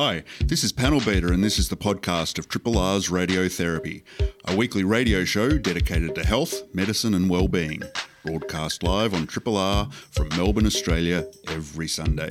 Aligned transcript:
Hi, 0.00 0.22
this 0.44 0.62
is 0.62 0.70
Panel 0.70 1.00
Beater, 1.00 1.32
and 1.32 1.42
this 1.42 1.58
is 1.58 1.70
the 1.70 1.76
podcast 1.76 2.38
of 2.38 2.46
Triple 2.46 2.78
R's 2.78 3.08
Radiotherapy, 3.08 4.04
a 4.44 4.54
weekly 4.54 4.84
radio 4.84 5.24
show 5.24 5.58
dedicated 5.58 6.14
to 6.14 6.24
health, 6.24 6.72
medicine, 6.72 7.14
and 7.14 7.28
well-being. 7.28 7.82
Broadcast 8.24 8.84
live 8.84 9.12
on 9.12 9.26
Triple 9.26 9.56
R 9.56 9.90
from 9.90 10.28
Melbourne, 10.36 10.66
Australia, 10.66 11.26
every 11.48 11.88
Sunday. 11.88 12.30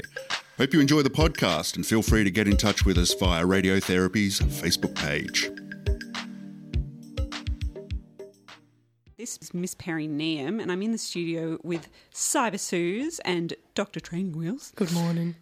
Hope 0.57 0.73
you 0.73 0.79
enjoy 0.79 1.01
the 1.01 1.09
podcast 1.09 1.75
and 1.75 1.85
feel 1.85 2.01
free 2.01 2.23
to 2.23 2.31
get 2.31 2.47
in 2.47 2.55
touch 2.55 2.85
with 2.85 2.97
us 2.97 3.13
via 3.13 3.43
Radiotherapy's 3.43 4.39
Facebook 4.39 4.95
page. 4.95 5.51
This 9.17 9.37
is 9.41 9.53
Miss 9.53 9.75
Perineum, 9.75 10.61
and 10.61 10.71
I'm 10.71 10.81
in 10.81 10.93
the 10.93 10.97
studio 10.97 11.59
with 11.63 11.89
Cyber 12.13 12.61
Suze 12.61 13.19
and 13.25 13.55
Dr. 13.75 13.99
Training 13.99 14.37
Wheels. 14.37 14.71
Good 14.77 14.93
morning. 14.93 15.35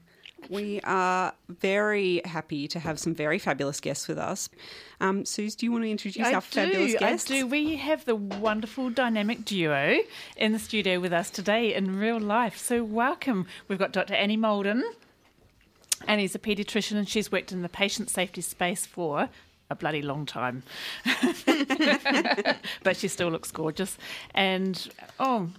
We 0.50 0.82
are 0.84 1.34
very 1.50 2.21
happy 2.25 2.67
to 2.70 2.80
have 2.80 2.99
some 2.99 3.16
very 3.16 3.40
fabulous 3.40 3.80
guests 3.80 4.08
with 4.08 4.17
us. 4.17 4.49
Um, 4.99 5.26
Suze, 5.26 5.55
do 5.55 5.66
you 5.66 5.72
want 5.72 5.84
to 5.84 5.91
introduce 5.91 6.26
I 6.26 6.34
our 6.34 6.41
do, 6.41 6.48
fabulous 6.48 6.95
guests? 6.95 7.31
I 7.31 7.40
do. 7.40 7.48
We 7.48 7.76
have 7.77 8.05
the 8.05 8.16
wonderful 8.16 8.89
dynamic 8.89 9.45
duo 9.45 10.00
in 10.38 10.52
the 10.52 10.59
studio 10.59 11.00
with 11.00 11.13
us 11.13 11.30
today 11.30 11.73
in 11.73 11.98
real 12.00 12.20
life. 12.20 12.58
So 12.58 12.84
welcome. 12.84 13.48
We've 13.67 13.80
got 13.80 13.91
Dr. 13.91 14.13
Annie 14.13 14.38
Moulden. 14.38 14.84
Annie's 16.08 16.36
a 16.36 16.39
paediatrician 16.39 16.98
and 16.98 17.08
she's 17.08 17.31
worked 17.31 17.52
in 17.52 17.62
the 17.62 17.70
patient 17.70 18.09
safety 18.09 18.41
space 18.41 18.86
for 18.86 19.30
a 19.70 19.75
bloody 19.75 20.02
long 20.02 20.25
time. 20.25 20.64
but 22.84 22.98
she 22.98 23.08
still 23.08 23.30
looks 23.30 23.52
gorgeous. 23.52 23.98
And 24.34 24.89
oh, 25.20 25.50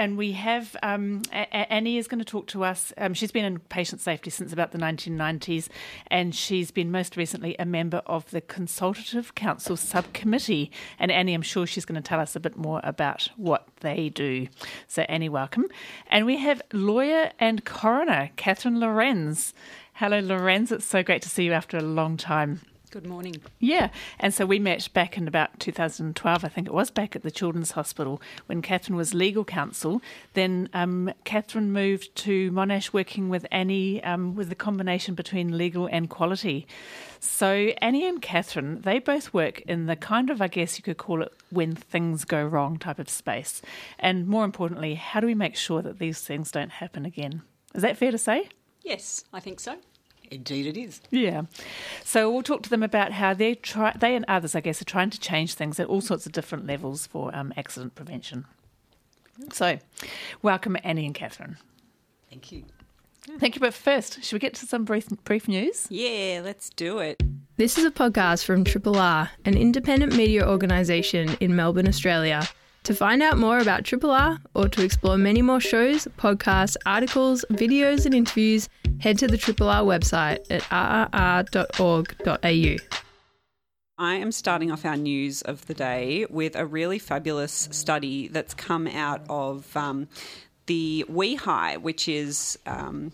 and 0.00 0.16
we 0.16 0.32
have 0.32 0.74
um, 0.82 1.20
Annie 1.30 1.98
is 1.98 2.08
going 2.08 2.20
to 2.20 2.24
talk 2.24 2.46
to 2.48 2.64
us. 2.64 2.90
Um, 2.96 3.12
she's 3.12 3.30
been 3.30 3.44
in 3.44 3.58
patient 3.58 4.00
safety 4.00 4.30
since 4.30 4.50
about 4.50 4.72
the 4.72 4.78
1990s, 4.78 5.68
and 6.06 6.34
she's 6.34 6.70
been 6.70 6.90
most 6.90 7.18
recently 7.18 7.54
a 7.58 7.66
member 7.66 7.98
of 8.06 8.30
the 8.30 8.40
Consultative 8.40 9.34
Council 9.34 9.76
Subcommittee. 9.76 10.72
And 10.98 11.12
Annie, 11.12 11.34
I'm 11.34 11.42
sure 11.42 11.66
she's 11.66 11.84
going 11.84 12.02
to 12.02 12.08
tell 12.08 12.18
us 12.18 12.34
a 12.34 12.40
bit 12.40 12.56
more 12.56 12.80
about 12.82 13.28
what 13.36 13.68
they 13.80 14.08
do. 14.08 14.48
So, 14.88 15.02
Annie, 15.02 15.28
welcome. 15.28 15.66
And 16.06 16.24
we 16.24 16.38
have 16.38 16.62
lawyer 16.72 17.32
and 17.38 17.66
coroner 17.66 18.30
Katherine 18.36 18.80
Lorenz. 18.80 19.52
Hello, 19.92 20.18
Lorenz. 20.18 20.72
It's 20.72 20.86
so 20.86 21.02
great 21.02 21.20
to 21.22 21.28
see 21.28 21.44
you 21.44 21.52
after 21.52 21.76
a 21.76 21.82
long 21.82 22.16
time. 22.16 22.62
Good 22.90 23.06
morning. 23.06 23.40
Yeah, 23.60 23.90
and 24.18 24.34
so 24.34 24.44
we 24.44 24.58
met 24.58 24.92
back 24.92 25.16
in 25.16 25.28
about 25.28 25.60
2012, 25.60 26.44
I 26.44 26.48
think 26.48 26.66
it 26.66 26.74
was, 26.74 26.90
back 26.90 27.14
at 27.14 27.22
the 27.22 27.30
Children's 27.30 27.70
Hospital 27.72 28.20
when 28.46 28.62
Katherine 28.62 28.96
was 28.96 29.14
legal 29.14 29.44
counsel. 29.44 30.02
Then 30.34 30.68
um, 30.74 31.12
Katherine 31.22 31.70
moved 31.70 32.12
to 32.16 32.50
Monash 32.50 32.92
working 32.92 33.28
with 33.28 33.46
Annie 33.52 34.02
um, 34.02 34.34
with 34.34 34.48
the 34.48 34.56
combination 34.56 35.14
between 35.14 35.56
legal 35.56 35.86
and 35.86 36.10
quality. 36.10 36.66
So 37.20 37.68
Annie 37.80 38.08
and 38.08 38.20
Katherine, 38.20 38.80
they 38.80 38.98
both 38.98 39.32
work 39.32 39.60
in 39.60 39.86
the 39.86 39.94
kind 39.94 40.28
of, 40.28 40.42
I 40.42 40.48
guess 40.48 40.76
you 40.76 40.82
could 40.82 40.98
call 40.98 41.22
it, 41.22 41.32
when 41.50 41.76
things 41.76 42.24
go 42.24 42.44
wrong 42.44 42.76
type 42.76 42.98
of 42.98 43.08
space. 43.08 43.62
And 44.00 44.26
more 44.26 44.44
importantly, 44.44 44.94
how 44.96 45.20
do 45.20 45.28
we 45.28 45.34
make 45.36 45.54
sure 45.54 45.80
that 45.80 46.00
these 46.00 46.22
things 46.22 46.50
don't 46.50 46.72
happen 46.72 47.06
again? 47.06 47.42
Is 47.72 47.82
that 47.82 47.96
fair 47.96 48.10
to 48.10 48.18
say? 48.18 48.48
Yes, 48.82 49.24
I 49.32 49.38
think 49.38 49.60
so. 49.60 49.76
Indeed, 50.30 50.66
it 50.66 50.76
is. 50.76 51.00
Yeah. 51.10 51.42
So 52.04 52.30
we'll 52.30 52.42
talk 52.42 52.62
to 52.62 52.70
them 52.70 52.82
about 52.82 53.12
how 53.12 53.34
they 53.34 53.56
try, 53.56 53.92
they 53.98 54.14
and 54.14 54.24
others, 54.28 54.54
I 54.54 54.60
guess, 54.60 54.80
are 54.80 54.84
trying 54.84 55.10
to 55.10 55.18
change 55.18 55.54
things 55.54 55.80
at 55.80 55.88
all 55.88 56.00
sorts 56.00 56.24
of 56.24 56.32
different 56.32 56.66
levels 56.66 57.06
for 57.06 57.34
um, 57.34 57.52
accident 57.56 57.94
prevention. 57.94 58.44
So, 59.52 59.78
welcome 60.42 60.76
Annie 60.84 61.06
and 61.06 61.14
Katherine. 61.14 61.56
Thank 62.28 62.52
you. 62.52 62.64
Thank 63.38 63.56
you. 63.56 63.60
But 63.60 63.74
first, 63.74 64.22
should 64.22 64.34
we 64.34 64.38
get 64.38 64.54
to 64.54 64.66
some 64.66 64.84
brief, 64.84 65.08
brief 65.24 65.48
news? 65.48 65.86
Yeah, 65.90 66.42
let's 66.44 66.70
do 66.70 66.98
it. 66.98 67.22
This 67.56 67.76
is 67.76 67.84
a 67.84 67.90
podcast 67.90 68.44
from 68.44 68.64
Triple 68.64 68.96
R, 68.96 69.30
an 69.44 69.56
independent 69.56 70.14
media 70.14 70.48
organisation 70.48 71.36
in 71.40 71.56
Melbourne, 71.56 71.88
Australia. 71.88 72.48
To 72.84 72.94
find 72.94 73.22
out 73.22 73.36
more 73.36 73.58
about 73.58 73.84
Triple 73.84 74.10
R 74.10 74.38
or 74.54 74.66
to 74.68 74.82
explore 74.82 75.18
many 75.18 75.42
more 75.42 75.60
shows, 75.60 76.08
podcasts, 76.16 76.76
articles, 76.86 77.44
videos, 77.50 78.06
and 78.06 78.14
interviews, 78.14 78.70
head 79.00 79.18
to 79.18 79.26
the 79.26 79.36
Triple 79.36 79.68
R 79.68 79.82
website 79.82 80.38
at 80.50 80.62
rrr.org.au. 81.12 82.76
I 83.98 84.14
am 84.14 84.32
starting 84.32 84.72
off 84.72 84.86
our 84.86 84.96
news 84.96 85.42
of 85.42 85.66
the 85.66 85.74
day 85.74 86.24
with 86.30 86.56
a 86.56 86.64
really 86.64 86.98
fabulous 86.98 87.68
study 87.70 88.28
that's 88.28 88.54
come 88.54 88.86
out 88.86 89.20
of 89.28 89.76
um, 89.76 90.08
the 90.66 91.04
WEHI, 91.08 91.82
which 91.82 92.08
is. 92.08 92.58
Um, 92.66 93.12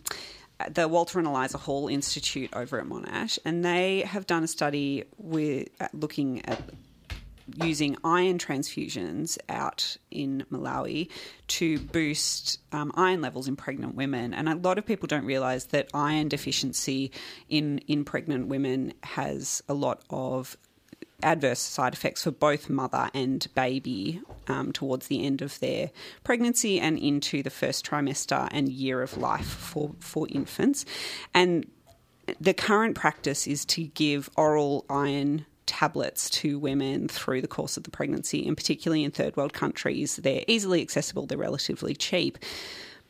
the 0.71 0.89
Walter 0.89 1.19
and 1.19 1.29
Eliza 1.29 1.59
Hall 1.59 1.87
Institute 1.87 2.49
over 2.55 2.81
at 2.81 2.87
Monash, 2.87 3.39
and 3.45 3.63
they 3.63 4.01
have 4.01 4.27
done 4.27 4.43
a 4.43 4.47
study 4.47 5.05
with 5.19 5.69
looking 5.93 6.43
at 6.47 6.59
using 7.55 7.97
iron 8.05 8.39
transfusions 8.39 9.39
out 9.49 9.97
in 10.11 10.45
Malawi 10.51 11.09
to 11.49 11.79
boost 11.79 12.61
um, 12.73 12.91
iron 12.95 13.21
levels 13.21 13.49
in 13.49 13.57
pregnant 13.57 13.95
women. 13.95 14.35
And 14.35 14.49
a 14.49 14.55
lot 14.55 14.79
of 14.79 14.87
people 14.87 15.07
don't 15.07 15.25
realise 15.25 15.65
that 15.67 15.89
iron 15.95 16.29
deficiency 16.29 17.13
in, 17.49 17.79
in 17.87 18.05
pregnant 18.05 18.49
women 18.49 18.95
has 19.03 19.63
a 19.69 19.75
lot 19.75 20.03
of 20.11 20.57
adverse 21.23 21.61
side 21.61 21.95
effects 21.95 22.25
for 22.25 22.31
both 22.31 22.69
mother 22.69 23.09
and 23.15 23.47
baby 23.55 24.21
um, 24.49 24.73
towards 24.73 25.07
the 25.07 25.25
end 25.25 25.41
of 25.41 25.59
their 25.61 25.91
pregnancy 26.25 26.79
and 26.79 26.99
into 26.99 27.43
the 27.43 27.51
first 27.51 27.87
trimester 27.87 28.49
and 28.51 28.69
year 28.69 29.03
of 29.03 29.17
life 29.17 29.47
for, 29.47 29.93
for 29.99 30.27
infants. 30.31 30.85
And 31.33 31.67
the 32.41 32.55
current 32.55 32.97
practice 32.97 33.47
is 33.47 33.65
to 33.67 33.85
give 33.85 34.29
oral 34.37 34.85
iron 34.91 35.47
tablets 35.67 36.31
to 36.31 36.59
women 36.59 37.09
through 37.09 37.43
the 37.43 37.49
course 37.49 37.77
of 37.77 37.83
the 37.83 37.91
pregnancy, 37.91 38.47
and 38.47 38.57
particularly 38.57 39.05
in 39.05 39.11
third 39.11 39.37
world 39.37 39.53
countries, 39.53 40.17
they're 40.17 40.45
easily 40.47 40.81
accessible, 40.83 41.27
they're 41.27 41.39
relatively 41.39 41.95
cheap. 41.95 42.39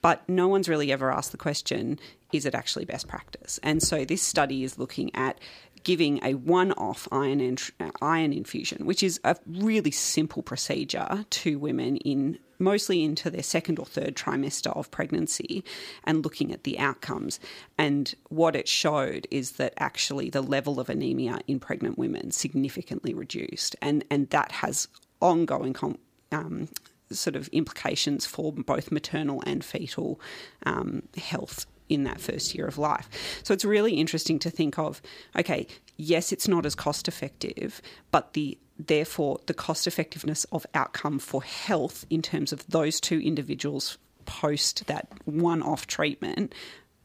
But 0.03 0.29
no 0.29 0.49
one's 0.49 0.69
really 0.69 0.93
ever 0.93 1.13
asked 1.13 1.33
the 1.33 1.39
question 1.39 1.99
is 2.33 2.45
it 2.45 2.55
actually 2.55 2.85
best 2.85 3.07
practice? 3.09 3.59
And 3.63 3.83
so 3.83 4.05
this 4.05 4.23
study 4.23 4.65
is 4.65 4.79
looking 4.79 5.15
at 5.15 5.39
giving 5.85 6.23
a 6.25 6.35
one-off 6.35 7.07
iron 7.13 7.57
iron 8.03 8.33
infusion, 8.33 8.87
which 8.87 9.03
is 9.03 9.21
a 9.23 9.37
really 9.47 9.93
simple 9.93 10.43
procedure 10.43 11.25
to 11.31 11.59
women 11.59 11.97
in 11.99 12.39
mostly 12.59 13.03
into 13.03 13.31
their 13.31 13.43
second 13.43 13.79
or 13.79 13.87
third 13.87 14.15
trimester 14.15 14.77
of 14.77 14.91
pregnancy 14.91 15.65
and 16.05 16.25
looking 16.25 16.53
at 16.53 16.65
the 16.65 16.79
outcomes. 16.79 17.39
And 17.79 18.15
what 18.29 18.57
it 18.57 18.69
showed 18.69 19.27
is 19.31 19.53
that 19.53 19.75
actually 19.79 20.31
the 20.31 20.43
level 20.43 20.81
of 20.81 20.89
anemia 20.89 21.41
in 21.47 21.61
pregnant 21.61 21.99
women 21.99 22.31
significantly 22.31 23.15
reduced, 23.15 23.77
and 23.81 24.05
and 24.11 24.31
that 24.31 24.53
has 24.53 24.89
ongoing. 25.21 25.73
Com- 25.73 25.99
um, 26.33 26.69
sort 27.11 27.37
of 27.37 27.47
implications 27.49 28.27
for 28.27 28.53
both 28.53 28.91
maternal 28.91 29.43
and 29.47 29.65
fetal 29.65 30.21
um, 30.65 31.05
health 31.17 31.67
in 31.89 32.05
that 32.05 32.21
first 32.21 32.55
year 32.55 32.67
of 32.67 32.79
life. 32.79 33.09
So 33.43 33.55
it's 33.55 33.65
really 33.65 33.95
interesting 33.95 34.39
to 34.41 34.51
think 34.51 34.79
of 34.79 35.01
okay, 35.39 35.67
yes, 35.97 36.33
it's 36.33 36.49
not 36.49 36.67
as 36.67 36.75
cost 36.75 37.09
effective, 37.09 37.81
but 38.11 38.33
the 38.33 38.59
therefore 38.79 39.41
the 39.47 39.55
cost 39.55 39.87
effectiveness 39.87 40.45
of 40.53 40.67
outcome 40.75 41.19
for 41.19 41.43
health 41.43 42.05
in 42.11 42.21
terms 42.21 42.53
of 42.53 42.67
those 42.67 43.01
two 43.01 43.19
individuals 43.21 43.97
post 44.27 44.87
that 44.87 45.09
one 45.25 45.63
off 45.63 45.87
treatment 45.87 46.55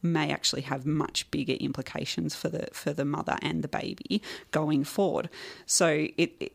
may 0.03 0.31
actually 0.31 0.63
have 0.63 0.85
much 0.85 1.29
bigger 1.31 1.53
implications 1.53 2.35
for 2.35 2.49
the 2.49 2.67
for 2.73 2.91
the 2.91 3.05
mother 3.05 3.37
and 3.41 3.63
the 3.63 3.67
baby 3.67 4.21
going 4.51 4.83
forward. 4.83 5.29
So 5.65 6.07
it, 6.17 6.33
it 6.39 6.53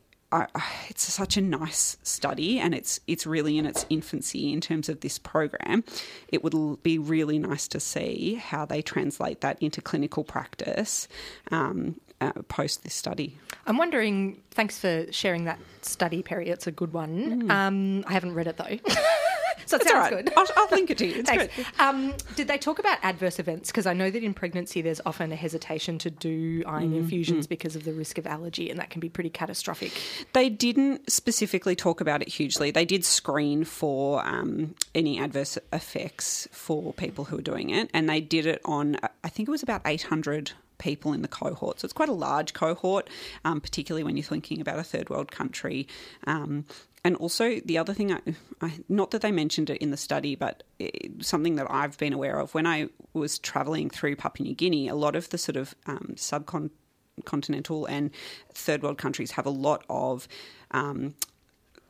it's 0.91 1.05
such 1.13 1.37
a 1.37 1.41
nice 1.41 1.97
study, 2.03 2.59
and 2.59 2.75
it's 2.75 3.01
it's 3.07 3.27
really 3.27 3.59
in 3.59 3.65
its 3.65 3.87
infancy 3.89 4.53
in 4.53 4.61
terms 4.61 4.89
of 4.89 5.01
this 5.01 5.19
program. 5.19 5.85
It 6.29 6.43
would 6.43 6.83
be 6.83 6.99
really 6.99 7.39
nice 7.39 7.69
to 7.69 7.81
see 7.81 8.35
how 8.35 8.67
they 8.67 8.83
translate 8.83 9.41
that 9.41 9.63
into 9.63 9.81
clinical 9.81 10.25
practice 10.25 11.07
um, 11.51 12.01
uh, 12.21 12.33
post 12.49 12.83
this 12.85 12.95
study. 12.95 13.39
I'm 13.67 13.77
wondering. 13.77 14.41
Thanks 14.51 14.79
for 14.79 15.07
sharing 15.13 15.45
that 15.45 15.59
study, 15.83 16.23
Perry. 16.23 16.49
It's 16.49 16.67
a 16.67 16.73
good 16.73 16.93
one. 16.93 17.43
Mm. 17.43 17.51
Um, 17.51 18.05
I 18.07 18.13
haven't 18.13 18.35
read 18.35 18.47
it 18.47 18.57
though. 18.57 18.65
so 19.67 19.77
it 19.77 19.81
That's 19.81 19.89
sounds 19.91 20.13
right. 20.13 20.25
good. 20.25 20.33
I'll, 20.37 20.47
I'll 20.57 20.69
link 20.71 20.91
it 20.91 20.99
to 20.99 21.07
you. 21.07 21.17
It's 21.21 21.29
Thanks. 21.29 21.55
good. 21.55 21.67
Um, 21.79 22.15
did 22.37 22.49
they 22.49 22.57
talk 22.57 22.79
about 22.79 22.99
adverse 23.03 23.39
events? 23.39 23.71
Because 23.71 23.85
I 23.87 23.93
know 23.93 24.11
that 24.11 24.23
in 24.23 24.33
pregnancy 24.33 24.81
there's 24.81 25.01
often 25.05 25.31
a 25.33 25.37
hesitation 25.37 25.99
to 25.99 26.11
do 26.11 26.63
iron 26.67 26.93
Mm, 26.93 26.97
infusions 26.99 27.47
because 27.47 27.75
of 27.77 27.85
the 27.85 27.93
risk 27.93 28.17
of 28.17 28.27
allergy, 28.27 28.71
and 28.71 28.79
that 28.79 28.91
can 28.91 29.01
be 29.01 29.09
pretty 29.09 29.29
catastrophic. 29.31 29.93
They 30.33 30.49
didn't 30.49 31.11
specifically 31.11 31.75
talk 31.75 32.01
about 32.01 32.23
it 32.23 32.29
hugely. 32.29 32.71
They 32.71 32.85
did 32.85 33.05
screen 33.05 33.65
for 33.65 34.25
um, 34.25 34.75
any 34.95 35.19
adverse 35.19 35.59
effects 35.73 36.47
for 36.53 36.93
people 36.93 37.25
who 37.25 37.37
were 37.37 37.43
doing 37.43 37.71
it, 37.71 37.91
and 37.93 38.09
they 38.09 38.21
did 38.21 38.47
it 38.47 38.61
on, 38.65 38.97
I 39.25 39.29
think 39.29 39.49
it 39.49 39.53
was 39.53 39.63
about 39.65 39.83
800 39.85 40.53
people 40.79 41.13
in 41.13 41.23
the 41.23 41.29
cohort. 41.29 41.81
So 41.81 41.87
it's 41.87 41.93
quite 41.93 42.09
a 42.09 42.13
large 42.13 42.53
cohort, 42.53 43.09
um, 43.45 43.61
particularly 43.61 44.05
when 44.05 44.17
you're 44.17 44.25
thinking 44.25 44.61
about 44.61 44.79
a 44.79 44.85
third 44.85 45.11
world 45.11 45.31
country. 45.31 45.89
Um, 46.27 46.65
and 47.05 47.15
also, 47.17 47.61
the 47.61 47.79
other 47.79 47.95
thing, 47.95 48.13
I, 48.13 48.21
I, 48.61 48.73
not 48.89 49.13
that 49.13 49.23
they 49.23 49.31
mentioned 49.31 49.71
it 49.71 49.79
in 49.79 49.93
the 49.93 49.97
study, 49.97 50.35
but 50.35 50.65
it, 50.81 51.25
something 51.25 51.55
that 51.55 51.71
I've 51.71 51.97
been 51.99 52.13
aware 52.13 52.39
of 52.41 52.53
when 52.53 52.67
I 52.67 52.89
was 53.13 53.39
traveling 53.39 53.91
through 53.91 54.17
Papua 54.17 54.49
New 54.49 54.55
Guinea, 54.57 54.89
a 54.89 54.97
lot 54.97 55.15
of 55.15 55.31
the 55.31 55.39
sort 55.39 55.57
of 55.57 55.75
um, 55.87 56.15
subcontinental 56.17 57.87
and 57.89 58.11
third 58.53 58.83
world 58.83 58.99
countries 58.99 59.31
have 59.33 59.47
a 59.47 59.51
lot 59.51 59.85
of 59.89 60.27
um, 60.73 61.15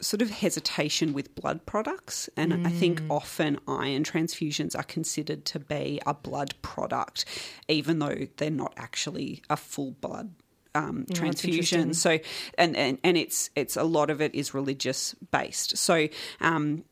sort 0.00 0.22
of 0.22 0.30
hesitation 0.30 1.12
with 1.12 1.34
blood 1.34 1.64
products. 1.66 2.28
And 2.36 2.52
mm. 2.52 2.66
I 2.66 2.70
think 2.70 3.02
often 3.10 3.58
iron 3.66 4.04
transfusions 4.04 4.76
are 4.78 4.82
considered 4.82 5.44
to 5.46 5.58
be 5.58 6.00
a 6.06 6.14
blood 6.14 6.54
product, 6.62 7.24
even 7.68 7.98
though 7.98 8.26
they're 8.36 8.50
not 8.50 8.74
actually 8.76 9.42
a 9.48 9.56
full 9.56 9.92
blood 9.92 10.34
um, 10.74 11.06
transfusion. 11.14 11.94
So, 11.94 12.18
and, 12.58 12.76
and 12.76 12.98
and 13.02 13.16
it's 13.16 13.50
it's 13.56 13.76
a 13.76 13.84
lot 13.84 14.10
of 14.10 14.20
it 14.20 14.34
is 14.34 14.54
religious 14.54 15.14
based. 15.30 15.76
So, 15.76 16.08
um, 16.40 16.84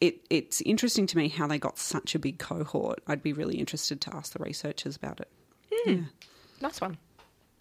it 0.00 0.24
it's 0.30 0.60
interesting 0.62 1.06
to 1.08 1.16
me 1.16 1.28
how 1.28 1.46
they 1.46 1.58
got 1.58 1.78
such 1.78 2.14
a 2.14 2.18
big 2.18 2.38
cohort. 2.38 3.00
I'd 3.06 3.22
be 3.22 3.32
really 3.32 3.56
interested 3.56 4.00
to 4.02 4.16
ask 4.16 4.32
the 4.32 4.42
researchers 4.42 4.96
about 4.96 5.20
it. 5.20 5.28
Mm. 5.86 5.96
Yeah. 5.96 6.02
Nice 6.60 6.80
one. 6.80 6.96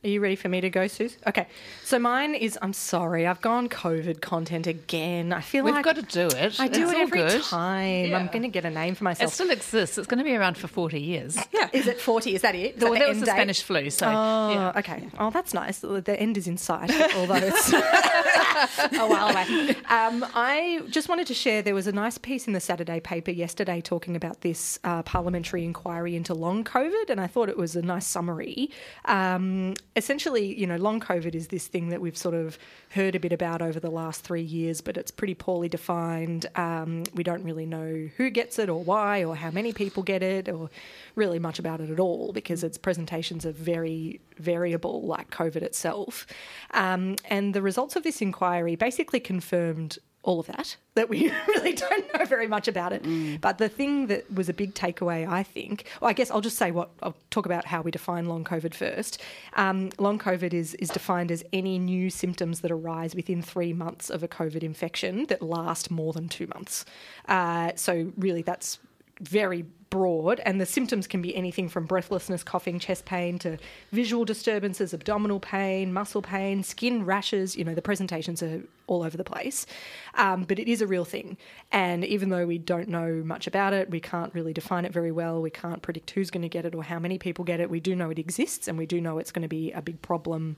Are 0.04 0.08
you 0.10 0.20
ready 0.20 0.36
for 0.36 0.50
me 0.50 0.62
to 0.62 0.70
go, 0.72 0.88
Suze? 0.88 1.16
Okay. 1.28 1.46
So 1.84 2.00
mine 2.00 2.34
is 2.34 2.58
I'm 2.60 2.74
sorry, 2.74 3.28
I've 3.28 3.40
gone 3.40 3.70
COVID 3.70 4.20
content 4.20 4.66
again. 4.66 5.32
I 5.32 5.42
feel 5.42 5.64
We've 5.64 5.76
like 5.76 5.86
got 5.86 5.96
to 5.98 6.02
do 6.02 6.26
it. 6.36 6.60
I 6.60 6.68
do 6.68 6.84
it's 6.86 6.92
it 6.94 6.98
every 6.98 7.20
good. 7.20 7.44
time. 7.44 8.06
Yeah. 8.08 8.18
I'm 8.18 8.26
going 8.26 8.42
to 8.42 8.48
get 8.48 8.66
a 8.66 8.72
name 8.72 8.96
for 8.96 9.04
myself. 9.04 9.30
It 9.32 9.34
still 9.36 9.52
exists. 9.52 10.00
It's 10.00 10.08
going 10.08 10.18
to 10.18 10.24
be 10.24 10.36
around 10.36 10.58
for 10.58 10.68
40 10.68 11.00
years. 11.00 11.38
yeah. 11.54 11.70
Is 11.72 11.86
it 11.86 12.02
40? 12.02 12.34
Is 12.34 12.42
that 12.42 12.56
it? 12.56 12.78
Is 12.78 12.82
Well, 12.82 12.94
that 12.94 13.00
that 13.02 13.10
was 13.10 13.20
the 13.20 13.26
date? 13.28 13.32
Spanish 13.34 13.62
flu, 13.62 13.92
so 13.92 14.08
Oh, 14.08 14.52
yeah. 14.52 14.74
okay. 14.80 15.08
Oh, 15.20 15.30
that's 15.30 15.54
nice. 15.54 15.78
The 15.82 16.16
end 16.20 16.36
is 16.36 16.48
in 16.48 16.58
sight, 16.58 16.90
although 17.16 17.36
it's 17.36 17.72
a 18.94 19.06
while 19.08 19.30
away. 19.30 19.76
Um, 19.88 20.26
I 20.34 20.82
just 20.90 21.10
wanted 21.10 21.28
to 21.28 21.36
share 21.36 21.62
there 21.62 21.76
was 21.76 21.86
a 21.86 21.92
nice 21.92 22.18
piece 22.18 22.48
in 22.48 22.54
the 22.54 22.60
Saturday 22.60 23.00
paper 23.02 23.30
yesterday 23.30 23.82
talking 23.82 24.16
about 24.16 24.42
this 24.42 24.80
uh, 24.84 25.04
parliamentary 25.04 25.64
inquiry 25.64 26.16
into 26.16 26.34
long 26.34 26.64
COVID, 26.64 27.12
and 27.12 27.22
I 27.22 27.28
thought 27.28 27.50
it 27.50 27.58
was 27.58 27.76
a 27.76 27.84
nice 27.84 28.08
summary. 28.08 28.72
Um, 29.06 29.76
essentially, 29.96 30.58
you 30.58 30.66
know, 30.66 30.78
long 30.78 31.00
COVID 31.00 31.36
is 31.36 31.50
this 31.50 31.68
thing 31.68 31.90
that 31.90 32.00
we've 32.00 32.18
sort 32.18 32.36
of 32.36 32.58
heard 32.92 33.16
a 33.16 33.20
bit 33.20 33.34
about 33.34 33.62
over 33.62 33.80
the 33.80 33.90
last 33.90 34.22
three 34.24 34.42
years, 34.42 34.80
but 34.82 34.96
it's 34.96 35.12
pretty 35.12 35.34
poorly 35.34 35.68
defined. 35.68 36.46
Um, 36.56 37.04
we 37.14 37.24
don't 37.24 37.44
really 37.44 37.66
know 37.66 38.10
who 38.16 38.30
gets 38.30 38.58
it 38.58 38.70
or 38.70 38.84
why 38.84 39.24
or 39.24 39.36
how 39.36 39.52
many 39.52 39.74
people 39.74 40.04
get 40.04 40.24
it 40.24 40.48
or 40.48 40.70
really 41.16 41.40
much 41.40 41.60
about 41.60 41.82
it 41.82 41.90
at 41.90 42.00
all 42.00 42.32
because 42.32 42.64
its 42.64 42.78
presentations 42.78 43.46
are 43.46 43.52
very 43.52 44.22
variable, 44.38 45.02
like 45.02 45.30
COVID 45.30 45.62
itself. 45.62 46.26
Um, 46.72 47.18
and 47.26 47.54
the 47.54 47.62
results 47.62 47.96
of 47.96 48.04
this 48.04 48.22
inquiry 48.22 48.76
basically 48.76 49.20
confirmed 49.20 49.98
all 50.24 50.40
of 50.40 50.48
that, 50.48 50.78
that 50.96 51.10
we 51.10 51.32
really 51.48 51.74
don't 51.74 52.14
know 52.14 52.26
very 52.26 52.48
much 52.48 52.68
about 52.68 52.94
it. 52.94 53.42
But 53.42 53.58
the 53.58 53.70
thing 53.70 54.08
that 54.08 54.32
was 54.34 54.50
a 54.50 54.54
big 54.54 54.74
takeaway, 54.74 55.28
I 55.28 55.44
think, 55.44 55.86
well, 56.00 56.10
I 56.10 56.14
guess 56.14 56.30
I'll 56.30 56.42
just 56.42 56.58
say 56.58 56.72
what 56.72 56.90
I'll 57.02 57.16
talk 57.30 57.46
about 57.46 57.66
how 57.66 57.82
we 57.82 57.92
define 57.92 58.28
long 58.28 58.44
COVID 58.44 58.74
first. 58.74 59.22
Um, 59.54 59.90
long 59.98 60.20
COVID 60.20 60.54
is, 60.54 60.76
is 60.76 60.90
defined 60.90 61.32
as 61.32 61.44
any 61.52 61.80
new 61.80 62.10
symptoms 62.10 62.62
that 62.62 62.72
arise 62.72 63.16
within 63.16 63.42
three 63.42 63.74
months 63.74 64.10
of 64.10 64.22
a 64.24 64.28
COVID 64.28 64.64
infection 64.64 65.26
that 65.26 65.42
last 65.42 65.90
more 65.90 66.14
than 66.14 66.30
two 66.30 66.48
months. 66.48 66.86
Uh, 67.28 67.72
so, 67.76 68.12
really, 68.18 68.42
that's 68.42 68.80
very 69.20 69.66
broad, 69.92 70.42
and 70.44 70.60
the 70.60 70.66
symptoms 70.66 71.06
can 71.06 71.22
be 71.22 71.36
anything 71.36 71.70
from 71.70 71.86
breathlessness, 71.86 72.44
coughing, 72.44 72.80
chest 72.80 73.06
pain 73.06 73.38
to 73.40 73.60
visual 73.92 74.26
disturbances, 74.26 74.92
abdominal 74.92 75.40
pain, 75.40 75.94
muscle 75.94 76.24
pain, 76.24 76.64
skin 76.64 77.06
rashes. 77.06 77.56
You 77.56 77.64
know, 77.64 77.76
the 77.76 77.82
presentations 77.84 78.42
are 78.42 78.64
all 78.88 79.04
over 79.04 79.16
the 79.16 79.24
place. 79.24 79.68
Um, 80.16 80.46
but 80.46 80.58
it 80.58 80.68
is 80.68 80.82
a 80.82 80.88
real 80.88 81.06
thing. 81.06 81.38
And 81.72 82.04
even 82.04 82.30
though 82.30 82.48
we 82.48 82.58
don't 82.58 82.88
know 82.88 83.22
much 83.24 83.46
about 83.46 83.74
it, 83.74 83.92
we 83.92 84.00
can't 84.00 84.34
really 84.34 84.54
define 84.54 84.86
it 84.86 84.92
very 84.92 85.12
well, 85.12 85.42
we 85.42 85.52
can't 85.52 85.84
predict 85.84 86.10
who's 86.12 86.32
going 86.32 86.42
to 86.42 86.50
get 86.50 86.66
it 86.66 86.74
or 86.74 86.84
how 86.84 86.98
many 86.98 87.20
people 87.20 87.46
get 87.46 87.60
it, 87.60 87.70
we 87.70 87.80
do 87.80 87.96
know 87.96 88.10
it 88.10 88.18
exists 88.18 88.68
and 88.68 88.78
we 88.78 88.88
do 88.88 89.00
know 89.00 89.20
it's 89.20 89.32
going 89.32 89.44
to 89.44 89.48
be 89.48 89.72
a 89.72 89.82
big 89.82 90.02
problem 90.02 90.58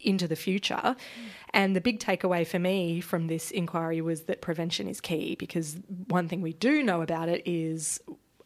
into 0.00 0.26
the 0.26 0.36
future. 0.36 0.96
And 1.54 1.76
the 1.76 1.80
big 1.80 2.00
takeaway 2.00 2.46
for 2.46 2.58
me 2.58 3.00
from 3.00 3.26
this 3.26 3.50
inquiry 3.50 4.00
was 4.00 4.22
that 4.22 4.40
prevention 4.40 4.88
is 4.88 5.00
key 5.00 5.36
because 5.36 5.76
one 6.08 6.28
thing 6.28 6.42
we 6.42 6.52
do 6.52 6.82
know 6.82 7.02
about 7.02 7.28
it 7.28 7.42
is, 7.46 8.00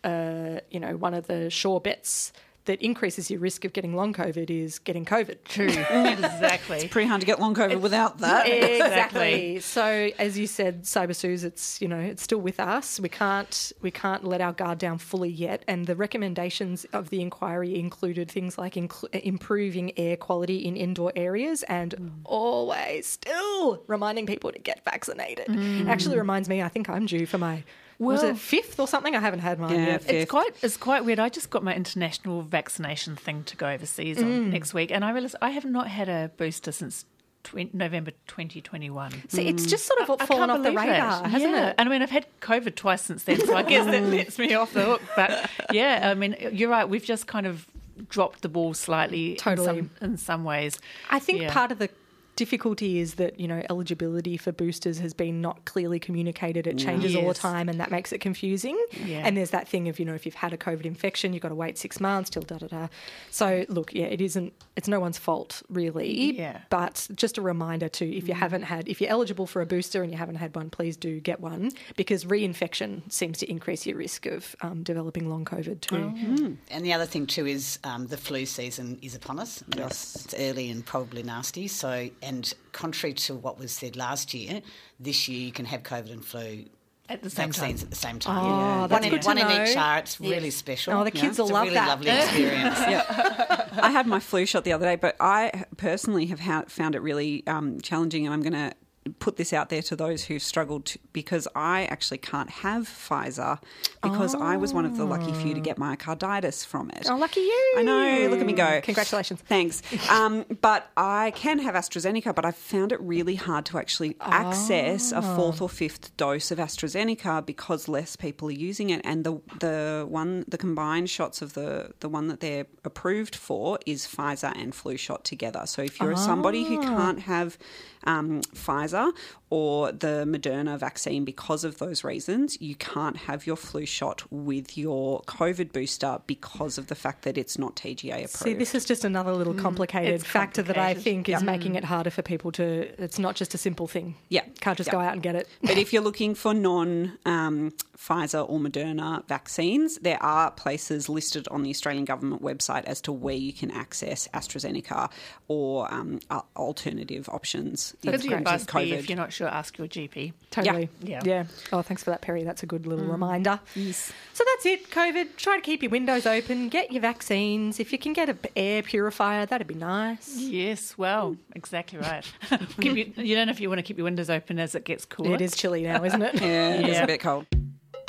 uh, 0.06 0.60
you 0.70 0.78
know, 0.78 0.96
one 0.96 1.14
of 1.14 1.26
the 1.26 1.50
sure 1.50 1.80
bets 1.80 2.32
that 2.66 2.82
increases 2.82 3.30
your 3.30 3.40
risk 3.40 3.64
of 3.64 3.72
getting 3.72 3.94
long 3.94 4.12
COVID 4.12 4.50
is 4.50 4.78
getting 4.78 5.04
COVID. 5.04 5.38
True. 5.44 5.66
exactly. 5.68 6.78
It's 6.78 6.92
Pretty 6.92 7.08
hard 7.08 7.20
to 7.20 7.26
get 7.26 7.40
long 7.40 7.54
COVID 7.54 7.80
without 7.80 8.18
that. 8.18 8.46
Exactly. 8.66 9.60
So 9.60 10.10
as 10.18 10.38
you 10.38 10.46
said, 10.46 10.82
Cyber 10.82 11.14
Suze, 11.14 11.44
it's 11.44 11.80
you 11.80 11.88
know 11.88 11.98
it's 11.98 12.22
still 12.22 12.38
with 12.38 12.58
us. 12.60 12.98
We 13.00 13.08
can't 13.08 13.72
we 13.80 13.90
can't 13.90 14.24
let 14.24 14.40
our 14.40 14.52
guard 14.52 14.78
down 14.78 14.98
fully 14.98 15.30
yet. 15.30 15.64
And 15.68 15.86
the 15.86 15.94
recommendations 15.94 16.84
of 16.92 17.10
the 17.10 17.20
inquiry 17.20 17.78
included 17.78 18.30
things 18.30 18.58
like 18.58 18.74
incl- 18.74 19.08
improving 19.14 19.92
air 19.98 20.16
quality 20.16 20.64
in 20.64 20.76
indoor 20.76 21.12
areas 21.14 21.62
and 21.64 21.94
always 22.24 23.06
still 23.06 23.82
reminding 23.86 24.26
people 24.26 24.52
to 24.52 24.58
get 24.58 24.84
vaccinated. 24.84 25.48
Actually 25.88 26.18
reminds 26.18 26.48
me, 26.48 26.62
I 26.62 26.68
think 26.68 26.88
I'm 26.88 27.06
due 27.06 27.26
for 27.26 27.38
my 27.38 27.64
was 27.98 28.22
Well- 28.22 28.32
it 28.32 28.38
fifth 28.38 28.78
or 28.78 28.87
something? 28.87 29.14
I 29.14 29.20
haven't 29.20 29.40
had 29.40 29.58
mine 29.58 29.75
Yeah, 29.75 29.87
yet. 29.87 30.02
fifth. 30.02 30.12
It's 30.12 30.31
quite 30.31 30.54
it's 30.62 30.76
quite 30.76 31.04
weird. 31.04 31.19
I 31.19 31.28
just 31.28 31.50
got 31.50 31.62
my 31.62 31.75
international 31.75 32.43
vaccination 32.43 33.16
thing 33.16 33.44
to 33.44 33.56
go 33.56 33.69
overseas 33.69 34.19
on 34.19 34.25
mm. 34.25 34.52
next 34.52 34.75
week, 34.75 34.90
and 34.90 35.04
I 35.04 35.10
realised 35.12 35.37
I 35.40 35.50
have 35.50 35.64
not 35.64 35.88
had 35.88 36.08
a 36.08 36.31
booster 36.37 36.72
since 36.72 37.04
20, 37.44 37.70
November 37.75 38.10
2021. 38.26 39.28
See, 39.28 39.46
it's 39.46 39.64
mm. 39.64 39.69
just 39.69 39.87
sort 39.87 40.00
of 40.00 40.20
I 40.20 40.26
fallen 40.26 40.48
can't 40.48 40.50
off 40.50 40.62
the 40.64 40.72
radar, 40.72 41.25
it. 41.25 41.28
hasn't 41.28 41.52
yeah. 41.52 41.69
it? 41.69 41.75
And 41.78 41.88
I 41.88 41.93
mean, 41.93 42.02
I've 42.02 42.10
had 42.10 42.26
COVID 42.40 42.75
twice 42.75 43.02
since 43.02 43.25
then, 43.25 43.40
so 43.40 43.54
I 43.54 43.62
guess 43.62 43.87
that 43.87 44.02
mm. 44.02 44.10
lets 44.12 44.38
me 44.38 44.52
off 44.54 44.72
the 44.72 44.84
hook. 44.84 45.02
But 45.14 45.49
yeah, 45.70 46.10
I 46.10 46.14
mean, 46.14 46.37
you're 46.52 46.70
right. 46.70 46.88
We've 46.88 47.04
just 47.04 47.26
kind 47.26 47.46
of 47.46 47.66
dropped 48.08 48.42
the 48.42 48.49
ball 48.49 48.75
slightly 48.75 49.37
Totally. 49.37 49.78
in 49.78 49.90
some, 49.99 50.10
in 50.10 50.16
some 50.19 50.44
ways. 50.44 50.78
I 51.08 51.19
think 51.19 51.40
Yeah. 51.40 51.52
part 51.52 51.72
of 51.72 51.78
the 51.78 51.88
difficulty 52.36 52.98
is 52.98 53.14
that 53.14 53.40
you 53.40 53.48
know 53.48 53.62
eligibility 53.70 54.36
for 54.36 54.52
boosters 54.52 54.98
has 54.98 55.14
been 55.14 55.40
not 55.40 55.64
clearly 55.64 55.98
communicated 55.98 56.66
it 56.66 56.76
changes 56.78 57.16
all 57.16 57.28
the 57.28 57.34
time 57.34 57.68
and 57.68 57.80
that 57.80 57.90
makes 57.90 58.12
it 58.12 58.18
confusing 58.20 58.78
Yeah. 59.04 59.22
and 59.26 59.36
there's 59.36 59.50
that 59.50 59.66
thing 59.68 59.88
of 59.88 59.98
you 59.98 60.04
know 60.04 60.14
if 60.14 60.26
you've 60.26 60.34
had 60.34 60.52
a 60.52 60.56
covid 60.58 60.84
infection 60.84 61.32
you've 61.32 61.42
got 61.42 61.48
to 61.48 61.54
wait 61.54 61.78
six 61.78 61.98
months 61.98 62.30
till 62.30 62.42
da 62.42 62.58
da 62.58 62.66
da 62.66 62.88
so 63.30 63.64
look 63.68 63.94
yeah 63.94 64.04
it 64.06 64.20
isn't 64.20 64.52
it's 64.76 64.86
no 64.88 65.00
one's 65.00 65.18
fault 65.18 65.62
really 65.70 66.38
Yeah. 66.38 66.60
but 66.70 67.08
just 67.14 67.38
a 67.38 67.42
reminder 67.42 67.88
to 67.88 68.16
if 68.16 68.28
you 68.28 68.34
haven't 68.34 68.62
had 68.64 68.86
if 68.88 69.00
you're 69.00 69.10
eligible 69.10 69.46
for 69.46 69.62
a 69.62 69.66
booster 69.66 70.02
and 70.02 70.12
you 70.12 70.18
haven't 70.18 70.36
had 70.36 70.54
one 70.54 70.68
please 70.70 70.96
do 70.96 71.20
get 71.20 71.40
one 71.40 71.70
because 71.96 72.24
reinfection 72.26 73.10
seems 73.10 73.38
to 73.38 73.50
increase 73.50 73.86
your 73.86 73.96
risk 73.96 74.26
of 74.26 74.54
um, 74.60 74.82
developing 74.82 75.28
long 75.28 75.44
covid 75.44 75.80
too 75.80 76.56
And 76.70 76.84
the 76.84 76.92
other 76.92 77.06
thing 77.06 77.26
too 77.26 77.46
is 77.46 77.78
um, 77.84 78.06
the 78.08 78.16
flu 78.16 78.44
season 78.46 78.98
is 79.02 79.14
upon 79.14 79.38
us. 79.38 79.62
Yes. 79.76 80.25
It's 80.25 80.34
early 80.34 80.70
and 80.70 80.84
probably 80.84 81.22
nasty. 81.22 81.68
So, 81.68 82.08
and 82.26 82.52
contrary 82.73 83.14
to 83.14 83.35
what 83.35 83.59
was 83.59 83.73
said 83.73 83.97
last 83.97 84.35
year, 84.35 84.61
this 85.00 85.28
year 85.28 85.40
you 85.40 85.52
can 85.52 85.64
have 85.66 85.83
COVID 85.83 86.12
and 86.12 86.25
flu 86.25 86.64
At 87.09 87.23
the 87.23 87.30
same 87.30 87.52
time. 87.52 87.61
vaccines 87.71 87.83
at 87.83 87.90
the 87.90 87.97
same 87.97 88.18
time. 88.18 88.38
Oh, 88.45 88.87
that's 88.88 88.92
one 88.92 89.02
good 89.02 89.12
in, 89.14 89.21
to 89.21 89.26
one 89.26 89.37
know. 89.37 89.49
in 89.49 89.68
each 89.68 89.76
hour. 89.76 89.99
It's 89.99 90.21
really 90.21 90.50
special. 90.50 90.92
Oh, 90.95 91.04
the 91.04 91.11
kids 91.11 91.38
will 91.38 91.47
it's 91.47 91.52
love 91.52 91.62
a 91.62 91.71
really 91.71 91.75
that. 91.75 91.88
lovely 91.88 92.11
experience. 92.11 92.78
I 93.78 93.90
had 93.90 94.06
my 94.06 94.21
flu 94.21 94.45
shot 94.47 94.64
the 94.64 94.73
other 94.73 94.87
day, 94.87 94.97
but 94.97 95.16
I 95.21 95.64
personally 95.76 96.26
have 96.26 96.40
ha- 96.40 96.64
found 96.68 96.95
it 96.95 97.00
really 97.00 97.47
um, 97.47 97.80
challenging, 97.80 98.25
and 98.26 98.35
I'm 98.35 98.42
going 98.42 98.52
to 98.54 98.73
put 99.18 99.36
this 99.36 99.52
out 99.52 99.68
there 99.68 99.82
to 99.82 99.96
those 99.96 100.25
who've 100.25 100.42
struggled 100.42 100.86
to, 100.86 100.98
because 101.12 101.48
I 101.54 101.84
actually 101.86 102.18
can't 102.18 102.50
have 102.50 102.88
Pfizer 102.88 103.58
because 104.02 104.34
I 104.34 104.56
was 104.56 104.72
one 104.72 104.84
of 104.84 104.96
the 104.96 105.04
lucky 105.04 105.32
few 105.32 105.54
to 105.54 105.60
get 105.60 105.78
myocarditis 105.78 106.64
from 106.64 106.90
it. 106.90 107.06
oh 107.10 107.16
lucky 107.16 107.40
you 107.40 107.75
I 107.78 107.82
know. 107.82 108.28
Look 108.30 108.40
at 108.40 108.46
me 108.46 108.52
go. 108.52 108.80
Congratulations. 108.82 109.40
Thanks. 109.42 109.82
Um, 110.10 110.44
but 110.60 110.90
I 110.96 111.32
can 111.32 111.58
have 111.58 111.75
AstraZeneca, 111.75 112.34
but 112.34 112.44
I've 112.44 112.56
found 112.56 112.92
it 112.92 113.00
really 113.00 113.34
hard 113.34 113.66
to 113.66 113.78
actually 113.78 114.16
access 114.20 115.12
a 115.12 115.22
fourth 115.22 115.60
or 115.60 115.68
fifth 115.68 116.16
dose 116.16 116.50
of 116.50 116.58
AstraZeneca 116.58 117.44
because 117.44 117.88
less 117.88 118.16
people 118.16 118.48
are 118.48 118.52
using 118.52 118.90
it. 118.90 119.00
And 119.04 119.25
the 119.25 119.40
the 119.60 120.06
one 120.08 120.44
the 120.48 120.58
combined 120.58 121.10
shots 121.10 121.42
of 121.42 121.54
the 121.54 121.92
the 122.00 122.08
one 122.08 122.28
that 122.28 122.40
they're 122.40 122.66
approved 122.84 123.34
for 123.34 123.78
is 123.86 124.06
Pfizer 124.06 124.52
and 124.56 124.75
flu 124.75 124.96
shot 124.96 125.25
together. 125.25 125.62
So 125.66 125.82
if 125.82 126.00
you're 126.00 126.16
somebody 126.16 126.64
who 126.64 126.80
can't 126.80 127.20
have 127.20 127.58
um, 128.06 128.40
Pfizer 128.54 129.12
or 129.48 129.92
the 129.92 130.24
Moderna 130.26 130.76
vaccine 130.78 131.24
because 131.24 131.62
of 131.62 131.78
those 131.78 132.02
reasons, 132.02 132.60
you 132.60 132.74
can't 132.74 133.16
have 133.16 133.46
your 133.46 133.54
flu 133.56 133.86
shot 133.86 134.24
with 134.32 134.76
your 134.76 135.22
COVID 135.22 135.72
booster 135.72 136.18
because 136.26 136.78
of 136.78 136.88
the 136.88 136.96
fact 136.96 137.22
that 137.22 137.38
it's 137.38 137.56
not 137.56 137.76
TGA 137.76 138.12
approved. 138.24 138.30
See, 138.30 138.54
this 138.54 138.74
is 138.74 138.84
just 138.84 139.04
another 139.04 139.32
little 139.32 139.54
complicated 139.54 140.14
It's 140.14 140.24
factor 140.24 140.62
that 140.62 140.76
I 140.76 140.94
complicated. 140.94 141.04
think 141.04 141.28
is 141.28 141.42
making 141.44 141.76
it 141.76 141.84
harder 141.84 142.10
for 142.10 142.22
people 142.22 142.50
to. 142.52 143.02
It's 143.02 143.18
not 143.20 143.36
just 143.36 143.54
a 143.54 143.58
simple 143.58 143.86
thing. 143.86 144.16
Yeah. 144.30 144.42
Can't 144.60 144.76
just 144.76 144.88
Yeah. 144.88 144.92
go 144.94 145.00
out 145.00 145.12
and 145.12 145.22
get 145.22 145.36
it. 145.36 145.48
But 145.62 145.78
if 145.78 145.92
you're 145.92 146.02
looking 146.02 146.34
for 146.34 146.52
non 146.52 147.16
um, 147.24 147.72
Pfizer 147.96 148.44
or 148.48 148.58
Moderna 148.58 149.24
vaccines, 149.26 149.96
there 149.98 150.22
are 150.22 150.50
places 150.50 151.08
listed 151.08 151.46
on 151.48 151.62
the 151.62 151.70
Australian 151.70 152.04
government 152.04 152.42
website 152.42 152.84
as 152.84 153.00
to 153.02 153.12
where 153.12 153.34
you 153.36 153.52
can 153.52 153.70
access 153.70 154.28
AstraZeneca 154.34 155.10
or 155.48 155.92
um, 155.92 156.18
alternative 156.56 157.28
options. 157.28 157.94
in 158.02 158.10
Good 158.10 158.20
terms 158.22 158.32
of 158.32 158.38
advice 158.38 158.64
be 158.66 158.92
if 158.92 159.08
you're 159.08 159.16
not 159.16 159.32
sure, 159.37 159.49
ask 159.49 159.78
your 159.78 159.87
GP. 159.87 160.33
Totally. 160.50 160.88
Yeah. 161.02 161.21
Yeah. 161.25 161.45
Oh, 161.73 161.83
thanks 161.83 162.02
for 162.02 162.11
that, 162.11 162.23
Perry. 162.23 162.43
That's 162.45 162.62
a 162.62 162.66
good 162.66 162.87
little 162.87 163.05
mm. 163.05 163.12
reminder. 163.12 163.61
Yes. 163.75 164.12
So 164.33 164.45
that's 164.45 164.66
it, 164.66 164.90
COVID. 164.90 165.37
Try 165.37 165.57
to 165.57 165.62
keep 165.62 165.83
your 165.83 165.90
windows 165.90 166.26
open, 166.26 166.69
get 166.69 166.93
your 166.93 167.02
vaccines. 167.02 167.78
If 167.78 167.93
you 167.93 167.99
can 167.99 168.12
get 168.12 168.28
an 168.28 168.38
air 168.57 168.83
purifier, 168.83 169.47
that'd 169.47 169.66
be 169.66 169.75
nice. 169.75 170.37
Yes, 170.37 170.97
well, 170.99 171.37
exactly 171.55 171.99
right. 171.99 172.25
keep 172.81 172.97
you, 172.97 173.25
you 173.25 173.37
don't 173.37 173.47
know 173.47 173.52
if 173.52 173.61
you 173.61 173.69
want 173.69 173.78
to 173.78 173.83
keep 173.83 173.99
your 173.99 174.05
windows 174.05 174.31
open 174.31 174.59
as 174.59 174.75
it 174.75 174.85
gets 174.85 175.05
cooler. 175.05 175.35
It 175.35 175.40
is 175.40 175.55
chilly 175.57 175.83
now, 175.83 176.02
isn't 176.05 176.23
it? 176.23 176.35
Yeah, 176.47 176.75
it's 176.75 176.88
Yeah. 176.88 177.02
a 177.02 177.07
bit 177.07 177.21
cold. 177.21 177.47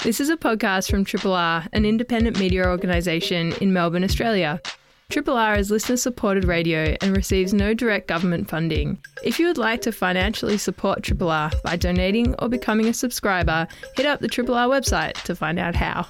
This 0.04 0.20
is 0.20 0.30
a 0.30 0.38
podcast 0.38 0.92
from 0.92 1.04
Triple 1.04 1.34
R, 1.34 1.66
an 1.74 1.86
independent 1.86 2.40
media 2.40 2.68
organisation 2.68 3.54
in 3.54 3.74
Melbourne, 3.74 4.04
Australia. 4.04 4.62
Triple 5.10 5.38
R 5.38 5.56
is 5.56 5.72
listener 5.72 5.96
supported 5.96 6.44
radio 6.44 6.98
and 7.00 7.16
receives 7.16 7.54
no 7.54 7.74
direct 7.74 8.10
government 8.10 8.50
funding. 8.50 9.02
If 9.24 9.40
you 9.40 9.48
would 9.48 9.58
like 9.58 9.80
to 9.84 9.94
financially 9.94 10.58
support 10.58 11.02
Triple 11.02 11.32
R 11.32 11.50
by 11.64 11.78
donating 11.78 12.36
or 12.40 12.50
becoming 12.50 12.88
a 12.88 12.94
subscriber, 12.94 13.70
hit 13.96 14.06
up 14.06 14.20
the 14.20 14.28
Triple 14.28 14.56
R 14.56 14.68
website 14.68 15.14
to 15.24 15.34
find 15.34 15.60
out 15.60 15.78
how. 15.78 16.08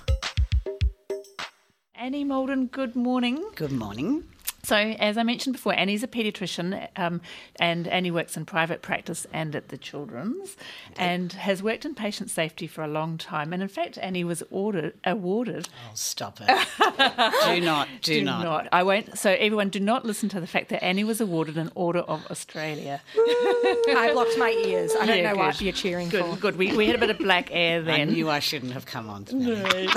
Annie 1.93 2.25
Moulden, 2.25 2.71
good 2.71 2.95
morning. 2.95 3.47
Good 3.55 3.71
morning. 3.71 4.23
So, 4.63 4.75
as 4.75 5.17
I 5.17 5.23
mentioned 5.23 5.55
before, 5.55 5.73
Annie's 5.75 6.03
a 6.03 6.07
paediatrician 6.07 6.87
um, 6.97 7.21
and 7.57 7.87
Annie 7.87 8.11
works 8.11 8.35
in 8.35 8.45
private 8.45 8.81
practice 8.81 9.25
and 9.31 9.55
at 9.55 9.69
the 9.69 9.77
children's 9.77 10.57
and 10.97 11.31
has 11.33 11.63
worked 11.63 11.85
in 11.85 11.95
patient 11.95 12.29
safety 12.29 12.67
for 12.67 12.83
a 12.83 12.87
long 12.87 13.17
time. 13.17 13.53
And 13.53 13.61
in 13.61 13.69
fact, 13.69 13.97
Annie 14.01 14.25
was 14.25 14.43
ordered, 14.51 14.93
awarded. 15.05 15.69
Oh, 15.87 15.91
stop 15.93 16.39
it. 16.41 16.47
do 17.45 17.61
not, 17.65 17.87
do, 18.01 18.23
not. 18.23 18.67
I 18.73 18.83
won't. 18.83 19.17
So, 19.17 19.31
everyone, 19.31 19.69
do 19.69 19.79
not 19.79 20.05
listen 20.05 20.27
to 20.29 20.41
the 20.41 20.47
fact 20.47 20.69
that 20.69 20.83
Annie 20.83 21.03
was 21.05 21.21
awarded 21.21 21.57
an 21.57 21.71
Order 21.75 21.99
of 21.99 22.25
Australia. 22.29 23.01
I 23.15 24.09
blocked 24.11 24.37
my 24.37 24.49
ears. 24.49 24.91
I 24.99 25.05
don't 25.05 25.17
Yeah, 25.19 25.31
know 25.31 25.37
what 25.37 25.61
you're 25.61 25.71
cheering 25.71 26.09
Good, 26.09 26.25
for. 26.25 26.35
good. 26.35 26.57
We, 26.57 26.75
we 26.75 26.87
had 26.87 26.95
a 26.95 26.99
bit 26.99 27.09
of 27.09 27.19
black 27.19 27.49
air 27.51 27.81
then. 27.81 28.01
I 28.01 28.03
knew 28.11 28.29
I 28.29 28.39
shouldn't 28.39 28.73
have 28.73 28.85
come 28.85 29.09
on 29.09 29.23
today. 29.23 29.87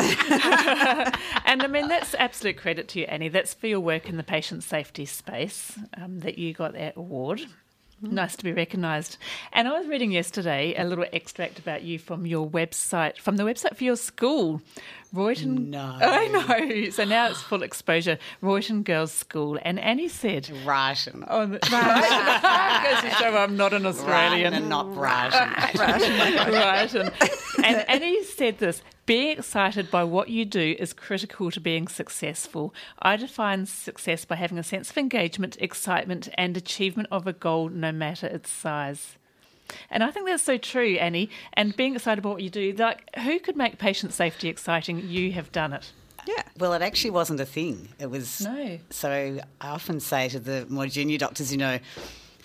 and 1.45 1.63
I 1.63 1.67
mean, 1.69 1.89
that's 1.89 2.15
absolute 2.15 2.57
credit 2.57 2.89
to 2.89 3.01
you, 3.01 3.07
Annie. 3.07 3.29
That's 3.29 3.55
for 3.55 3.67
your 3.67 3.81
work 3.81 4.09
in 4.09 4.17
the 4.17 4.23
patient 4.23 4.60
safety 4.61 5.05
space 5.05 5.79
um, 5.97 6.21
that 6.21 6.39
you 6.39 6.53
got 6.53 6.73
that 6.75 6.97
award. 6.97 7.43
Nice 8.03 8.35
to 8.37 8.45
be 8.45 8.53
recognised. 8.53 9.19
And 9.53 9.69
I 9.69 9.79
was 9.79 9.87
reading 9.87 10.11
yesterday 10.11 10.75
a 10.75 10.85
little 10.85 11.05
extract 11.13 11.59
about 11.59 11.83
you 11.83 11.99
from 11.99 12.25
your 12.25 12.49
website, 12.49 13.19
from 13.19 13.37
the 13.37 13.43
website 13.43 13.77
for 13.77 13.85
your 13.85 13.97
school, 13.97 14.63
Ruyton. 15.15 15.69
No. 15.69 15.97
I 16.01 16.29
know. 16.29 16.91
So 16.91 17.05
now 17.05 17.29
it's 17.31 17.41
full 17.43 17.63
exposure. 17.63 18.19
Ruyton 18.43 18.85
Girls 18.85 19.13
School. 19.13 19.59
And 19.63 19.81
Annie 19.81 20.09
said, 20.09 20.51
and, 20.65 21.25
oh, 21.29 21.47
the- 21.47 21.59
right. 21.73 23.01
goes 23.03 23.11
to 23.11 23.17
show 23.19 23.37
I'm 23.37 23.57
not 23.57 23.73
an 23.73 23.87
Australian. 23.87 24.55
and 24.55 24.69
not 24.69 24.87
and- 24.87 24.97
right. 25.79 26.95
And, 26.95 27.13
and 27.65 27.89
Annie 27.89 28.25
said 28.25 28.59
this 28.59 28.83
being 29.07 29.39
excited 29.39 29.91
by 29.91 30.05
what 30.05 30.29
you 30.29 30.45
do 30.45 30.77
is 30.79 30.93
critical 30.93 31.51
to 31.51 31.61
being 31.61 31.89
successful. 31.89 32.73
I 33.01 33.17
define 33.17 33.67
success 33.67 34.25
by 34.25 34.37
having 34.37 34.59
a 34.59 34.63
sense 34.63 34.91
of 34.91 34.99
engagement, 34.99 35.57
excitement, 35.61 36.29
and 36.35 36.57
achievement 36.57 37.09
of 37.11 37.27
a 37.27 37.33
goal, 37.33 37.69
no 37.69 37.91
matter 37.91 38.29
its 38.29 38.51
size. 38.51 39.17
And 39.91 40.03
I 40.03 40.11
think 40.11 40.27
that's 40.27 40.43
so 40.43 40.57
true, 40.57 40.97
Annie. 40.97 41.31
And 41.55 41.77
being 41.77 41.95
excited 41.95 42.19
about 42.19 42.35
what 42.35 42.43
you 42.43 42.51
do, 42.51 42.73
like, 42.73 43.15
who 43.17 43.39
could 43.39 43.57
make 43.57 43.79
patient 43.79 44.13
safety 44.13 44.49
exciting? 44.49 45.09
You 45.09 45.33
have 45.33 45.53
done 45.53 45.73
it. 45.73 45.93
Yeah. 46.27 46.43
Well, 46.59 46.73
it 46.75 46.83
actually 46.83 47.11
wasn't 47.11 47.41
a 47.41 47.47
thing. 47.47 47.89
It 47.99 48.11
was. 48.11 48.43
No. 48.43 48.79
So 48.91 49.11
I 49.61 49.69
often 49.69 50.01
say 50.01 50.29
to 50.29 50.39
the 50.39 50.67
more 50.69 50.87
junior 50.87 51.19
doctors, 51.19 51.51
you 51.51 51.59
know, 51.59 51.79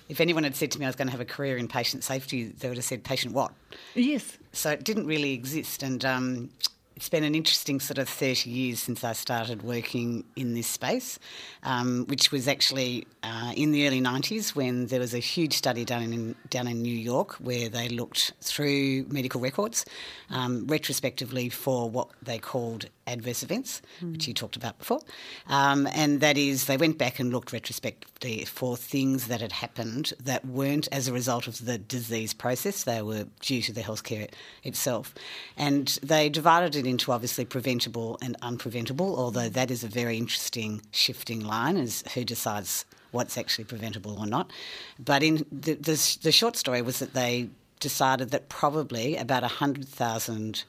if 0.07 0.21
anyone 0.21 0.43
had 0.43 0.55
said 0.55 0.71
to 0.71 0.79
me 0.79 0.85
I 0.85 0.89
was 0.89 0.95
going 0.95 1.07
to 1.07 1.11
have 1.11 1.21
a 1.21 1.25
career 1.25 1.57
in 1.57 1.67
patient 1.67 2.03
safety, 2.03 2.45
they 2.45 2.67
would 2.67 2.77
have 2.77 2.85
said, 2.85 3.03
patient 3.03 3.33
what? 3.33 3.51
Yes. 3.95 4.37
So 4.53 4.71
it 4.71 4.83
didn't 4.83 5.07
really 5.07 5.33
exist. 5.33 5.83
And 5.83 6.05
um, 6.05 6.49
it's 6.95 7.09
been 7.09 7.23
an 7.23 7.35
interesting 7.35 7.79
sort 7.79 7.97
of 7.97 8.07
30 8.07 8.49
years 8.49 8.79
since 8.79 9.03
I 9.03 9.13
started 9.13 9.63
working 9.63 10.23
in 10.35 10.53
this 10.53 10.67
space, 10.67 11.19
um, 11.63 12.05
which 12.07 12.31
was 12.31 12.47
actually 12.47 13.05
uh, 13.21 13.51
in 13.55 13.71
the 13.71 13.85
early 13.85 14.01
90s 14.01 14.55
when 14.55 14.87
there 14.87 15.01
was 15.01 15.13
a 15.13 15.19
huge 15.19 15.53
study 15.53 15.83
done 15.83 16.01
in, 16.01 16.35
down 16.49 16.67
in 16.67 16.81
New 16.81 16.95
York 16.95 17.33
where 17.35 17.67
they 17.67 17.89
looked 17.89 18.31
through 18.41 19.05
medical 19.09 19.41
records 19.41 19.85
um, 20.29 20.65
retrospectively 20.67 21.49
for 21.49 21.89
what 21.89 22.07
they 22.21 22.39
called 22.39 22.85
adverse 23.07 23.43
events, 23.43 23.81
which 24.01 24.27
you 24.27 24.33
talked 24.33 24.55
about 24.55 24.77
before. 24.79 24.99
Um, 25.47 25.87
and 25.93 26.21
that 26.21 26.37
is, 26.37 26.65
they 26.65 26.77
went 26.77 26.97
back 26.97 27.19
and 27.19 27.31
looked 27.31 27.53
retrospectively 27.53 28.45
for 28.45 28.75
things 28.75 29.27
that 29.27 29.41
had 29.41 29.51
happened 29.51 30.13
that 30.23 30.45
weren't 30.45 30.87
as 30.91 31.07
a 31.07 31.13
result 31.13 31.47
of 31.47 31.65
the 31.65 31.77
disease 31.77 32.33
process, 32.33 32.83
they 32.83 33.01
were 33.01 33.27
due 33.41 33.61
to 33.61 33.71
the 33.73 33.81
healthcare 33.81 34.29
itself. 34.63 35.13
And 35.55 35.99
they 36.01 36.29
divided 36.29 36.75
it 36.75 36.87
into 36.87 37.11
obviously 37.11 37.45
preventable 37.45 38.17
and 38.21 38.39
unpreventable, 38.41 39.17
although 39.17 39.49
that 39.49 39.71
is 39.71 39.83
a 39.83 39.87
very 39.87 40.17
interesting 40.17 40.81
shifting 40.91 41.41
line 41.41 41.77
as 41.77 42.03
who 42.13 42.23
decides 42.23 42.85
what's 43.11 43.37
actually 43.37 43.63
preventable 43.65 44.17
or 44.19 44.25
not. 44.25 44.51
But 44.99 45.23
in 45.23 45.45
the, 45.51 45.75
the, 45.75 46.17
the 46.21 46.31
short 46.31 46.55
story 46.55 46.81
was 46.81 46.99
that 46.99 47.13
they 47.13 47.49
decided 47.79 48.31
that 48.31 48.49
probably 48.49 49.15
about 49.15 49.43
100,000 49.43 50.63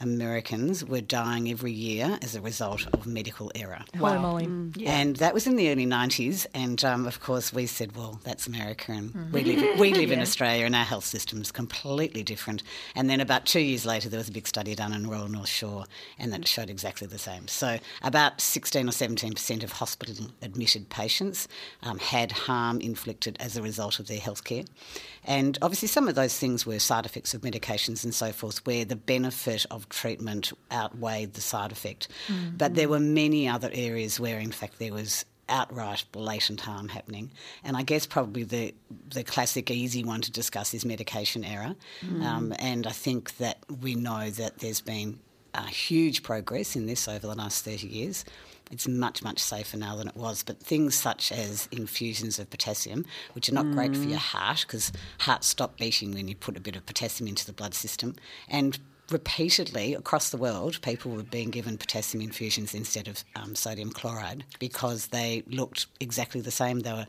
Americans 0.00 0.84
were 0.84 1.00
dying 1.00 1.48
every 1.48 1.72
year 1.72 2.18
as 2.22 2.34
a 2.34 2.40
result 2.40 2.86
of 2.92 3.06
medical 3.06 3.50
error. 3.54 3.80
Holy 3.96 4.18
moly. 4.18 4.86
And 4.86 5.16
that 5.16 5.32
was 5.32 5.46
in 5.46 5.56
the 5.56 5.70
early 5.70 5.86
90s. 5.86 6.46
And 6.54 6.84
um, 6.84 7.06
of 7.06 7.20
course, 7.20 7.52
we 7.52 7.66
said, 7.66 7.96
well, 7.96 8.20
that's 8.24 8.46
America 8.46 8.92
and 8.92 9.32
we 9.32 9.42
live, 9.42 9.78
we 9.78 9.94
live 9.94 10.12
in 10.12 10.20
Australia 10.26 10.66
and 10.66 10.76
our 10.76 10.84
health 10.84 11.04
system 11.04 11.40
is 11.40 11.50
completely 11.50 12.22
different. 12.22 12.62
And 12.94 13.08
then 13.08 13.20
about 13.20 13.46
two 13.46 13.60
years 13.60 13.86
later, 13.86 14.08
there 14.08 14.18
was 14.18 14.28
a 14.28 14.32
big 14.32 14.46
study 14.46 14.74
done 14.74 14.92
in 14.92 15.08
Royal 15.08 15.28
North 15.28 15.48
Shore 15.48 15.84
and 16.18 16.32
that 16.32 16.46
showed 16.46 16.68
exactly 16.68 17.06
the 17.06 17.18
same. 17.18 17.48
So 17.48 17.78
about 18.02 18.40
16 18.40 18.88
or 18.88 18.92
17% 18.92 19.62
of 19.62 19.72
hospital 19.72 20.26
admitted 20.42 20.90
patients 20.90 21.48
um, 21.82 21.98
had 21.98 22.32
harm 22.32 22.80
inflicted 22.80 23.36
as 23.40 23.56
a 23.56 23.62
result 23.62 23.98
of 23.98 24.08
their 24.08 24.20
healthcare. 24.20 24.66
And 25.24 25.58
obviously, 25.60 25.88
some 25.88 26.06
of 26.08 26.14
those 26.14 26.38
things 26.38 26.64
were 26.64 26.78
side 26.78 27.04
effects 27.04 27.34
of 27.34 27.40
medications 27.40 28.04
and 28.04 28.14
so 28.14 28.30
forth, 28.30 28.64
where 28.64 28.84
the 28.84 28.96
benefit 28.96 29.66
of 29.70 29.85
treatment 29.90 30.52
outweighed 30.72 31.34
the 31.34 31.40
side 31.40 31.72
effect. 31.72 32.08
Mm. 32.28 32.58
But 32.58 32.74
there 32.74 32.86
mm. 32.86 32.90
were 32.90 33.00
many 33.00 33.48
other 33.48 33.70
areas 33.72 34.20
where, 34.20 34.38
in 34.38 34.52
fact, 34.52 34.78
there 34.78 34.92
was 34.92 35.24
outright 35.48 36.04
blatant 36.12 36.60
harm 36.60 36.88
happening. 36.88 37.30
And 37.62 37.76
I 37.76 37.82
guess 37.82 38.06
probably 38.06 38.42
the 38.42 38.74
the 39.10 39.22
classic 39.22 39.70
easy 39.70 40.04
one 40.04 40.20
to 40.22 40.30
discuss 40.30 40.74
is 40.74 40.84
medication 40.84 41.44
error. 41.44 41.74
Mm. 42.04 42.22
Um, 42.22 42.54
and 42.58 42.86
I 42.86 42.92
think 42.92 43.36
that 43.38 43.58
we 43.80 43.94
know 43.94 44.30
that 44.30 44.58
there's 44.58 44.80
been 44.80 45.18
a 45.54 45.66
huge 45.66 46.22
progress 46.22 46.76
in 46.76 46.86
this 46.86 47.08
over 47.08 47.26
the 47.26 47.34
last 47.34 47.64
30 47.64 47.86
years. 47.86 48.24
It's 48.70 48.88
much, 48.88 49.22
much 49.22 49.38
safer 49.38 49.76
now 49.76 49.96
than 49.96 50.08
it 50.08 50.16
was. 50.16 50.42
But 50.42 50.58
things 50.58 50.94
such 50.94 51.30
as 51.30 51.68
infusions 51.70 52.38
of 52.38 52.50
potassium, 52.50 53.04
which 53.32 53.48
are 53.48 53.54
not 53.54 53.70
great 53.70 53.96
for 53.96 54.08
your 54.08 54.18
heart 54.18 54.64
because 54.66 54.92
hearts 55.20 55.46
stop 55.46 55.78
beating 55.78 56.12
when 56.12 56.26
you 56.26 56.34
put 56.34 56.56
a 56.56 56.60
bit 56.60 56.74
of 56.74 56.84
potassium 56.84 57.28
into 57.28 57.46
the 57.46 57.52
blood 57.52 57.74
system. 57.74 58.16
And 58.48 58.78
repeatedly 59.10 59.94
across 59.94 60.30
the 60.30 60.36
world, 60.36 60.80
people 60.82 61.10
were 61.12 61.22
being 61.22 61.50
given 61.50 61.78
potassium 61.78 62.22
infusions 62.22 62.74
instead 62.74 63.08
of 63.08 63.24
um, 63.36 63.54
sodium 63.54 63.90
chloride 63.90 64.44
because 64.58 65.08
they 65.08 65.42
looked 65.48 65.86
exactly 66.00 66.40
the 66.40 66.50
same. 66.50 66.80
They 66.80 66.92
were 66.92 67.06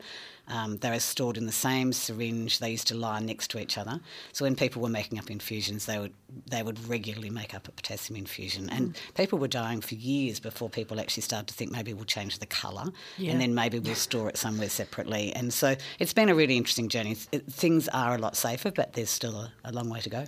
um, 0.50 0.78
they 0.78 0.88
were 0.88 0.98
stored 1.00 1.36
in 1.36 1.44
the 1.44 1.52
same 1.52 1.92
syringe. 1.92 2.58
They 2.58 2.70
used 2.70 2.88
to 2.88 2.94
lie 2.94 3.20
next 3.20 3.48
to 3.50 3.58
each 3.60 3.76
other. 3.76 4.00
So 4.32 4.46
when 4.46 4.56
people 4.56 4.80
were 4.80 4.88
making 4.88 5.18
up 5.18 5.30
infusions, 5.30 5.84
they 5.84 5.98
would 5.98 6.14
they 6.50 6.62
would 6.62 6.88
regularly 6.88 7.28
make 7.28 7.52
up 7.54 7.68
a 7.68 7.70
potassium 7.72 8.16
infusion, 8.16 8.70
and 8.70 8.96
people 9.14 9.38
were 9.38 9.48
dying 9.48 9.80
for 9.82 9.94
years 9.94 10.40
before 10.40 10.70
people 10.70 11.00
actually 11.00 11.22
started 11.22 11.48
to 11.48 11.54
think 11.54 11.70
maybe 11.70 11.92
we'll 11.92 12.04
change 12.06 12.38
the 12.38 12.46
colour, 12.46 12.86
Yeah. 13.18 13.32
and 13.32 13.40
then 13.40 13.54
maybe 13.54 13.78
we'll 13.78 13.94
store 13.94 14.28
it 14.30 14.38
somewhere 14.38 14.70
separately. 14.70 15.32
And 15.34 15.52
so 15.52 15.76
it's 15.98 16.14
been 16.14 16.30
a 16.30 16.34
really 16.34 16.56
interesting 16.56 16.88
journey. 16.88 17.16
It, 17.30 17.44
things 17.46 17.88
are 17.88 18.14
a 18.14 18.18
lot 18.18 18.34
safer, 18.36 18.70
but 18.70 18.94
there's 18.94 19.10
still 19.10 19.36
a, 19.36 19.52
a 19.64 19.72
long 19.72 19.90
way 19.90 20.00
to 20.00 20.08
go. 20.10 20.24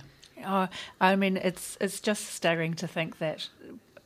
Oh, 0.47 0.69
I 1.01 1.17
mean, 1.17 1.37
it's 1.37 1.77
it's 1.81 2.01
just 2.01 2.27
staggering 2.27 2.75
to 2.75 2.87
think 2.87 3.19
that 3.19 3.49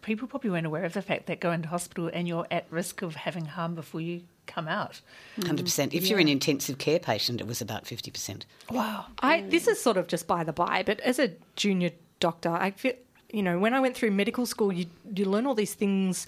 people 0.05 0.29
probably 0.29 0.51
weren't 0.51 0.67
aware 0.67 0.85
of 0.85 0.93
the 0.93 1.03
fact 1.03 1.27
that 1.27 1.41
go 1.41 1.51
into 1.51 1.69
hospital 1.69 2.11
and 2.13 2.29
you're 2.29 2.47
at 2.51 2.67
risk 2.71 3.03
of 3.03 3.15
having 3.15 3.47
harm 3.47 3.75
before 3.75 4.01
you 4.01 4.23
come 4.47 4.69
out. 4.69 5.01
Mm. 5.39 5.57
100%. 5.57 5.95
If 5.95 6.09
you're 6.09 6.19
an 6.19 6.29
intensive 6.29 6.79
care 6.79 6.99
patient, 6.99 7.41
it 7.41 7.47
was 7.47 7.63
about 7.63 7.85
50%. 7.85 8.43
Wow. 8.71 9.07
I 9.21 9.41
this 9.43 9.67
is 9.67 9.81
sort 9.81 9.97
of 9.97 10.07
just 10.07 10.27
by 10.27 10.45
the 10.45 10.53
by, 10.53 10.83
but 10.83 11.01
as 11.01 11.19
a 11.19 11.33
junior 11.57 11.91
doctor, 12.21 12.51
I 12.51 12.71
feel 12.73 12.93
you 13.31 13.43
know 13.43 13.59
when 13.59 13.75
I 13.75 13.81
went 13.81 13.97
through 13.97 14.11
medical 14.13 14.47
school, 14.47 14.73
you 14.73 14.87
you 15.15 15.25
learn 15.25 15.47
all 15.47 15.55
these 15.55 15.75
things. 15.75 16.27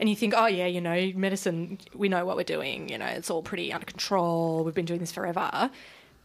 And 0.00 0.08
you 0.08 0.14
think, 0.14 0.32
oh 0.36 0.46
yeah, 0.46 0.66
you 0.66 0.80
know, 0.80 1.10
medicine, 1.16 1.76
we 1.92 2.08
know 2.08 2.24
what 2.24 2.36
we're 2.36 2.44
doing. 2.44 2.88
You 2.88 2.98
know, 2.98 3.06
it's 3.06 3.30
all 3.30 3.42
pretty 3.42 3.72
under 3.72 3.84
control. 3.84 4.62
We've 4.62 4.72
been 4.72 4.84
doing 4.84 5.00
this 5.00 5.10
forever. 5.10 5.72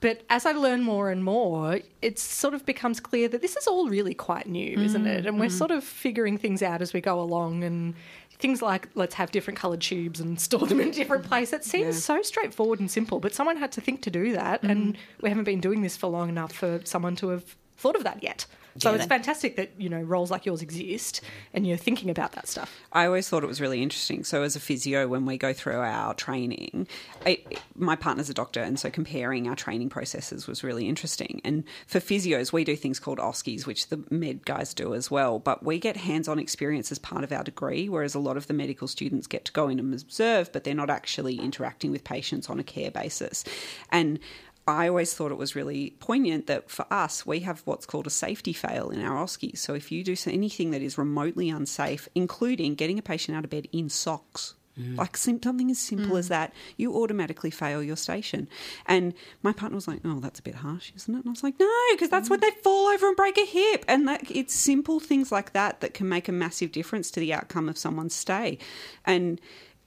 But 0.04 0.22
as 0.30 0.46
I 0.46 0.52
learn 0.52 0.84
more 0.84 1.12
and 1.12 1.24
more, 1.24 1.80
it 2.02 2.20
sort 2.20 2.54
of 2.54 2.66
becomes 2.66 3.00
clear 3.00 3.30
that 3.30 3.42
this 3.42 3.56
is 3.56 3.68
all 3.68 3.88
really 3.88 4.14
quite 4.14 4.50
new, 4.50 4.78
isn't 4.78 5.08
it? 5.08 5.26
And 5.26 5.40
we're 5.40 5.46
mm-hmm. 5.46 5.58
sort 5.58 5.72
of 5.72 5.82
figuring 5.82 6.38
things 6.38 6.62
out 6.62 6.82
as 6.82 6.92
we 6.92 7.00
go 7.00 7.22
along. 7.22 7.64
And 7.64 7.94
things 8.38 8.62
like 8.62 8.90
let's 8.96 9.16
have 9.16 9.32
different 9.32 9.58
coloured 9.58 9.80
tubes 9.80 10.20
and 10.20 10.42
store 10.48 10.68
them 10.68 10.82
in 10.82 10.92
different 10.92 11.24
places. 11.24 11.54
It 11.54 11.64
seems 11.64 12.04
so 12.04 12.22
straightforward 12.22 12.82
and 12.82 12.92
simple, 12.92 13.22
but 13.22 13.34
someone 13.34 13.56
had 13.56 13.72
to 13.72 13.80
think 13.80 14.02
to 14.02 14.12
do 14.12 14.34
that. 14.34 14.62
And 14.64 14.96
mm-hmm. 14.96 15.22
we 15.22 15.30
haven't 15.30 15.46
been 15.46 15.62
doing 15.62 15.84
this 15.84 15.96
for 15.96 16.08
long 16.08 16.28
enough 16.28 16.52
for 16.52 16.82
someone 16.84 17.16
to 17.16 17.30
have 17.30 17.56
thought 17.78 17.96
of 17.96 18.04
that 18.04 18.22
yet. 18.22 18.46
So 18.78 18.90
Yeah, 18.90 18.98
it's 18.98 19.06
fantastic 19.06 19.56
that, 19.58 19.72
you 19.78 19.90
know, 19.90 20.02
roles 20.02 20.32
like 20.32 20.46
yours 20.46 20.62
exist 20.62 21.22
and 21.54 21.68
you're 21.68 21.78
thinking 21.78 22.10
about 22.10 22.32
that 22.34 22.48
stuff. 22.48 22.80
I 22.92 23.06
always 23.06 23.30
thought 23.30 23.44
it 23.44 23.48
was 23.48 23.62
really 23.62 23.84
interesting. 23.84 24.24
So, 24.24 24.44
as 24.44 24.56
a 24.56 24.60
physio, 24.60 25.08
when 25.08 25.26
we 25.26 25.38
go 25.38 25.54
through 25.54 25.80
our 25.80 26.14
training, 26.14 26.88
I, 27.26 27.44
my 27.76 27.96
partner's 27.96 28.30
a 28.30 28.34
doctor, 28.34 28.62
and 28.62 28.80
so 28.80 28.90
comparing 28.90 29.48
our 29.48 29.56
training 29.56 29.90
processes 29.90 30.48
was 30.48 30.64
really 30.64 30.88
interesting. 30.88 31.42
And 31.44 31.64
for 31.88 32.00
physios, 32.00 32.52
we 32.52 32.64
do 32.64 32.76
things 32.76 33.00
called 33.00 33.20
OSCEs, 33.20 33.66
which 33.66 33.88
the 33.88 34.04
med 34.10 34.46
guys 34.46 34.74
do 34.74 34.94
as 34.94 35.12
well. 35.12 35.40
But 35.40 35.64
we 35.64 35.80
get 35.80 35.98
hands 35.98 36.28
on 36.28 36.40
experience 36.40 36.92
as 36.92 37.00
part 37.00 37.24
of 37.24 37.32
our 37.32 37.44
degree, 37.44 37.90
whereas 37.90 38.16
a 38.16 38.20
lot 38.20 38.38
of 38.38 38.48
the 38.48 38.54
medical 38.54 38.88
students 38.88 39.28
get 39.28 39.46
to 39.46 39.52
go 39.52 39.68
in 39.68 39.80
and 39.80 39.94
observe, 39.94 40.52
but 40.52 40.64
they're 40.64 40.74
not 40.74 40.90
actually 40.90 41.40
interacting 41.40 41.92
with 41.92 42.04
patients 42.04 42.50
on 42.50 42.60
a 42.60 42.64
care 42.64 42.92
basis. 42.92 43.44
And 43.92 44.20
I 44.68 44.88
always 44.88 45.14
thought 45.14 45.32
it 45.32 45.38
was 45.38 45.56
really 45.56 45.96
poignant 46.00 46.48
that 46.48 46.70
for 46.70 46.86
us, 46.92 47.26
we 47.26 47.42
have 47.42 47.62
what's 47.66 47.86
called 47.86 48.08
a 48.08 48.12
safety 48.12 48.54
fail 48.54 48.90
in 48.90 49.04
our 49.04 49.18
OSCEs. 49.18 49.58
So 49.58 49.74
if 49.74 49.92
you 49.92 50.04
do 50.04 50.16
anything 50.28 50.72
that 50.72 50.82
is 50.82 50.98
remotely 50.98 51.50
unsafe, 51.50 52.08
including 52.16 52.76
getting 52.76 52.98
a 52.98 53.02
patient 53.02 53.38
out 53.38 53.44
of 53.44 53.50
bed 53.50 53.68
in 53.74 53.90
socks, 53.90 54.54
mm. 54.80 54.98
like 54.98 55.18
something 55.18 55.70
as 55.70 55.80
simple 55.80 56.16
as 56.16 56.28
mm. 56.28 56.30
that, 56.30 56.54
you 56.78 56.96
automatically 56.96 57.52
fail 57.52 57.84
your 57.84 57.98
station. 57.98 58.48
And 58.86 59.14
my 59.42 59.52
partner 59.52 59.76
was 59.76 59.88
like, 59.88 60.00
"Oh, 60.06 60.22
that's 60.22 60.40
a 60.40 60.44
bit 60.44 60.56
harsh, 60.56 60.94
isn't 60.96 61.14
it?" 61.14 61.20
And 61.20 61.28
I 61.28 61.32
was 61.32 61.44
like, 61.44 61.60
"No, 61.60 61.70
because 61.92 62.10
that's 62.10 62.30
when 62.30 62.40
mm. 62.40 62.44
they 62.44 62.62
fall 62.62 62.88
over 62.88 63.08
and 63.08 63.18
break 63.18 63.38
a 63.38 63.46
hip." 63.46 63.84
And 63.90 64.08
that, 64.08 64.32
it's 64.32 64.54
simple 64.54 65.02
things 65.02 65.30
like 65.30 65.52
that 65.52 65.82
that 65.82 65.94
can 65.94 66.08
make 66.08 66.30
a 66.30 66.34
massive 66.34 66.72
difference 66.72 67.12
to 67.12 67.20
the 67.20 67.34
outcome 67.34 67.68
of 67.68 67.78
someone's 67.78 68.16
stay. 68.16 68.60
And 69.04 69.42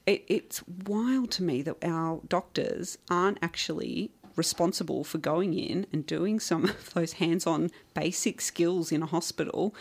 it, 0.07 0.23
it's 0.27 0.63
wild 0.85 1.31
to 1.31 1.43
me 1.43 1.61
that 1.63 1.77
our 1.83 2.21
doctors 2.27 2.97
aren't 3.09 3.37
actually 3.41 4.11
responsible 4.37 5.03
for 5.03 5.17
going 5.17 5.53
in 5.53 5.85
and 5.91 6.05
doing 6.05 6.39
some 6.39 6.65
of 6.65 6.93
those 6.93 7.13
hands-on 7.13 7.69
basic 7.93 8.39
skills 8.39 8.91
in 8.91 9.03
a 9.03 9.07
hospital 9.07 9.75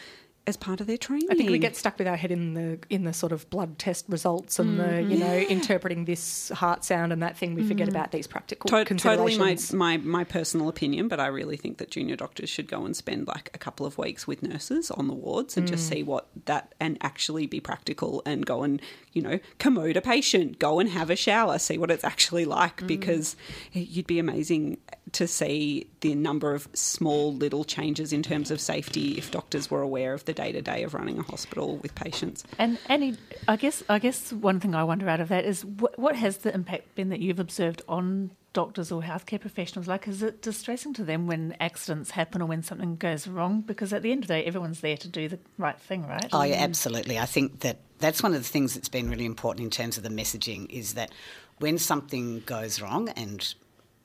as 0.46 0.56
part 0.56 0.80
of 0.80 0.86
their 0.86 0.96
training. 0.96 1.28
I 1.30 1.34
think 1.34 1.50
we 1.50 1.58
get 1.58 1.76
stuck 1.76 1.98
with 1.98 2.06
our 2.06 2.16
head 2.16 2.30
in 2.30 2.54
the 2.54 2.78
in 2.88 3.04
the 3.04 3.12
sort 3.12 3.32
of 3.32 3.48
blood 3.50 3.78
test 3.78 4.04
results 4.08 4.58
and 4.58 4.78
the 4.78 4.84
mm. 4.84 5.10
you 5.10 5.18
know 5.18 5.34
interpreting 5.34 6.04
this 6.04 6.50
heart 6.50 6.84
sound 6.84 7.12
and 7.12 7.22
that 7.22 7.36
thing. 7.36 7.54
We 7.54 7.66
forget 7.66 7.88
mm. 7.88 7.90
about 7.90 8.12
these 8.12 8.26
practical 8.26 8.68
To- 8.70 8.84
totally 8.84 9.36
my, 9.36 9.58
my 9.72 9.96
my 9.96 10.24
personal 10.24 10.68
opinion, 10.68 11.08
but 11.08 11.18
I 11.18 11.26
really 11.26 11.56
think 11.56 11.78
that 11.78 11.90
junior 11.90 12.16
doctors 12.16 12.48
should 12.48 12.68
go 12.68 12.84
and 12.84 12.96
spend 12.96 13.26
like 13.26 13.50
a 13.54 13.58
couple 13.58 13.86
of 13.86 13.98
weeks 13.98 14.26
with 14.26 14.42
nurses 14.42 14.90
on 14.90 15.08
the 15.08 15.14
wards 15.14 15.56
and 15.56 15.66
just 15.66 15.86
mm. 15.86 15.94
see 15.94 16.02
what 16.02 16.28
that 16.44 16.74
and 16.78 16.96
actually 17.00 17.46
be 17.46 17.60
practical 17.60 18.22
and 18.24 18.46
go 18.46 18.62
and 18.62 18.80
you 19.12 19.22
know 19.22 19.40
commode 19.58 19.96
a 19.96 20.02
patient, 20.02 20.58
go 20.58 20.78
and 20.78 20.90
have 20.90 21.10
a 21.10 21.16
shower, 21.16 21.58
see 21.58 21.76
what 21.76 21.90
it's 21.90 22.04
actually 22.04 22.44
like 22.44 22.86
because 22.86 23.34
eh, 23.74 23.80
you'd 23.80 24.06
be 24.06 24.18
amazing 24.18 24.78
to 25.12 25.26
see 25.26 25.86
the 26.00 26.14
number 26.14 26.54
of 26.54 26.68
small 26.75 27.32
little 27.32 27.64
changes 27.64 28.12
in 28.12 28.22
terms 28.22 28.50
of 28.50 28.60
safety 28.60 29.12
if 29.12 29.30
doctors 29.30 29.70
were 29.70 29.80
aware 29.80 30.12
of 30.12 30.25
the 30.25 30.32
day 30.32 30.52
to 30.52 30.60
day 30.60 30.82
of 30.82 30.94
running 30.94 31.18
a 31.18 31.22
hospital 31.22 31.76
with 31.78 31.94
patients. 31.94 32.44
And 32.58 32.78
Annie, 32.88 33.16
I 33.48 33.56
guess 33.56 33.82
I 33.88 33.98
guess 33.98 34.32
one 34.32 34.60
thing 34.60 34.75
I 34.75 34.84
wonder 34.84 35.08
out 35.08 35.20
of 35.20 35.28
that 35.28 35.44
is 35.44 35.64
what, 35.64 35.98
what 35.98 36.16
has 36.16 36.38
the 36.38 36.52
impact 36.52 36.94
been 36.94 37.08
that 37.10 37.20
you've 37.20 37.40
observed 37.40 37.82
on 37.88 38.30
doctors 38.56 38.90
or 38.90 39.02
healthcare 39.02 39.40
professionals? 39.40 39.86
Like, 39.86 40.08
is 40.08 40.22
it 40.22 40.40
distressing 40.40 40.94
to 40.94 41.04
them 41.04 41.26
when 41.26 41.54
accidents 41.60 42.10
happen 42.12 42.40
or 42.40 42.46
when 42.46 42.62
something 42.62 42.96
goes 42.96 43.28
wrong? 43.28 43.60
Because 43.60 43.92
at 43.92 44.02
the 44.02 44.10
end 44.10 44.25
of 44.25 44.28
the 44.28 44.34
day, 44.34 44.44
everyone's 44.44 44.80
there 44.80 44.96
to 44.96 45.08
do 45.08 45.28
the 45.28 45.38
right 45.58 45.78
thing, 45.78 46.06
right? 46.06 46.26
Oh, 46.32 46.42
yeah, 46.42 46.56
absolutely. 46.56 47.18
I 47.18 47.26
think 47.26 47.60
that 47.60 47.80
that's 47.98 48.22
one 48.22 48.32
of 48.32 48.42
the 48.42 48.48
things 48.48 48.75
that's 48.75 48.88
been 48.88 49.10
really 49.10 49.26
important 49.26 49.64
in 49.64 49.70
terms 49.70 49.98
of 49.98 50.02
the 50.02 50.08
messaging 50.08 50.70
is 50.70 50.94
that 50.94 51.12
when 51.58 51.76
something 51.76 52.40
goes 52.40 52.80
wrong 52.80 53.10
and 53.10 53.54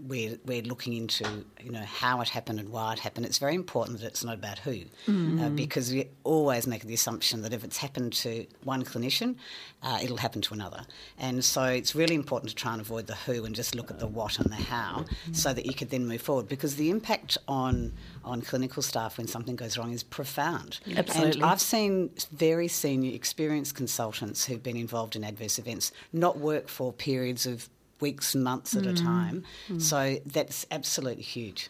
we're, 0.07 0.37
we're 0.45 0.61
looking 0.63 0.93
into 0.93 1.45
you 1.59 1.71
know 1.71 1.83
how 1.83 2.21
it 2.21 2.29
happened 2.29 2.59
and 2.59 2.69
why 2.69 2.93
it 2.93 2.99
happened. 2.99 3.25
It's 3.25 3.37
very 3.37 3.55
important 3.55 3.99
that 3.99 4.07
it's 4.07 4.23
not 4.23 4.35
about 4.35 4.59
who, 4.59 4.81
uh, 5.07 5.49
because 5.49 5.91
we 5.91 6.07
always 6.23 6.67
make 6.67 6.85
the 6.85 6.93
assumption 6.93 7.41
that 7.41 7.53
if 7.53 7.63
it's 7.63 7.77
happened 7.77 8.13
to 8.13 8.45
one 8.63 8.83
clinician, 8.83 9.35
uh, 9.83 9.99
it'll 10.01 10.17
happen 10.17 10.41
to 10.41 10.53
another. 10.53 10.81
And 11.17 11.43
so 11.43 11.63
it's 11.63 11.95
really 11.95 12.15
important 12.15 12.49
to 12.49 12.55
try 12.55 12.71
and 12.73 12.81
avoid 12.81 13.07
the 13.07 13.15
who 13.15 13.45
and 13.45 13.55
just 13.55 13.75
look 13.75 13.91
at 13.91 13.99
the 13.99 14.07
what 14.07 14.39
and 14.39 14.51
the 14.51 14.55
how, 14.55 15.05
so 15.31 15.53
that 15.53 15.65
you 15.65 15.73
could 15.73 15.89
then 15.89 16.07
move 16.07 16.21
forward. 16.21 16.47
Because 16.47 16.75
the 16.75 16.89
impact 16.89 17.37
on 17.47 17.93
on 18.23 18.41
clinical 18.41 18.83
staff 18.83 19.17
when 19.17 19.27
something 19.27 19.55
goes 19.55 19.77
wrong 19.77 19.91
is 19.91 20.03
profound. 20.03 20.79
Absolutely. 20.95 21.41
And 21.41 21.43
I've 21.43 21.61
seen 21.61 22.11
very 22.31 22.67
senior, 22.67 23.13
experienced 23.13 23.75
consultants 23.75 24.45
who've 24.45 24.61
been 24.61 24.77
involved 24.77 25.15
in 25.15 25.23
adverse 25.23 25.59
events 25.59 25.91
not 26.13 26.37
work 26.37 26.67
for 26.67 26.93
periods 26.93 27.45
of 27.45 27.69
weeks 28.01 28.35
and 28.35 28.43
months 28.43 28.75
at 28.75 28.85
a 28.85 28.93
time. 28.93 29.43
So 29.77 30.17
that's 30.25 30.65
absolutely 30.71 31.23
huge. 31.23 31.69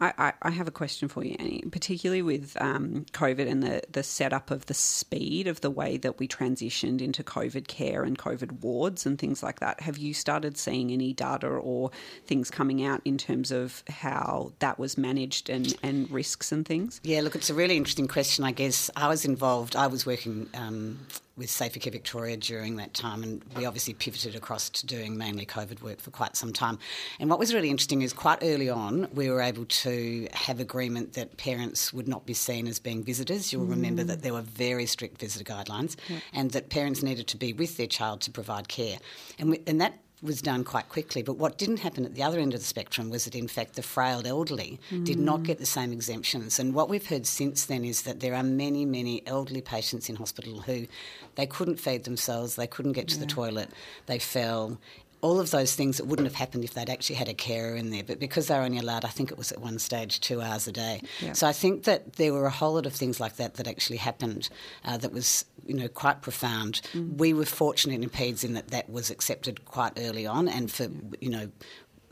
I, 0.00 0.12
I, 0.18 0.32
I 0.42 0.50
have 0.50 0.66
a 0.66 0.72
question 0.72 1.08
for 1.08 1.24
you, 1.24 1.36
Annie, 1.38 1.64
particularly 1.70 2.22
with 2.22 2.56
um, 2.60 3.06
COVID 3.12 3.48
and 3.48 3.62
the, 3.62 3.82
the 3.90 4.02
setup 4.02 4.50
of 4.50 4.66
the 4.66 4.74
speed 4.74 5.46
of 5.46 5.60
the 5.60 5.70
way 5.70 5.96
that 5.98 6.18
we 6.18 6.26
transitioned 6.26 7.00
into 7.00 7.22
COVID 7.22 7.68
care 7.68 8.02
and 8.02 8.18
COVID 8.18 8.60
wards 8.62 9.06
and 9.06 9.18
things 9.18 9.42
like 9.42 9.60
that. 9.60 9.80
Have 9.80 9.98
you 9.98 10.14
started 10.14 10.58
seeing 10.58 10.90
any 10.90 11.12
data 11.12 11.46
or 11.46 11.90
things 12.26 12.50
coming 12.50 12.84
out 12.84 13.00
in 13.04 13.18
terms 13.18 13.52
of 13.52 13.84
how 13.88 14.52
that 14.58 14.78
was 14.78 14.98
managed 14.98 15.48
and, 15.48 15.74
and 15.82 16.10
risks 16.10 16.50
and 16.50 16.66
things? 16.66 17.00
Yeah, 17.04 17.20
look, 17.20 17.36
it's 17.36 17.50
a 17.50 17.54
really 17.54 17.76
interesting 17.76 18.08
question. 18.08 18.44
I 18.44 18.52
guess 18.52 18.90
I 18.96 19.08
was 19.08 19.24
involved, 19.24 19.76
I 19.76 19.86
was 19.86 20.04
working 20.04 20.48
um, 20.54 20.98
with 21.42 21.50
Safer 21.50 21.80
Care 21.80 21.90
Victoria 21.90 22.36
during 22.36 22.76
that 22.76 22.94
time, 22.94 23.24
and 23.24 23.42
we 23.56 23.66
obviously 23.66 23.94
pivoted 23.94 24.36
across 24.36 24.70
to 24.70 24.86
doing 24.86 25.18
mainly 25.18 25.44
COVID 25.44 25.82
work 25.82 26.00
for 26.00 26.12
quite 26.12 26.36
some 26.36 26.52
time. 26.52 26.78
And 27.18 27.28
what 27.28 27.40
was 27.40 27.52
really 27.52 27.68
interesting 27.68 28.02
is 28.02 28.12
quite 28.12 28.38
early 28.42 28.70
on, 28.70 29.08
we 29.12 29.28
were 29.28 29.42
able 29.42 29.64
to 29.64 30.28
have 30.32 30.60
agreement 30.60 31.14
that 31.14 31.36
parents 31.36 31.92
would 31.92 32.06
not 32.06 32.26
be 32.26 32.32
seen 32.32 32.68
as 32.68 32.78
being 32.78 33.02
visitors. 33.02 33.52
You'll 33.52 33.66
remember 33.66 34.04
that 34.04 34.22
there 34.22 34.32
were 34.32 34.42
very 34.42 34.86
strict 34.86 35.18
visitor 35.18 35.44
guidelines, 35.44 35.96
and 36.32 36.52
that 36.52 36.70
parents 36.70 37.02
needed 37.02 37.26
to 37.26 37.36
be 37.36 37.52
with 37.52 37.76
their 37.76 37.88
child 37.88 38.20
to 38.22 38.30
provide 38.30 38.68
care. 38.68 38.98
And, 39.38 39.50
we, 39.50 39.62
and 39.66 39.80
that 39.80 39.98
was 40.22 40.40
done 40.40 40.62
quite 40.62 40.88
quickly. 40.88 41.22
But 41.22 41.36
what 41.36 41.58
didn't 41.58 41.78
happen 41.78 42.04
at 42.04 42.14
the 42.14 42.22
other 42.22 42.38
end 42.38 42.54
of 42.54 42.60
the 42.60 42.66
spectrum 42.66 43.10
was 43.10 43.24
that, 43.24 43.34
in 43.34 43.48
fact, 43.48 43.74
the 43.74 43.82
frail 43.82 44.22
elderly 44.24 44.78
did 45.02 45.18
not 45.18 45.40
mm. 45.40 45.44
get 45.44 45.58
the 45.58 45.66
same 45.66 45.92
exemptions. 45.92 46.58
And 46.58 46.74
what 46.74 46.88
we've 46.88 47.06
heard 47.06 47.26
since 47.26 47.66
then 47.66 47.84
is 47.84 48.02
that 48.02 48.20
there 48.20 48.34
are 48.34 48.42
many, 48.42 48.84
many 48.84 49.26
elderly 49.26 49.60
patients 49.60 50.08
in 50.08 50.16
hospital 50.16 50.60
who 50.60 50.86
they 51.34 51.46
couldn't 51.46 51.80
feed 51.80 52.04
themselves, 52.04 52.56
they 52.56 52.66
couldn't 52.66 52.92
get 52.92 53.08
to 53.08 53.18
the 53.18 53.26
toilet, 53.26 53.70
they 54.06 54.18
fell. 54.18 54.78
All 55.22 55.40
of 55.40 55.50
those 55.50 55.74
things 55.74 55.96
that 55.96 56.06
wouldn't 56.06 56.26
have 56.26 56.34
happened 56.34 56.64
if 56.64 56.74
they'd 56.74 56.90
actually 56.90 57.16
had 57.16 57.28
a 57.28 57.34
carer 57.34 57.76
in 57.76 57.90
there, 57.90 58.02
but 58.02 58.18
because 58.18 58.48
they 58.48 58.56
were 58.56 58.64
only 58.64 58.78
allowed, 58.78 59.04
I 59.04 59.08
think 59.08 59.30
it 59.30 59.38
was 59.38 59.52
at 59.52 59.60
one 59.60 59.78
stage, 59.78 60.20
two 60.20 60.42
hours 60.42 60.66
a 60.66 60.72
day. 60.72 61.00
Yeah. 61.20 61.32
So 61.32 61.46
I 61.46 61.52
think 61.52 61.84
that 61.84 62.14
there 62.14 62.32
were 62.32 62.46
a 62.46 62.50
whole 62.50 62.74
lot 62.74 62.86
of 62.86 62.92
things 62.92 63.20
like 63.20 63.36
that 63.36 63.54
that 63.54 63.68
actually 63.68 63.98
happened 63.98 64.48
uh, 64.84 64.98
that 64.98 65.12
was, 65.12 65.44
you 65.64 65.74
know, 65.74 65.88
quite 65.88 66.22
profound. 66.22 66.82
We 67.16 67.32
were 67.32 67.46
fortunate 67.46 68.02
in 68.02 68.10
PEDS 68.10 68.44
in 68.44 68.54
that 68.54 68.68
that 68.68 68.90
was 68.90 69.10
accepted 69.10 69.64
quite 69.64 69.92
early 69.96 70.26
on, 70.26 70.48
and 70.48 70.70
for, 70.70 70.88
you 71.20 71.30
know, 71.30 71.48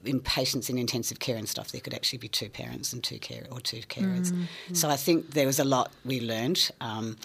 in 0.04 0.20
patients 0.20 0.70
in 0.70 0.78
intensive 0.78 1.18
care 1.18 1.36
and 1.36 1.48
stuff, 1.48 1.72
there 1.72 1.80
could 1.80 1.92
actually 1.94 2.18
be 2.18 2.28
two 2.28 2.48
parents 2.48 2.92
and 2.92 3.04
two 3.04 3.18
care 3.18 3.46
or 3.50 3.60
two 3.60 3.82
carers. 3.82 4.32
So 4.72 4.88
I 4.88 4.96
think 4.96 5.32
there 5.32 5.46
was 5.46 5.58
a 5.58 5.64
lot 5.64 5.90
we 6.04 6.20
learned. 6.20 6.70
Um, 6.80 7.16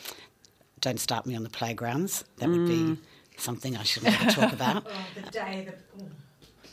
don't 0.81 0.99
start 0.99 1.25
me 1.25 1.35
on 1.35 1.43
the 1.43 1.49
playgrounds. 1.49 2.25
That 2.37 2.49
would 2.49 2.67
be 2.67 2.97
something 3.37 3.75
I 3.77 3.83
shouldn't 3.83 4.19
ever 4.21 4.31
talk 4.31 4.53
about. 4.59 4.85
Oh, 4.87 4.91
the 5.15 5.29
day 5.31 5.63
that. 5.67 5.77
Oh. 5.99 6.05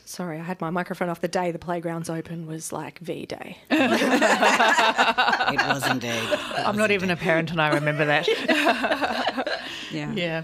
Sorry, 0.05 0.37
I 0.39 0.43
had 0.43 0.59
my 0.61 0.69
microphone 0.69 1.09
off. 1.09 1.21
The 1.21 1.27
day 1.27 1.51
the 1.51 1.57
playground's 1.59 2.09
open 2.09 2.45
was 2.45 2.71
like 2.71 2.99
V 2.99 3.25
Day. 3.25 3.57
It 3.71 5.67
was 5.67 5.87
indeed. 5.89 6.23
I'm 6.57 6.77
not 6.77 6.91
even 6.91 7.09
a 7.09 7.15
parent, 7.15 7.51
and 7.51 7.61
I 7.61 7.73
remember 7.73 8.05
that. 8.05 8.27
Yeah. 9.91 10.11
Yeah. 10.13 10.43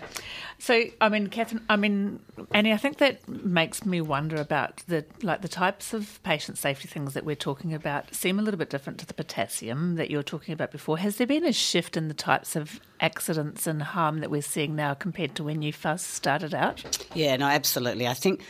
So, 0.62 0.84
I 1.00 1.08
mean, 1.08 1.28
Katherine, 1.28 1.64
I 1.70 1.78
mean, 1.78 2.20
Annie, 2.52 2.74
I 2.74 2.78
think 2.78 2.98
that 2.98 3.28
makes 3.30 3.86
me 3.86 4.02
wonder 4.02 4.36
about 4.36 4.84
the 4.88 5.06
like 5.24 5.42
the 5.42 5.48
types 5.48 5.94
of 5.94 6.22
patient 6.24 6.58
safety 6.58 6.90
things 6.90 7.14
that 7.14 7.24
we're 7.24 7.36
talking 7.36 7.74
about 7.74 8.14
seem 8.14 8.40
a 8.40 8.42
little 8.42 8.58
bit 8.58 8.70
different 8.70 9.00
to 9.00 9.06
the 9.06 9.14
potassium 9.14 9.96
that 9.96 10.12
you 10.12 10.18
were 10.18 10.24
talking 10.24 10.54
about 10.54 10.72
before. 10.72 10.98
Has 10.98 11.16
there 11.16 11.26
been 11.26 11.46
a 11.46 11.54
shift 11.54 11.96
in 11.96 12.10
the 12.10 12.14
types 12.14 12.58
of 12.58 12.82
accidents 13.00 13.68
and 13.68 13.82
harm 13.82 14.20
that 14.20 14.30
we're 14.30 14.42
seeing 14.42 14.76
now 14.76 14.94
compared 14.94 15.34
to 15.36 15.46
when 15.46 15.62
you 15.62 15.72
first 15.72 16.08
started 16.10 16.54
out? 16.54 17.08
Yeah, 17.16 17.38
no, 17.38 17.48
absolutely. 17.48 18.06
I 18.06 18.14
think 18.14 18.44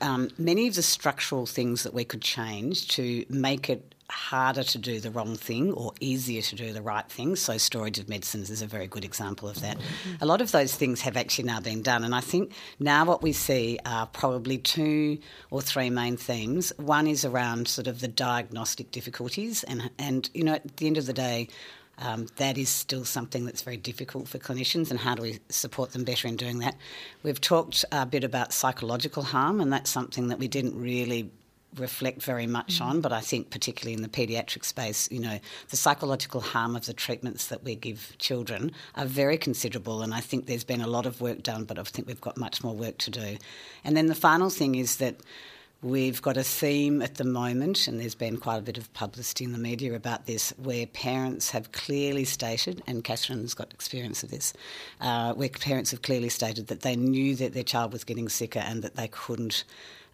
um, 0.00 0.30
many 0.38 0.68
of 0.68 0.76
the 0.76 0.82
structural 0.82 1.44
things 1.44 1.82
that 1.82 1.92
we 1.92 2.04
could 2.04 2.22
change 2.22 2.86
to 2.88 3.24
make 3.28 3.68
it 3.68 3.96
harder 4.10 4.62
to 4.62 4.78
do 4.78 5.00
the 5.00 5.10
wrong 5.10 5.36
thing 5.36 5.72
or 5.72 5.92
easier 6.00 6.40
to 6.40 6.56
do 6.56 6.72
the 6.72 6.80
right 6.80 7.08
thing. 7.08 7.36
So, 7.36 7.58
storage 7.58 7.98
of 7.98 8.08
medicines 8.08 8.50
is 8.50 8.62
a 8.62 8.66
very 8.66 8.86
good 8.86 9.04
example 9.04 9.48
of 9.48 9.60
that. 9.60 9.76
A 10.20 10.26
lot 10.26 10.40
of 10.40 10.50
those 10.52 10.74
things 10.74 11.00
have 11.02 11.16
actually 11.16 11.44
now 11.44 11.60
been 11.60 11.82
done, 11.82 12.04
and 12.04 12.14
I 12.14 12.20
think 12.20 12.52
now 12.78 13.04
what 13.04 13.22
we 13.22 13.32
see 13.32 13.78
are 13.84 14.06
probably 14.06 14.58
two 14.58 15.18
or 15.50 15.60
three 15.60 15.90
main 15.90 16.16
themes. 16.16 16.72
One 16.78 17.06
is 17.06 17.24
around 17.24 17.68
sort 17.68 17.86
of 17.86 18.00
the 18.00 18.08
diagnostic 18.08 18.90
difficulties, 18.90 19.62
and 19.64 19.90
and 19.98 20.28
you 20.32 20.44
know 20.44 20.54
at 20.54 20.76
the 20.76 20.86
end 20.86 20.98
of 20.98 21.06
the 21.06 21.12
day. 21.12 21.48
Um, 22.00 22.28
that 22.36 22.56
is 22.56 22.68
still 22.68 23.04
something 23.04 23.44
that's 23.44 23.62
very 23.62 23.76
difficult 23.76 24.28
for 24.28 24.38
clinicians, 24.38 24.92
and 24.92 25.00
how 25.00 25.16
do 25.16 25.22
we 25.22 25.40
support 25.48 25.90
them 25.90 26.04
better 26.04 26.28
in 26.28 26.36
doing 26.36 26.60
that? 26.60 26.76
We've 27.24 27.40
talked 27.40 27.84
a 27.90 28.06
bit 28.06 28.22
about 28.22 28.52
psychological 28.52 29.24
harm, 29.24 29.60
and 29.60 29.72
that's 29.72 29.90
something 29.90 30.28
that 30.28 30.38
we 30.38 30.46
didn't 30.46 30.80
really 30.80 31.32
reflect 31.76 32.22
very 32.22 32.46
much 32.46 32.80
on, 32.80 33.00
but 33.00 33.12
I 33.12 33.20
think 33.20 33.50
particularly 33.50 33.94
in 33.94 34.02
the 34.02 34.08
paediatric 34.08 34.64
space, 34.64 35.08
you 35.10 35.20
know, 35.20 35.38
the 35.68 35.76
psychological 35.76 36.40
harm 36.40 36.74
of 36.74 36.86
the 36.86 36.92
treatments 36.92 37.48
that 37.48 37.62
we 37.62 37.74
give 37.74 38.16
children 38.18 38.72
are 38.94 39.04
very 39.04 39.38
considerable, 39.38 40.02
and 40.02 40.14
I 40.14 40.20
think 40.20 40.46
there's 40.46 40.64
been 40.64 40.80
a 40.80 40.86
lot 40.86 41.06
of 41.06 41.20
work 41.20 41.42
done, 41.42 41.64
but 41.64 41.78
I 41.78 41.82
think 41.82 42.08
we've 42.08 42.20
got 42.20 42.36
much 42.36 42.64
more 42.64 42.74
work 42.74 42.98
to 42.98 43.10
do. 43.10 43.36
And 43.84 43.96
then 43.96 44.06
the 44.06 44.14
final 44.14 44.50
thing 44.50 44.74
is 44.74 44.96
that 44.96 45.16
We've 45.80 46.20
got 46.20 46.36
a 46.36 46.42
theme 46.42 47.02
at 47.02 47.14
the 47.14 47.24
moment, 47.24 47.86
and 47.86 48.00
there's 48.00 48.16
been 48.16 48.38
quite 48.38 48.56
a 48.56 48.62
bit 48.62 48.78
of 48.78 48.92
publicity 48.94 49.44
in 49.44 49.52
the 49.52 49.58
media 49.58 49.94
about 49.94 50.26
this, 50.26 50.52
where 50.60 50.88
parents 50.88 51.50
have 51.50 51.70
clearly 51.70 52.24
stated, 52.24 52.82
and 52.88 53.04
Katherine's 53.04 53.54
got 53.54 53.72
experience 53.72 54.24
of 54.24 54.30
this, 54.32 54.52
uh, 55.00 55.34
where 55.34 55.48
parents 55.48 55.92
have 55.92 56.02
clearly 56.02 56.30
stated 56.30 56.66
that 56.66 56.80
they 56.80 56.96
knew 56.96 57.36
that 57.36 57.54
their 57.54 57.62
child 57.62 57.92
was 57.92 58.02
getting 58.02 58.28
sicker 58.28 58.58
and 58.58 58.82
that 58.82 58.96
they 58.96 59.06
couldn't 59.06 59.62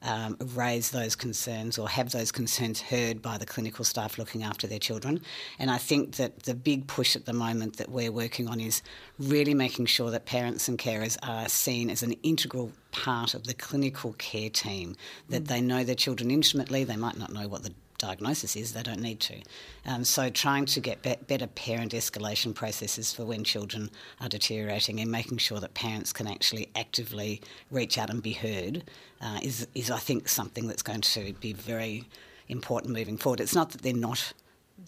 um, 0.04 0.36
raise 0.54 0.90
those 0.90 1.16
concerns 1.16 1.78
or 1.78 1.88
have 1.88 2.10
those 2.12 2.30
concerns 2.30 2.80
heard 2.80 3.20
by 3.20 3.38
the 3.38 3.46
clinical 3.46 3.84
staff 3.84 4.18
looking 4.18 4.42
after 4.42 4.66
their 4.66 4.78
children. 4.78 5.20
And 5.58 5.70
I 5.70 5.78
think 5.78 6.16
that 6.16 6.44
the 6.44 6.54
big 6.54 6.86
push 6.86 7.16
at 7.16 7.24
the 7.24 7.32
moment 7.32 7.78
that 7.78 7.88
we're 7.88 8.12
working 8.12 8.46
on 8.48 8.60
is 8.60 8.82
really 9.18 9.54
making 9.54 9.86
sure 9.86 10.10
that 10.10 10.26
parents 10.26 10.68
and 10.68 10.78
carers 10.78 11.16
are 11.22 11.48
seen 11.48 11.90
as 11.90 12.02
an 12.02 12.12
integral 12.22 12.70
part 12.92 13.34
of 13.34 13.44
the 13.44 13.54
clinical 13.54 14.12
care 14.14 14.50
team, 14.50 14.94
that 15.28 15.46
they 15.46 15.60
know 15.60 15.82
their 15.82 15.94
children 15.94 16.30
intimately, 16.30 16.84
they 16.84 16.96
might 16.96 17.16
not 17.16 17.32
know 17.32 17.48
what 17.48 17.62
the 17.62 17.72
diagnosis 17.98 18.56
is, 18.56 18.72
they 18.72 18.82
don't 18.82 19.00
need 19.00 19.20
to. 19.20 19.40
Um, 19.86 20.04
so, 20.04 20.30
trying 20.30 20.66
to 20.66 20.80
get 20.80 21.02
be- 21.02 21.16
better 21.26 21.46
parent 21.46 21.92
escalation 21.92 22.54
processes 22.54 23.12
for 23.12 23.24
when 23.24 23.44
children 23.44 23.90
are 24.20 24.28
deteriorating 24.28 25.00
and 25.00 25.10
making 25.10 25.38
sure 25.38 25.60
that 25.60 25.74
parents 25.74 26.12
can 26.12 26.26
actually 26.26 26.68
actively 26.76 27.40
reach 27.70 27.98
out 27.98 28.10
and 28.10 28.22
be 28.22 28.32
heard 28.32 28.84
uh, 29.20 29.38
is, 29.42 29.66
is, 29.74 29.90
I 29.90 29.98
think, 29.98 30.28
something 30.28 30.66
that's 30.66 30.82
going 30.82 31.00
to 31.02 31.32
be 31.34 31.52
very 31.52 32.04
important 32.48 32.92
moving 32.92 33.16
forward. 33.16 33.40
It's 33.40 33.54
not 33.54 33.70
that 33.70 33.82
they're 33.82 33.94
not, 33.94 34.32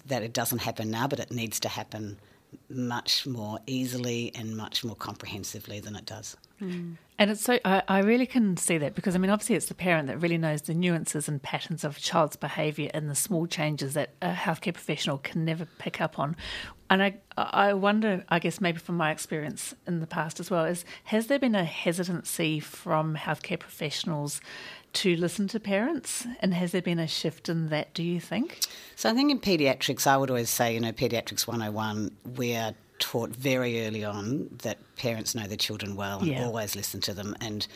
that 0.06 0.22
it 0.22 0.32
doesn't 0.32 0.58
happen 0.58 0.90
now, 0.90 1.06
but 1.08 1.20
it 1.20 1.30
needs 1.30 1.60
to 1.60 1.68
happen 1.68 2.18
much 2.68 3.26
more 3.26 3.58
easily 3.66 4.32
and 4.34 4.56
much 4.56 4.84
more 4.84 4.96
comprehensively 4.96 5.80
than 5.80 5.96
it 5.96 6.06
does. 6.06 6.36
Mm. 6.60 6.96
And 7.18 7.30
it's 7.30 7.42
so 7.42 7.58
I, 7.64 7.82
I, 7.88 7.98
really 8.00 8.26
can 8.26 8.56
see 8.56 8.78
that 8.78 8.94
because 8.94 9.14
I 9.14 9.18
mean 9.18 9.30
obviously 9.30 9.56
it's 9.56 9.66
the 9.66 9.74
parent 9.74 10.08
that 10.08 10.18
really 10.18 10.38
knows 10.38 10.62
the 10.62 10.74
nuances 10.74 11.28
and 11.28 11.42
patterns 11.42 11.84
of 11.84 11.96
a 11.96 12.00
child's 12.00 12.36
behaviour 12.36 12.90
and 12.92 13.10
the 13.10 13.14
small 13.14 13.46
changes 13.46 13.94
that 13.94 14.10
a 14.20 14.32
healthcare 14.32 14.74
professional 14.74 15.18
can 15.18 15.44
never 15.44 15.66
pick 15.78 16.00
up 16.00 16.18
on. 16.18 16.36
And 16.88 17.02
I 17.02 17.16
I 17.36 17.74
wonder, 17.74 18.24
I 18.28 18.38
guess 18.38 18.60
maybe 18.60 18.78
from 18.78 18.96
my 18.96 19.10
experience 19.10 19.74
in 19.86 20.00
the 20.00 20.06
past 20.06 20.40
as 20.40 20.50
well, 20.50 20.64
is 20.64 20.84
has 21.04 21.26
there 21.26 21.38
been 21.38 21.54
a 21.54 21.64
hesitancy 21.64 22.60
from 22.60 23.16
healthcare 23.16 23.58
professionals 23.58 24.40
to 24.94 25.14
listen 25.16 25.46
to 25.48 25.60
parents? 25.60 26.26
And 26.40 26.54
has 26.54 26.72
there 26.72 26.82
been 26.82 26.98
a 26.98 27.06
shift 27.06 27.48
in 27.50 27.68
that, 27.68 27.92
do 27.92 28.02
you 28.02 28.18
think? 28.18 28.60
So 28.94 29.10
I 29.10 29.14
think 29.14 29.30
in 29.30 29.38
paediatrics, 29.38 30.06
I 30.06 30.16
would 30.16 30.30
always 30.30 30.48
say, 30.48 30.72
you 30.72 30.80
know, 30.80 30.92
Paediatrics 30.92 31.46
101, 31.46 32.16
we're 32.36 32.74
taught 32.98 33.30
very 33.30 33.86
early 33.86 34.04
on 34.04 34.48
that 34.62 34.78
parents 34.96 35.34
know 35.34 35.46
their 35.46 35.56
children 35.56 35.96
well 35.96 36.18
and 36.20 36.28
yeah. 36.28 36.44
always 36.44 36.76
listen 36.76 37.00
to 37.02 37.14
them. 37.14 37.36
And 37.40 37.66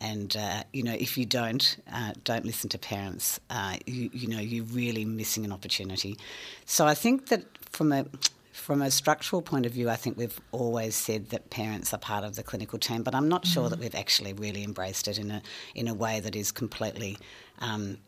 and 0.00 0.36
uh, 0.36 0.64
you 0.72 0.82
know, 0.82 0.94
if 0.94 1.16
you 1.16 1.24
don't 1.24 1.76
uh, 1.92 2.12
don't 2.24 2.44
listen 2.44 2.68
to 2.70 2.78
parents, 2.78 3.38
uh, 3.50 3.76
you, 3.86 4.10
you 4.12 4.28
know, 4.28 4.40
you're 4.40 4.64
really 4.64 5.04
missing 5.04 5.44
an 5.44 5.52
opportunity. 5.52 6.18
So 6.66 6.86
I 6.86 6.94
think 6.94 7.28
that 7.28 7.44
from 7.70 7.92
a 7.92 8.06
from 8.52 8.82
a 8.82 8.90
structural 8.90 9.42
point 9.42 9.64
of 9.64 9.72
view, 9.72 9.88
I 9.88 9.96
think 9.96 10.18
we've 10.18 10.38
always 10.50 10.94
said 10.94 11.30
that 11.30 11.50
parents 11.50 11.94
are 11.94 11.98
part 11.98 12.24
of 12.24 12.36
the 12.36 12.42
clinical 12.42 12.78
team, 12.78 13.02
but 13.02 13.14
I'm 13.14 13.28
not 13.28 13.46
sure 13.46 13.66
mm. 13.66 13.70
that 13.70 13.78
we've 13.78 13.94
actually 13.94 14.32
really 14.34 14.62
embraced 14.62 15.08
it 15.08 15.18
in 15.18 15.30
a 15.30 15.42
in 15.74 15.88
a 15.88 15.94
way 15.94 16.20
that 16.20 16.34
is 16.34 16.50
completely 16.52 17.16
um, 17.60 17.98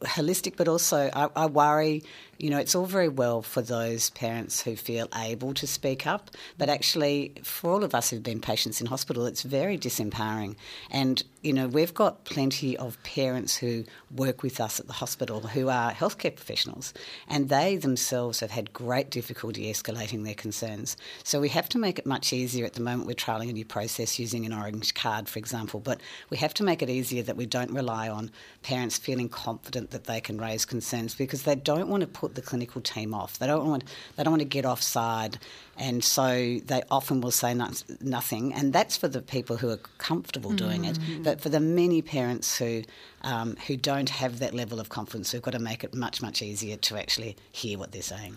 holistic. 0.00 0.56
But 0.56 0.66
also, 0.66 1.10
I, 1.14 1.28
I 1.36 1.46
worry 1.46 2.02
you 2.38 2.50
know, 2.50 2.58
it's 2.58 2.76
all 2.76 2.86
very 2.86 3.08
well 3.08 3.42
for 3.42 3.62
those 3.62 4.10
parents 4.10 4.62
who 4.62 4.76
feel 4.76 5.08
able 5.16 5.52
to 5.54 5.66
speak 5.66 6.06
up, 6.06 6.30
but 6.56 6.68
actually, 6.68 7.34
for 7.42 7.72
all 7.72 7.82
of 7.82 7.96
us 7.96 8.10
who've 8.10 8.22
been 8.22 8.40
patients 8.40 8.80
in 8.80 8.86
hospital, 8.86 9.26
it's 9.26 9.42
very 9.42 9.76
disempowering. 9.76 10.54
And, 10.88 11.24
you 11.42 11.52
know, 11.52 11.66
we've 11.66 11.94
got 11.94 12.24
plenty 12.24 12.76
of 12.76 13.02
parents 13.02 13.56
who 13.56 13.84
work 14.14 14.44
with 14.44 14.60
us 14.60 14.78
at 14.78 14.86
the 14.86 14.92
hospital 14.92 15.40
who 15.40 15.68
are 15.68 15.90
healthcare 15.90 16.34
professionals, 16.34 16.94
and 17.26 17.48
they 17.48 17.76
themselves 17.76 18.38
have 18.38 18.52
had 18.52 18.72
great 18.72 19.10
difficulty 19.10 19.70
escalating 19.72 20.24
their 20.24 20.34
concerns. 20.34 20.96
So 21.24 21.40
we 21.40 21.48
have 21.48 21.68
to 21.70 21.78
make 21.78 21.98
it 21.98 22.06
much 22.06 22.32
easier. 22.32 22.64
At 22.64 22.74
the 22.74 22.82
moment, 22.82 23.08
we're 23.08 23.14
trialling 23.14 23.50
a 23.50 23.52
new 23.52 23.64
process 23.64 24.18
using 24.18 24.46
an 24.46 24.52
orange 24.52 24.94
card, 24.94 25.28
for 25.28 25.40
example, 25.40 25.80
but 25.80 26.00
we 26.30 26.36
have 26.36 26.54
to 26.54 26.62
make 26.62 26.82
it 26.82 26.90
easier 26.90 27.24
that 27.24 27.36
we 27.36 27.46
don't 27.46 27.72
rely 27.72 28.08
on 28.08 28.30
parents 28.62 28.96
feeling 28.96 29.28
confident 29.28 29.90
that 29.90 30.04
they 30.04 30.20
can 30.20 30.38
raise 30.38 30.64
concerns 30.64 31.16
because 31.16 31.42
they 31.42 31.56
don't 31.56 31.88
want 31.88 32.02
to 32.02 32.06
put 32.06 32.27
put 32.28 32.34
the 32.34 32.42
clinical 32.42 32.80
team 32.80 33.14
off. 33.14 33.38
They 33.38 33.46
don't 33.46 33.66
want 33.68 33.84
they 34.16 34.22
don't 34.22 34.32
want 34.32 34.42
to 34.42 34.48
get 34.48 34.64
offside, 34.64 35.38
and 35.76 36.04
so 36.04 36.58
they 36.64 36.82
often 36.90 37.20
will 37.20 37.30
say 37.30 37.54
no, 37.54 37.70
nothing. 38.00 38.52
And 38.52 38.72
that's 38.72 38.96
for 38.96 39.08
the 39.08 39.22
people 39.22 39.56
who 39.56 39.70
are 39.70 39.80
comfortable 39.98 40.52
doing 40.52 40.82
mm-hmm. 40.82 41.12
it. 41.12 41.22
But 41.22 41.40
for 41.40 41.48
the 41.48 41.60
many 41.60 42.02
parents 42.02 42.58
who 42.58 42.82
um, 43.22 43.56
who 43.66 43.76
don't 43.76 44.10
have 44.10 44.38
that 44.40 44.54
level 44.54 44.80
of 44.80 44.88
confidence, 44.88 45.32
we've 45.32 45.42
got 45.42 45.52
to 45.52 45.58
make 45.58 45.84
it 45.84 45.94
much 45.94 46.22
much 46.22 46.42
easier 46.42 46.76
to 46.76 46.96
actually 46.98 47.36
hear 47.52 47.78
what 47.78 47.92
they're 47.92 48.02
saying. 48.02 48.36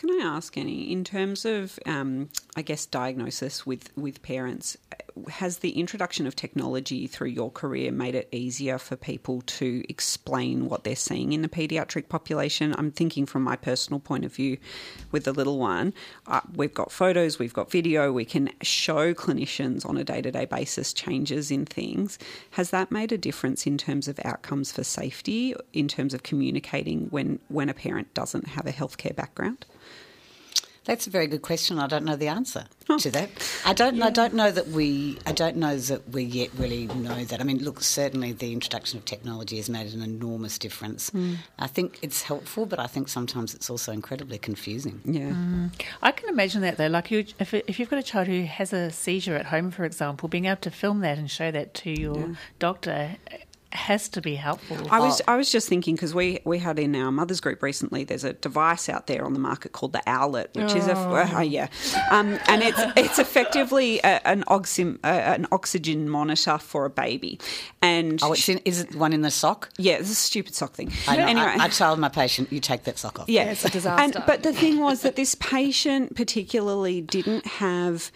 Can 0.00 0.18
I 0.18 0.24
ask, 0.24 0.56
any 0.56 0.90
in 0.90 1.04
terms 1.04 1.44
of, 1.44 1.78
um, 1.84 2.30
I 2.56 2.62
guess, 2.62 2.86
diagnosis 2.86 3.66
with, 3.66 3.94
with 3.98 4.22
parents, 4.22 4.78
has 5.28 5.58
the 5.58 5.72
introduction 5.78 6.26
of 6.26 6.34
technology 6.34 7.06
through 7.06 7.28
your 7.28 7.50
career 7.50 7.92
made 7.92 8.14
it 8.14 8.26
easier 8.32 8.78
for 8.78 8.96
people 8.96 9.42
to 9.42 9.84
explain 9.90 10.70
what 10.70 10.84
they're 10.84 10.96
seeing 10.96 11.34
in 11.34 11.42
the 11.42 11.50
paediatric 11.50 12.08
population? 12.08 12.74
I'm 12.78 12.90
thinking 12.90 13.26
from 13.26 13.42
my 13.42 13.56
personal 13.56 14.00
point 14.00 14.24
of 14.24 14.34
view 14.34 14.56
with 15.12 15.24
the 15.24 15.34
little 15.34 15.58
one. 15.58 15.92
Uh, 16.26 16.40
we've 16.54 16.72
got 16.72 16.90
photos, 16.90 17.38
we've 17.38 17.52
got 17.52 17.70
video, 17.70 18.10
we 18.10 18.24
can 18.24 18.48
show 18.62 19.12
clinicians 19.12 19.84
on 19.84 19.98
a 19.98 20.04
day 20.04 20.22
to 20.22 20.30
day 20.30 20.46
basis 20.46 20.94
changes 20.94 21.50
in 21.50 21.66
things. 21.66 22.18
Has 22.52 22.70
that 22.70 22.90
made 22.90 23.12
a 23.12 23.18
difference 23.18 23.66
in 23.66 23.76
terms 23.76 24.08
of 24.08 24.18
outcomes 24.24 24.72
for 24.72 24.82
safety, 24.82 25.54
in 25.74 25.88
terms 25.88 26.14
of 26.14 26.22
communicating 26.22 27.08
when, 27.10 27.38
when 27.48 27.68
a 27.68 27.74
parent 27.74 28.14
doesn't 28.14 28.48
have 28.48 28.66
a 28.66 28.72
healthcare 28.72 29.14
background? 29.14 29.66
That's 30.84 31.06
a 31.06 31.10
very 31.10 31.26
good 31.26 31.42
question. 31.42 31.78
I 31.78 31.86
don't 31.86 32.04
know 32.04 32.16
the 32.16 32.28
answer 32.28 32.64
to 32.98 33.10
that. 33.10 33.30
I 33.66 33.72
don't. 33.72 33.96
Yeah. 33.96 34.06
I 34.06 34.10
don't 34.10 34.34
know 34.34 34.50
that 34.50 34.68
we. 34.68 35.18
I 35.26 35.32
don't 35.32 35.56
know 35.56 35.76
that 35.76 36.08
we 36.08 36.24
yet 36.24 36.50
really 36.56 36.86
know 36.86 37.24
that. 37.24 37.40
I 37.40 37.44
mean, 37.44 37.62
look, 37.62 37.82
certainly 37.82 38.32
the 38.32 38.52
introduction 38.52 38.98
of 38.98 39.04
technology 39.04 39.56
has 39.58 39.68
made 39.68 39.92
an 39.92 40.02
enormous 40.02 40.58
difference. 40.58 41.10
Mm. 41.10 41.36
I 41.58 41.66
think 41.66 41.98
it's 42.02 42.22
helpful, 42.22 42.66
but 42.66 42.78
I 42.78 42.86
think 42.86 43.08
sometimes 43.08 43.54
it's 43.54 43.68
also 43.68 43.92
incredibly 43.92 44.38
confusing. 44.38 45.00
Yeah, 45.04 45.30
mm. 45.30 45.70
I 46.02 46.12
can 46.12 46.28
imagine 46.28 46.62
that 46.62 46.78
though. 46.78 46.88
Like, 46.88 47.10
you, 47.10 47.26
if 47.38 47.52
if 47.52 47.78
you've 47.78 47.90
got 47.90 47.98
a 47.98 48.02
child 48.02 48.26
who 48.28 48.42
has 48.44 48.72
a 48.72 48.90
seizure 48.90 49.36
at 49.36 49.46
home, 49.46 49.70
for 49.70 49.84
example, 49.84 50.28
being 50.28 50.46
able 50.46 50.60
to 50.62 50.70
film 50.70 51.00
that 51.00 51.18
and 51.18 51.30
show 51.30 51.50
that 51.50 51.74
to 51.74 51.90
your 51.90 52.18
yeah. 52.18 52.34
doctor 52.58 53.16
has 53.72 54.08
to 54.10 54.20
be 54.20 54.34
helpful. 54.34 54.76
I 54.90 54.98
was 54.98 55.22
I 55.28 55.36
was 55.36 55.50
just 55.50 55.68
thinking 55.68 55.94
because 55.94 56.14
we 56.14 56.40
we 56.44 56.58
had 56.58 56.78
in 56.78 56.94
our 56.96 57.12
mothers 57.12 57.40
group 57.40 57.62
recently. 57.62 58.04
There's 58.04 58.24
a 58.24 58.32
device 58.32 58.88
out 58.88 59.06
there 59.06 59.24
on 59.24 59.32
the 59.32 59.38
market 59.38 59.72
called 59.72 59.92
the 59.92 60.02
Owlet, 60.08 60.50
which 60.54 60.72
oh. 60.72 60.76
is 60.76 60.86
a 60.88 60.96
uh, 60.96 61.36
uh, 61.36 61.40
yeah, 61.40 61.68
um, 62.10 62.38
and 62.48 62.62
it's 62.62 62.80
it's 62.96 63.18
effectively 63.18 63.98
a, 64.00 64.26
an 64.26 64.44
oxy, 64.48 64.96
uh, 65.04 65.06
an 65.06 65.46
oxygen 65.52 66.08
monitor 66.08 66.58
for 66.58 66.84
a 66.84 66.90
baby. 66.90 67.38
And 67.80 68.20
oh, 68.22 68.32
it's 68.32 68.48
in, 68.48 68.58
is 68.64 68.80
it 68.80 68.94
one 68.96 69.12
in 69.12 69.22
the 69.22 69.30
sock? 69.30 69.70
Yeah, 69.78 69.94
it's 69.94 70.10
a 70.10 70.14
stupid 70.14 70.54
sock 70.54 70.72
thing. 70.72 70.92
I 71.06 71.16
know. 71.16 71.26
Anyway, 71.26 71.46
I, 71.46 71.64
I 71.64 71.68
tell 71.68 71.96
my 71.96 72.08
patient, 72.08 72.52
you 72.52 72.60
take 72.60 72.84
that 72.84 72.98
sock 72.98 73.20
off. 73.20 73.28
Yeah, 73.28 73.44
yeah 73.44 73.50
it's 73.52 73.64
a 73.64 73.70
disaster. 73.70 74.02
And, 74.02 74.24
but 74.26 74.42
the 74.42 74.52
thing 74.52 74.80
was 74.80 75.02
that 75.02 75.16
this 75.16 75.36
patient 75.36 76.16
particularly 76.16 77.00
didn't 77.00 77.46
have 77.46 78.10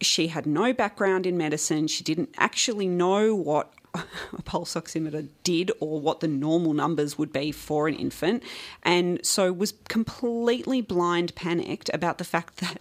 she 0.00 0.28
had 0.28 0.46
no 0.46 0.72
background 0.72 1.26
in 1.26 1.36
medicine. 1.36 1.86
She 1.86 2.04
didn't 2.04 2.30
actually 2.36 2.88
know 2.88 3.34
what 3.34 3.72
a 3.94 4.42
pulse 4.42 4.74
oximeter 4.74 5.28
did 5.44 5.70
or 5.80 6.00
what 6.00 6.20
the 6.20 6.28
normal 6.28 6.72
numbers 6.72 7.18
would 7.18 7.32
be 7.32 7.52
for 7.52 7.88
an 7.88 7.94
infant. 7.94 8.42
And 8.82 9.24
so 9.24 9.52
was 9.52 9.74
completely 9.88 10.80
blind 10.80 11.34
panicked 11.34 11.90
about 11.92 12.18
the 12.18 12.24
fact 12.24 12.56
that 12.58 12.80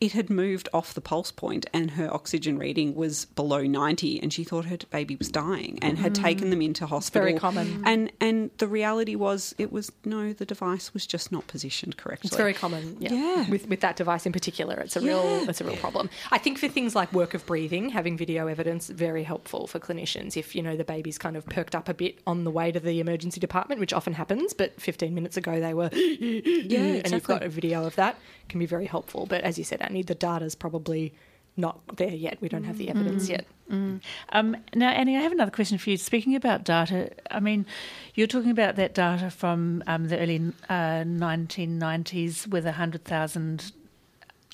it 0.00 0.12
had 0.12 0.30
moved 0.30 0.68
off 0.72 0.94
the 0.94 1.00
pulse 1.00 1.30
point 1.30 1.66
and 1.74 1.90
her 1.92 2.12
oxygen 2.12 2.58
reading 2.58 2.94
was 2.94 3.26
below 3.26 3.62
90 3.62 4.22
and 4.22 4.32
she 4.32 4.44
thought 4.44 4.64
her 4.64 4.78
baby 4.90 5.14
was 5.14 5.28
dying 5.28 5.78
and 5.82 5.98
had 5.98 6.14
mm. 6.14 6.22
taken 6.22 6.48
them 6.48 6.62
into 6.62 6.86
hospital. 6.86 7.26
very 7.26 7.38
common. 7.38 7.82
And 7.84 8.10
and 8.18 8.50
the 8.56 8.66
reality 8.66 9.14
was 9.14 9.54
it 9.58 9.70
was 9.70 9.92
no 10.06 10.32
the 10.32 10.46
device 10.46 10.94
was 10.94 11.06
just 11.06 11.30
not 11.30 11.46
positioned 11.48 11.98
correctly. 11.98 12.28
It's 12.28 12.36
very 12.36 12.54
common, 12.54 12.96
yeah. 12.98 13.12
Yeah. 13.12 13.50
With 13.50 13.68
with 13.68 13.80
that 13.80 13.96
device 13.96 14.24
in 14.24 14.32
particular, 14.32 14.76
it's 14.76 14.96
a 14.96 15.00
real 15.02 15.46
it's 15.46 15.60
a 15.60 15.64
real 15.64 15.76
problem. 15.76 16.08
I 16.30 16.38
think 16.38 16.56
for 16.56 16.68
things 16.68 16.94
like 16.94 17.12
work 17.12 17.34
of 17.34 17.44
breathing, 17.44 17.90
having 17.90 18.16
video 18.16 18.46
evidence 18.46 18.88
very 18.88 19.22
helpful 19.22 19.66
for 19.66 19.78
clinicians. 19.78 20.34
If 20.34 20.54
you 20.54 20.62
know 20.62 20.76
the 20.76 20.84
baby's 20.84 21.18
kind 21.18 21.36
of 21.36 21.44
perked 21.44 21.74
up 21.74 21.90
a 21.90 21.94
bit 21.94 22.20
on 22.26 22.44
the 22.44 22.50
way 22.50 22.72
to 22.72 22.80
the 22.80 23.00
emergency 23.00 23.38
department, 23.38 23.80
which 23.80 23.92
often 23.92 24.14
happens, 24.14 24.54
but 24.54 24.80
15 24.80 25.14
minutes 25.14 25.36
ago 25.36 25.60
they 25.60 25.74
were 25.74 25.90
yeah, 25.94 27.02
and 27.04 27.10
you've 27.10 27.24
got 27.24 27.42
a 27.42 27.50
video 27.50 27.84
of 27.84 27.96
that, 27.96 28.16
can 28.48 28.58
be 28.58 28.66
very 28.66 28.86
helpful. 28.86 29.26
But 29.26 29.42
as 29.42 29.58
you 29.58 29.64
said, 29.64 29.82
Annie, 29.90 30.02
the 30.02 30.14
data's 30.14 30.54
probably 30.54 31.12
not 31.56 31.80
there 31.96 32.10
yet. 32.14 32.38
We 32.40 32.48
don't 32.48 32.62
have 32.64 32.78
the 32.78 32.88
evidence 32.88 33.28
yet. 33.28 33.44
Um, 33.70 34.56
now, 34.74 34.90
Annie, 34.90 35.16
I 35.16 35.20
have 35.20 35.32
another 35.32 35.50
question 35.50 35.78
for 35.78 35.90
you. 35.90 35.96
Speaking 35.96 36.34
about 36.34 36.64
data, 36.64 37.10
I 37.30 37.40
mean, 37.40 37.66
you're 38.14 38.26
talking 38.26 38.50
about 38.50 38.76
that 38.76 38.94
data 38.94 39.30
from 39.30 39.82
um, 39.86 40.08
the 40.08 40.18
early 40.18 40.52
uh, 40.68 41.04
1990s 41.04 42.46
with 42.48 42.64
100,000. 42.64 43.72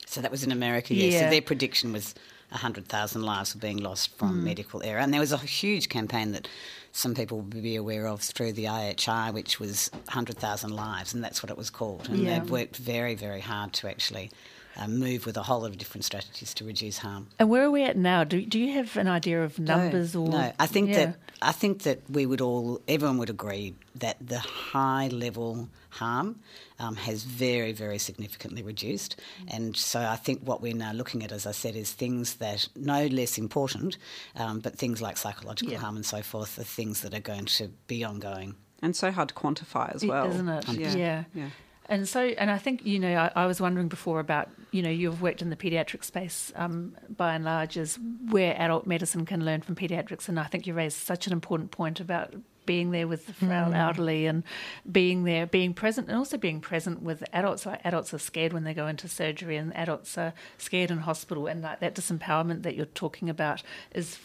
So 0.07 0.21
that 0.21 0.31
was 0.31 0.43
in 0.45 0.53
America, 0.53 0.95
yes. 0.95 1.13
Yeah. 1.13 1.21
So 1.25 1.31
their 1.31 1.43
prediction 1.43 1.93
was 1.93 2.15
100,000 2.51 3.23
lives 3.23 3.55
were 3.55 3.61
being 3.61 3.79
lost 3.79 4.17
from 4.17 4.45
medical 4.45 4.83
error. 4.83 4.99
And 5.01 5.13
there 5.13 5.21
was 5.21 5.33
a 5.33 5.39
huge 5.39 5.89
campaign 5.89 6.33
that 6.33 6.49
some 6.93 7.15
people 7.15 7.39
will 7.39 7.61
be 7.63 7.77
aware 7.77 8.07
of 8.07 8.21
through 8.21 8.53
the 8.53 8.65
IHI, 8.65 9.33
which 9.33 9.61
was 9.61 9.91
100,000 10.07 10.71
lives, 10.71 11.13
and 11.15 11.23
that's 11.25 11.43
what 11.43 11.51
it 11.51 11.57
was 11.59 11.71
called. 11.71 12.09
And 12.09 12.19
Yeah. 12.19 12.39
they've 12.39 12.51
worked 12.51 12.77
very, 12.77 13.15
very 13.15 13.41
hard 13.41 13.73
to 13.75 13.89
actually 13.89 14.31
uh, 14.77 14.87
move 14.89 15.27
with 15.27 15.37
a 15.37 15.43
whole 15.43 15.61
lot 15.61 15.71
of 15.71 15.79
different 15.79 16.05
strategies 16.05 16.53
to 16.55 16.65
reduce 16.65 16.99
harm. 16.99 17.29
And 17.39 17.49
where 17.51 17.65
are 17.65 17.71
we 17.71 17.83
at 17.85 17.97
now? 17.97 18.25
Do, 18.25 18.45
do 18.45 18.59
you 18.59 18.73
have 18.75 18.97
an 18.97 19.09
idea 19.09 19.43
of 19.43 19.59
numbers 19.59 20.15
no, 20.15 20.23
or 20.23 20.29
no? 20.29 20.53
I 20.59 20.67
think 20.67 20.91
Yeah. 20.91 21.07
that 21.07 21.17
I 21.43 21.53
think 21.53 21.83
that 21.83 21.99
we 22.11 22.25
would 22.25 22.41
all, 22.41 22.81
everyone 22.89 23.19
would 23.19 23.29
agree 23.31 23.75
that 23.97 24.17
the 24.27 24.39
high 24.39 25.09
level 25.09 25.69
harm 25.91 26.41
um, 26.79 26.97
has 26.97 27.25
very, 27.25 27.73
very 27.73 27.99
significantly 27.99 28.63
reduced. 28.63 29.21
And 29.49 29.77
so 29.77 30.01
I 30.01 30.17
think 30.17 30.41
what 30.43 30.63
we're 30.63 30.75
now 30.75 30.93
looking 30.93 31.23
at, 31.23 31.33
as 31.33 31.47
I 31.47 31.53
said, 31.53 31.77
is 31.77 31.93
things 31.93 32.37
that 32.37 32.69
no 32.75 33.07
less 33.07 33.37
important, 33.39 33.99
um, 34.37 34.61
but 34.61 34.77
things 34.79 35.03
like 35.03 35.17
psychological 35.19 35.73
Yeah. 35.73 35.79
harm 35.81 35.97
and 35.97 36.07
so 36.07 36.23
forth 36.23 36.59
are 36.59 36.65
things 36.65 37.03
that 37.03 37.13
are 37.15 37.21
going 37.21 37.45
to 37.47 37.69
be 37.87 38.03
ongoing. 38.03 38.55
and 38.83 38.95
so 38.97 39.11
hard 39.11 39.29
to 39.29 39.35
quantify 39.35 39.95
as 39.95 40.05
well, 40.05 40.31
isn't 40.31 40.49
it? 40.49 40.69
Yeah. 40.69 40.95
yeah. 40.97 41.25
yeah. 41.35 41.49
And 41.89 42.09
so, 42.09 42.21
and 42.21 42.51
I 42.51 42.59
think 42.59 42.85
you 42.85 42.99
know, 42.99 43.15
I, 43.15 43.43
I 43.43 43.47
was 43.47 43.61
wondering 43.61 43.89
before 43.89 44.21
about 44.21 44.49
you 44.71 44.83
know, 44.83 44.91
you've 44.91 45.23
worked 45.23 45.41
in 45.41 45.51
the 45.51 45.57
paediatric 45.57 46.05
space 46.05 46.53
um, 46.57 46.97
by 47.17 47.35
and 47.35 47.45
large, 47.45 47.77
is 47.77 47.99
where 48.29 48.55
adult 48.61 48.87
medicine 48.87 49.25
can 49.25 49.45
learn 49.45 49.63
from 49.63 49.75
paediatrics, 49.75 50.29
and 50.29 50.39
I 50.39 50.45
think 50.45 50.67
you 50.67 50.75
raised 50.75 50.99
such 50.99 51.27
an 51.27 51.33
important 51.33 51.71
point 51.71 52.01
about 52.01 52.35
being 52.67 52.91
there 52.91 53.07
with 53.07 53.27
the 53.27 53.33
frail 53.33 53.73
elderly 53.73 54.27
and 54.27 54.43
being 54.91 55.23
there, 55.23 55.47
being 55.47 55.73
present, 55.73 56.09
and 56.09 56.17
also 56.17 56.37
being 56.37 56.61
present 56.61 57.01
with 57.01 57.23
adults. 57.33 57.65
Like 57.65 57.81
adults 57.85 58.13
are 58.13 58.19
scared 58.19 58.53
when 58.53 58.65
they 58.65 58.75
go 58.75 58.87
into 58.87 59.09
surgery, 59.09 59.57
and 59.57 59.75
adults 59.77 60.19
are 60.19 60.35
scared 60.59 60.91
in 60.91 60.99
hospital, 60.99 61.47
and 61.47 61.63
like 61.63 61.81
that 61.81 61.95
disempowerment 61.95 62.63
that 62.65 62.75
you're 62.75 62.87
talking 62.87 63.31
about 63.31 63.63
is 63.95 64.19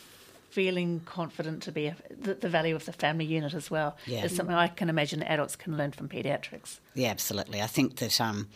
feeling 0.51 0.99
confident 1.05 1.63
to 1.63 1.71
be 1.71 1.87
a, 1.87 1.95
the, 2.09 2.33
the 2.35 2.49
value 2.49 2.75
of 2.75 2.85
the 2.85 2.93
family 2.93 3.25
unit 3.25 3.53
as 3.53 3.71
well 3.71 3.97
Yeah. 4.05 4.25
is 4.25 4.35
something 4.35 4.55
I 4.55 4.67
can 4.67 4.89
imagine 4.89 5.23
adults 5.23 5.55
can 5.55 5.77
learn 5.77 5.91
from 5.91 6.09
paediatrics. 6.09 6.79
Yeah, 6.93 7.09
absolutely. 7.09 7.61
I 7.61 7.67
think 7.67 7.95
that 7.97 8.19
um, 8.21 8.49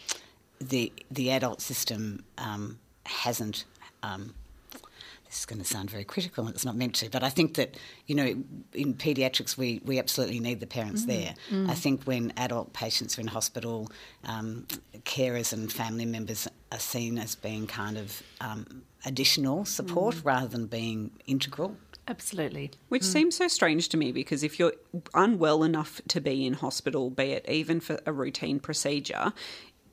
the 0.59 0.91
the 1.09 1.31
adult 1.31 1.61
system 1.61 2.23
um, 2.37 2.79
hasn't. 3.05 3.65
Um, 4.03 4.35
this 5.25 5.39
is 5.39 5.45
going 5.47 5.59
to 5.59 5.65
sound 5.67 5.89
very 5.89 6.03
critical, 6.03 6.45
and 6.45 6.53
it's 6.55 6.63
not 6.63 6.75
meant 6.75 6.93
to, 6.95 7.09
but 7.09 7.23
I 7.23 7.29
think 7.29 7.55
that 7.55 7.75
you 8.05 8.13
know, 8.15 8.27
in 8.73 8.93
paediatrics, 8.93 9.57
we, 9.57 9.81
we 9.83 9.97
absolutely 9.97 10.39
need 10.39 10.59
the 10.59 10.67
parents 10.67 11.05
there. 11.05 11.33
I 11.67 11.73
think 11.73 12.03
when 12.03 12.31
adult 12.37 12.73
patients 12.73 13.17
are 13.17 13.21
in 13.21 13.27
hospital, 13.27 13.89
um, 14.25 14.67
carers 15.03 15.51
and 15.51 15.71
family 15.73 16.05
members 16.05 16.47
are 16.71 16.79
seen 16.79 17.17
as 17.17 17.35
being 17.35 17.65
kind 17.65 17.97
of 17.97 18.21
um, 18.39 18.83
additional 19.05 19.65
support 19.65 20.15
rather 20.23 20.47
than 20.47 20.67
being 20.67 21.09
integral. 21.25 21.75
Absolutely. 22.07 22.71
Which 22.89 23.01
mm. 23.01 23.13
seems 23.13 23.35
so 23.35 23.47
strange 23.47 23.89
to 23.89 23.97
me 23.97 24.11
because 24.11 24.43
if 24.43 24.59
you're 24.59 24.73
unwell 25.13 25.63
enough 25.63 26.01
to 26.09 26.21
be 26.21 26.45
in 26.45 26.53
hospital, 26.53 27.09
be 27.09 27.31
it 27.31 27.45
even 27.49 27.79
for 27.79 27.99
a 28.05 28.13
routine 28.13 28.59
procedure, 28.59 29.33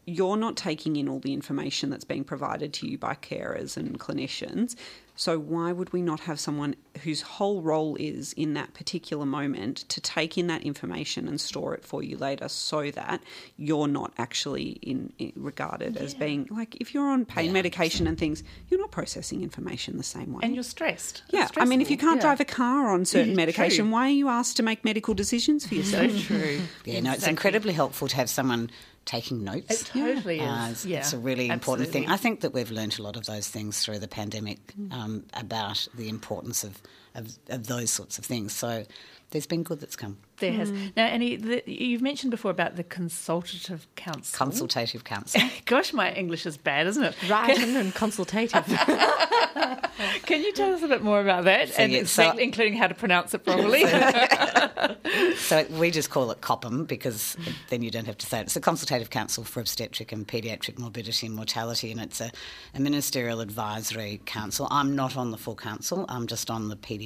you're 0.04 0.36
not 0.36 0.56
taking 0.56 0.96
in 0.96 1.08
all 1.08 1.20
the 1.20 1.32
information 1.32 1.90
that's 1.90 2.04
being 2.04 2.24
provided 2.24 2.72
to 2.74 2.86
you 2.88 2.98
by 2.98 3.14
carers 3.14 3.76
and 3.76 3.98
clinicians. 3.98 4.74
So, 5.14 5.38
why 5.38 5.72
would 5.72 5.92
we 5.92 6.00
not 6.00 6.20
have 6.20 6.40
someone 6.40 6.74
whose 7.04 7.20
whole 7.20 7.60
role 7.60 7.96
is 7.96 8.32
in 8.32 8.54
that 8.54 8.72
particular 8.72 9.26
moment 9.26 9.78
to 9.90 10.00
take 10.00 10.38
in 10.38 10.46
that 10.46 10.62
information 10.62 11.28
and 11.28 11.38
store 11.40 11.74
it 11.74 11.84
for 11.84 12.02
you 12.02 12.16
later 12.16 12.48
so 12.48 12.90
that 12.92 13.22
you're 13.56 13.88
not 13.88 14.12
actually 14.16 14.70
in, 14.82 15.12
in- 15.18 15.32
regarded 15.36 15.96
as 15.98 16.14
being 16.14 16.48
like 16.50 16.76
if 16.76 16.94
you're 16.94 17.08
on 17.10 17.24
pain 17.26 17.52
medication 17.52 18.06
and 18.06 18.16
things, 18.18 18.42
you're 18.68 18.80
not 18.80 18.90
processing 18.90 19.42
information 19.42 19.96
the 19.98 20.02
same 20.02 20.32
way. 20.32 20.40
And 20.42 20.54
you're 20.54 20.64
stressed. 20.64 21.22
Yeah, 21.30 21.48
I 21.58 21.66
mean, 21.66 21.80
if 21.82 21.90
you 21.90 21.98
can't 21.98 22.16
Yeah. 22.16 22.22
drive 22.22 22.40
a 22.40 22.44
car 22.46 22.88
on 22.90 23.04
certain 23.04 23.36
medication, 23.36 23.84
true. 23.86 23.92
why 23.92 24.06
are 24.06 24.10
you 24.10 24.28
asked 24.28 24.56
to 24.56 24.62
make 24.62 24.82
medical 24.84 25.12
decisions 25.14 25.66
for 25.66 25.74
yourself? 25.80 26.10
So 26.10 26.18
true. 26.20 26.60
Yeah, 26.84 27.00
no, 27.00 27.10
it's 27.10 27.18
Exactly. 27.18 27.30
incredibly 27.30 27.72
helpful 27.74 28.08
to 28.08 28.16
have 28.16 28.30
someone 28.30 28.70
taking 29.04 29.42
notes. 29.44 29.82
It 29.82 29.86
totally 29.86 30.40
Uh, 30.40 30.66
is. 30.66 30.70
it's, 30.72 30.86
yeah, 30.86 30.98
it's 30.98 31.12
a 31.12 31.18
really 31.18 31.48
important 31.48 31.88
thing. 31.90 32.08
I 32.08 32.16
think 32.16 32.40
that 32.40 32.52
we've 32.52 32.70
learned 32.70 32.98
a 32.98 33.02
lot 33.02 33.16
of 33.16 33.26
those 33.26 33.48
things 33.48 33.80
through 33.84 33.98
the 33.98 34.08
pandemic 34.08 34.58
um, 34.90 35.24
about 35.34 35.86
the 35.94 36.08
importance 36.08 36.64
of, 36.64 36.80
of, 37.14 37.36
of 37.48 37.66
those 37.66 37.90
sorts 37.90 38.18
of 38.18 38.24
things. 38.24 38.52
So 38.52 38.84
there's 39.30 39.46
been 39.46 39.62
good 39.62 39.80
that's 39.80 39.96
come. 39.96 40.18
There 40.38 40.52
has. 40.52 40.70
Mm. 40.70 40.96
Now, 40.96 41.06
Annie, 41.06 41.36
the, 41.36 41.62
you've 41.66 42.02
mentioned 42.02 42.30
before 42.30 42.50
about 42.50 42.76
the 42.76 42.84
consultative 42.84 43.86
council. 43.96 44.36
Consultative 44.36 45.04
counsel. 45.04 45.40
Gosh, 45.64 45.92
my 45.92 46.12
English 46.12 46.46
is 46.46 46.56
bad, 46.56 46.86
isn't 46.86 47.02
it? 47.02 47.14
Writing 47.30 47.76
and 47.76 47.94
consultative. 47.94 48.64
Can 50.26 50.42
you 50.42 50.52
tell 50.52 50.72
us 50.74 50.82
a 50.82 50.88
bit 50.88 51.02
more 51.02 51.20
about 51.20 51.44
that, 51.44 51.68
So, 51.68 51.82
and 51.82 51.92
yeah, 51.92 51.98
so- 52.00 52.22
exactly, 52.22 52.44
including 52.44 52.74
how 52.74 52.88
to 52.88 52.94
pronounce 52.94 53.34
it 53.34 53.44
properly? 53.44 53.84
so 55.36 55.64
we 55.78 55.90
just 55.90 56.10
call 56.10 56.30
it 56.30 56.40
COPM 56.40 56.86
because 56.86 57.36
then 57.68 57.82
you 57.82 57.90
don't 57.90 58.06
have 58.06 58.18
to 58.18 58.26
say 58.26 58.40
it. 58.40 58.42
It's 58.42 58.56
a 58.56 58.60
consultative 58.60 59.10
council 59.10 59.44
for 59.44 59.60
obstetric 59.60 60.12
and 60.12 60.26
paediatric 60.26 60.78
morbidity 60.78 61.26
and 61.26 61.36
mortality, 61.36 61.90
and 61.92 62.00
it's 62.00 62.20
a, 62.20 62.30
a 62.74 62.80
ministerial 62.80 63.40
advisory 63.40 64.20
council. 64.26 64.66
I'm 64.70 64.96
not 64.96 65.16
on 65.16 65.30
the 65.30 65.38
full 65.38 65.56
council. 65.56 66.04
I'm 66.08 66.26
just 66.26 66.50
on 66.50 66.68
the 66.68 66.76
paediatric 66.76 67.01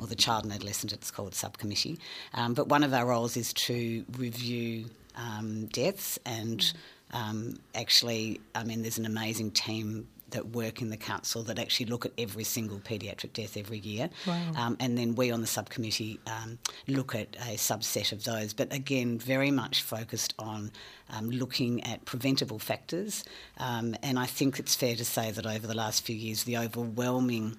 or 0.00 0.06
the 0.06 0.16
child 0.16 0.44
and 0.44 0.52
adolescent. 0.52 0.92
It's 0.92 1.10
called 1.10 1.34
subcommittee. 1.34 1.98
Um, 2.32 2.54
but 2.54 2.68
one 2.68 2.82
of 2.82 2.92
our 2.92 3.06
roles 3.06 3.36
is 3.36 3.52
to 3.52 4.04
review 4.16 4.86
um, 5.16 5.66
deaths 5.66 6.18
and 6.24 6.72
um, 7.12 7.58
actually, 7.74 8.40
I 8.54 8.64
mean, 8.64 8.82
there's 8.82 8.98
an 8.98 9.06
amazing 9.06 9.52
team 9.52 10.08
that 10.30 10.48
work 10.48 10.82
in 10.82 10.90
the 10.90 10.96
council 10.96 11.44
that 11.44 11.60
actually 11.60 11.86
look 11.86 12.04
at 12.04 12.12
every 12.18 12.42
single 12.42 12.78
paediatric 12.78 13.32
death 13.32 13.56
every 13.56 13.78
year. 13.78 14.10
Um, 14.56 14.76
and 14.80 14.98
then 14.98 15.14
we 15.14 15.30
on 15.30 15.40
the 15.40 15.46
subcommittee 15.46 16.18
um, 16.26 16.58
look 16.88 17.14
at 17.14 17.36
a 17.36 17.54
subset 17.54 18.10
of 18.10 18.24
those, 18.24 18.52
but 18.52 18.72
again, 18.72 19.16
very 19.16 19.52
much 19.52 19.82
focused 19.82 20.34
on 20.38 20.72
um, 21.10 21.30
looking 21.30 21.84
at 21.84 22.04
preventable 22.04 22.58
factors. 22.58 23.24
Um, 23.58 23.94
and 24.02 24.18
I 24.18 24.26
think 24.26 24.58
it's 24.58 24.74
fair 24.74 24.96
to 24.96 25.04
say 25.04 25.30
that 25.30 25.46
over 25.46 25.68
the 25.68 25.74
last 25.74 26.04
few 26.04 26.16
years, 26.16 26.42
the 26.42 26.58
overwhelming 26.58 27.56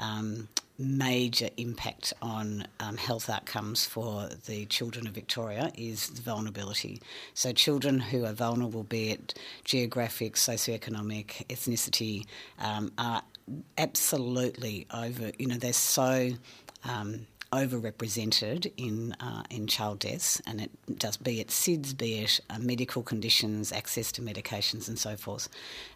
um, 0.00 0.48
major 0.78 1.50
impact 1.58 2.14
on 2.22 2.66
um, 2.80 2.96
health 2.96 3.28
outcomes 3.28 3.84
for 3.84 4.28
the 4.46 4.64
children 4.66 5.06
of 5.06 5.12
Victoria 5.12 5.70
is 5.76 6.06
vulnerability. 6.06 7.00
So, 7.34 7.52
children 7.52 8.00
who 8.00 8.24
are 8.24 8.32
vulnerable, 8.32 8.82
be 8.82 9.10
it 9.10 9.38
geographic, 9.64 10.34
socioeconomic, 10.34 11.46
ethnicity, 11.48 12.24
um, 12.58 12.90
are 12.98 13.22
absolutely 13.78 14.86
over, 14.92 15.30
you 15.38 15.46
know, 15.46 15.56
they're 15.56 15.72
so. 15.72 16.32
Um, 16.84 17.26
overrepresented 17.52 18.72
in 18.76 19.12
uh, 19.20 19.42
in 19.50 19.66
child 19.66 19.98
deaths, 19.98 20.40
and 20.46 20.60
it 20.60 20.70
does 20.98 21.16
be 21.16 21.40
it 21.40 21.48
SIDS, 21.48 21.96
be 21.96 22.20
it 22.20 22.40
uh, 22.48 22.58
medical 22.58 23.02
conditions, 23.02 23.72
access 23.72 24.12
to 24.12 24.22
medications, 24.22 24.88
and 24.88 24.98
so 24.98 25.16
forth. 25.16 25.48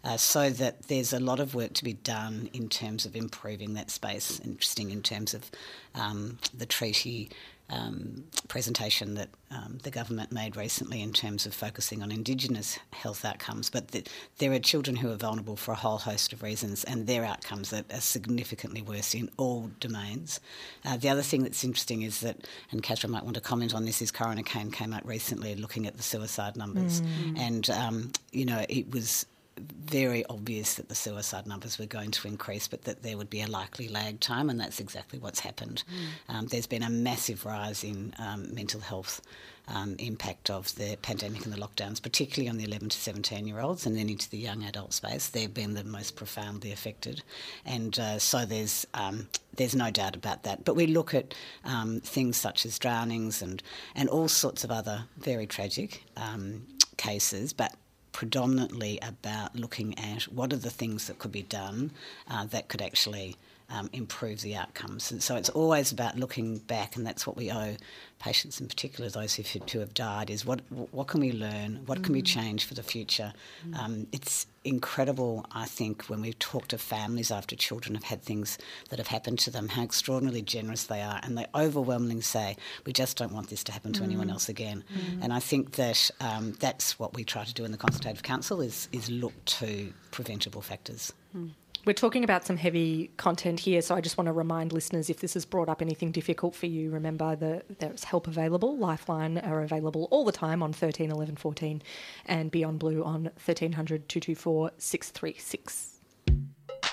Uh, 0.03 0.17
so 0.17 0.49
that 0.49 0.83
there's 0.83 1.13
a 1.13 1.19
lot 1.19 1.39
of 1.39 1.55
work 1.55 1.73
to 1.73 1.83
be 1.83 1.93
done 1.93 2.49
in 2.53 2.67
terms 2.69 3.05
of 3.05 3.15
improving 3.15 3.73
that 3.73 3.89
space. 3.89 4.39
Interesting 4.41 4.91
in 4.91 5.01
terms 5.01 5.33
of 5.33 5.49
um, 5.93 6.39
the 6.53 6.65
treaty. 6.65 7.29
Um, 7.67 8.25
presentation 8.47 9.15
that 9.15 9.29
um, 9.49 9.79
the 9.81 9.89
government 9.89 10.31
made 10.31 10.55
recently 10.55 11.01
in 11.01 11.11
terms 11.13 11.47
of 11.47 11.53
focusing 11.53 12.03
on 12.03 12.11
Indigenous 12.11 12.77
health 12.93 13.25
outcomes, 13.25 13.71
but 13.71 13.87
th- 13.87 14.07
there 14.37 14.51
are 14.51 14.59
children 14.59 14.97
who 14.97 15.11
are 15.11 15.15
vulnerable 15.15 15.55
for 15.55 15.71
a 15.71 15.75
whole 15.75 15.97
host 15.97 16.31
of 16.31 16.43
reasons, 16.43 16.83
and 16.83 17.07
their 17.07 17.25
outcomes 17.25 17.73
are, 17.73 17.83
are 17.91 18.01
significantly 18.01 18.83
worse 18.83 19.15
in 19.15 19.31
all 19.37 19.71
domains. 19.79 20.39
Uh, 20.85 20.95
the 20.97 21.09
other 21.09 21.23
thing 21.23 21.41
that's 21.41 21.63
interesting 21.63 22.03
is 22.03 22.19
that, 22.19 22.47
and 22.71 22.83
Katherine 22.83 23.11
might 23.11 23.23
want 23.23 23.35
to 23.35 23.41
comment 23.41 23.73
on 23.73 23.83
this, 23.83 23.99
is 23.99 24.11
Coroner 24.11 24.43
Cain 24.43 24.69
came 24.69 24.93
out 24.93 25.05
recently 25.05 25.55
looking 25.55 25.87
at 25.87 25.97
the 25.97 26.03
suicide 26.03 26.55
numbers, 26.55 27.01
and 27.35 27.69
um, 27.71 28.11
you 28.31 28.45
know 28.45 28.63
it 28.69 28.91
was 28.91 29.25
very 29.57 30.25
obvious 30.25 30.75
that 30.75 30.89
the 30.89 30.95
suicide 30.95 31.47
numbers 31.47 31.79
were 31.79 31.85
going 31.85 32.11
to 32.11 32.27
increase, 32.27 32.67
but 32.67 32.83
that 32.83 33.03
there 33.03 33.17
would 33.17 33.29
be 33.29 33.41
a 33.41 33.47
likely 33.47 33.87
lag 33.87 34.19
time, 34.19 34.49
and 34.49 34.59
that's 34.59 34.79
exactly 34.79 35.19
what's 35.19 35.39
happened. 35.39 35.83
Mm. 36.29 36.35
Um, 36.35 36.47
there's 36.47 36.67
been 36.67 36.83
a 36.83 36.89
massive 36.89 37.45
rise 37.45 37.83
in 37.83 38.13
um, 38.19 38.53
mental 38.53 38.81
health 38.81 39.21
um, 39.67 39.95
impact 39.97 40.49
of 40.49 40.75
the 40.75 40.97
pandemic 41.01 41.45
and 41.45 41.53
the 41.53 41.57
lockdowns, 41.57 42.01
particularly 42.01 42.49
on 42.49 42.57
the 42.57 42.65
11 42.65 42.89
to 42.89 42.97
17 42.97 43.47
year 43.47 43.59
olds 43.59 43.85
and 43.85 43.97
then 43.97 44.09
into 44.09 44.29
the 44.29 44.37
young 44.37 44.63
adult 44.63 44.93
space. 44.93 45.29
They've 45.29 45.53
been 45.53 45.73
the 45.73 45.83
most 45.83 46.15
profoundly 46.15 46.71
affected. 46.71 47.23
And 47.65 47.97
uh, 47.97 48.19
so 48.19 48.45
there's, 48.45 48.85
um, 48.93 49.27
there's 49.55 49.75
no 49.75 49.89
doubt 49.89 50.15
about 50.15 50.43
that. 50.43 50.65
But 50.65 50.75
we 50.75 50.87
look 50.87 51.13
at 51.13 51.33
um, 51.63 51.99
things 52.01 52.37
such 52.37 52.65
as 52.65 52.77
drownings 52.77 53.41
and, 53.41 53.63
and 53.95 54.09
all 54.09 54.27
sorts 54.27 54.63
of 54.63 54.71
other 54.71 55.05
very 55.17 55.47
tragic 55.47 56.03
um, 56.15 56.67
cases, 56.97 57.53
but 57.53 57.73
predominantly 58.15 58.97
about 59.01 59.53
looking 59.57 59.93
at 59.99 60.23
what 60.23 60.53
are 60.53 60.57
the 60.67 60.69
things 60.69 61.07
that 61.07 61.19
could 61.19 61.33
be 61.33 61.41
done 61.41 61.91
uh, 62.29 62.45
that 62.45 62.69
could 62.69 62.81
actually 62.81 63.35
um, 63.69 63.89
improve 63.93 64.41
the 64.41 64.55
outcomes. 64.55 65.11
And 65.11 65.21
so 65.21 65.35
it's 65.35 65.49
always 65.49 65.91
about 65.91 66.17
looking 66.17 66.57
back, 66.59 66.95
and 66.95 67.05
that's 67.05 67.25
what 67.25 67.35
we 67.35 67.51
owe 67.51 67.75
patients 68.19 68.61
in 68.61 68.67
particular, 68.67 69.09
those 69.09 69.35
who, 69.35 69.43
who 69.71 69.79
have 69.79 69.93
died, 69.93 70.29
is 70.29 70.45
what 70.45 70.61
what 70.91 71.07
can 71.07 71.19
we 71.19 71.31
learn, 71.31 71.81
what 71.85 72.03
can 72.03 72.13
we 72.13 72.21
mm. 72.21 72.25
change 72.25 72.65
for 72.65 72.73
the 72.73 72.83
future. 72.83 73.33
Mm. 73.67 73.77
Um, 73.77 74.07
it's 74.11 74.47
incredible, 74.63 75.45
I 75.51 75.65
think, 75.65 76.03
when 76.03 76.21
we 76.21 76.33
talk 76.33 76.67
to 76.69 76.77
families 76.77 77.31
after 77.31 77.55
children 77.55 77.93
have 77.95 78.03
had 78.03 78.21
things 78.21 78.57
that 78.89 78.99
have 78.99 79.07
happened 79.07 79.39
to 79.39 79.51
them, 79.51 79.67
how 79.67 79.83
extraordinarily 79.83 80.41
generous 80.41 80.85
they 80.85 81.01
are, 81.01 81.19
and 81.23 81.37
they 81.37 81.45
overwhelmingly 81.55 82.21
say, 82.21 82.57
"We 82.85 82.93
just 82.93 83.17
don't 83.17 83.33
want 83.33 83.49
this 83.49 83.63
to 83.65 83.71
happen 83.71 83.93
to 83.93 84.01
mm. 84.01 84.05
anyone 84.05 84.29
else 84.29 84.47
again." 84.47 84.83
Mm. 84.93 85.23
And 85.23 85.33
I 85.33 85.39
think 85.39 85.73
that 85.73 86.11
um, 86.19 86.53
that's 86.59 86.99
what 86.99 87.15
we 87.15 87.23
try 87.23 87.43
to 87.43 87.53
do 87.53 87.65
in 87.65 87.71
the 87.71 87.77
Consultative 87.77 88.23
Council 88.23 88.61
is 88.61 88.87
is 88.91 89.09
look 89.09 89.33
to 89.45 89.91
preventable 90.11 90.61
factors. 90.61 91.11
Mm. 91.35 91.51
We're 91.85 91.93
talking 91.93 92.23
about 92.23 92.43
some 92.43 92.57
heavy 92.57 93.11
content 93.17 93.59
here, 93.59 93.79
so 93.79 93.93
I 93.93 94.01
just 94.01 94.17
want 94.17 94.25
to 94.25 94.33
remind 94.33 94.73
listeners 94.73 95.11
if 95.11 95.19
this 95.19 95.35
has 95.35 95.45
brought 95.45 95.69
up 95.69 95.83
anything 95.83 96.11
difficult 96.11 96.55
for 96.55 96.65
you, 96.65 96.89
remember 96.89 97.35
that 97.35 97.77
there's 97.77 98.03
help 98.03 98.25
available. 98.25 98.75
Lifeline 98.75 99.37
are 99.37 99.61
available 99.61 100.07
all 100.09 100.25
the 100.25 100.31
time 100.31 100.63
on 100.63 100.73
13 100.73 101.11
11 101.11 101.35
14 101.35 101.83
and 102.25 102.49
Beyond 102.49 102.79
Blue 102.79 103.03
on 103.03 103.25
1300 103.25 104.09
224 104.09 104.71
636. 104.79 105.99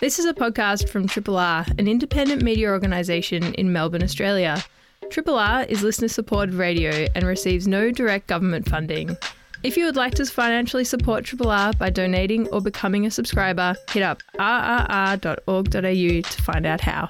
This 0.00 0.18
is 0.18 0.26
a 0.26 0.34
podcast 0.34 0.90
from 0.90 1.06
Triple 1.06 1.38
R, 1.38 1.64
an 1.78 1.88
independent 1.88 2.42
media 2.42 2.68
organisation 2.68 3.54
in 3.54 3.72
Melbourne, 3.72 4.02
Australia. 4.02 4.62
Triple 5.08 5.38
R 5.38 5.62
is 5.64 5.82
listener 5.82 6.08
supported 6.08 6.54
radio 6.54 7.06
and 7.14 7.24
receives 7.26 7.66
no 7.66 7.90
direct 7.90 8.26
government 8.26 8.68
funding. 8.68 9.16
If 9.62 9.76
you 9.76 9.84
would 9.84 9.94
like 9.94 10.14
to 10.16 10.26
financially 10.26 10.84
support 10.84 11.24
Triple 11.24 11.50
R 11.50 11.72
by 11.74 11.88
donating 11.88 12.48
or 12.48 12.60
becoming 12.60 13.06
a 13.06 13.12
subscriber, 13.12 13.76
hit 13.92 14.02
up 14.02 14.20
rrr.org.au 14.36 15.70
to 15.72 16.42
find 16.42 16.66
out 16.66 16.80
how. 16.80 17.08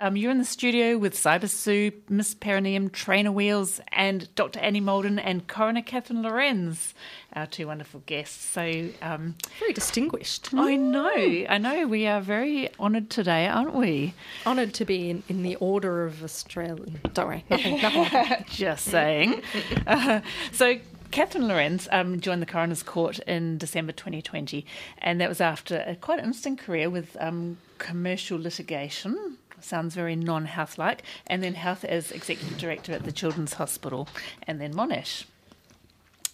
Um, 0.00 0.16
you're 0.16 0.30
in 0.30 0.38
the 0.38 0.44
studio 0.44 0.96
with 0.96 1.14
Cyber 1.14 1.48
Sioux, 1.48 1.90
Miss 2.08 2.32
Perineum, 2.32 2.88
Trainer 2.88 3.32
Wheels, 3.32 3.80
and 3.90 4.32
Dr. 4.36 4.60
Annie 4.60 4.80
Moulden 4.80 5.18
and 5.18 5.46
Coroner 5.48 5.82
Katherine 5.82 6.22
Lorenz, 6.22 6.94
our 7.34 7.46
two 7.46 7.66
wonderful 7.66 8.02
guests. 8.06 8.44
So 8.44 8.90
um, 9.02 9.34
very 9.58 9.72
distinguished. 9.72 10.54
I 10.54 10.76
know, 10.76 11.44
I 11.48 11.58
know. 11.58 11.86
We 11.86 12.06
are 12.06 12.20
very 12.20 12.70
honoured 12.78 13.10
today, 13.10 13.46
aren't 13.48 13.74
we? 13.74 14.14
Honoured 14.46 14.72
to 14.74 14.84
be 14.84 15.10
in, 15.10 15.24
in 15.28 15.42
the 15.42 15.56
Order 15.56 16.06
of 16.06 16.22
Australia. 16.22 16.94
Don't 17.12 17.26
worry, 17.26 17.44
nothing. 17.50 17.82
nothing. 17.82 18.44
Just 18.48 18.86
saying. 18.86 19.42
Uh, 19.86 20.20
so 20.52 20.78
Katherine 21.10 21.48
Lorenz 21.48 21.88
um, 21.90 22.20
joined 22.20 22.42
the 22.42 22.46
coroner's 22.46 22.82
court 22.82 23.18
in 23.20 23.58
December 23.58 23.92
2020, 23.92 24.66
and 24.98 25.20
that 25.20 25.28
was 25.28 25.40
after 25.40 25.82
a 25.86 25.96
quite 25.96 26.18
interesting 26.18 26.56
career 26.56 26.90
with 26.90 27.16
um, 27.20 27.56
commercial 27.78 28.38
litigation. 28.38 29.38
Sounds 29.60 29.94
very 29.94 30.14
non 30.14 30.44
health 30.44 30.78
like, 30.78 31.02
and 31.26 31.42
then 31.42 31.54
health 31.54 31.84
as 31.84 32.12
executive 32.12 32.58
director 32.58 32.92
at 32.92 33.04
the 33.04 33.12
Children's 33.12 33.54
Hospital, 33.54 34.08
and 34.46 34.60
then 34.60 34.74
Monash. 34.74 35.24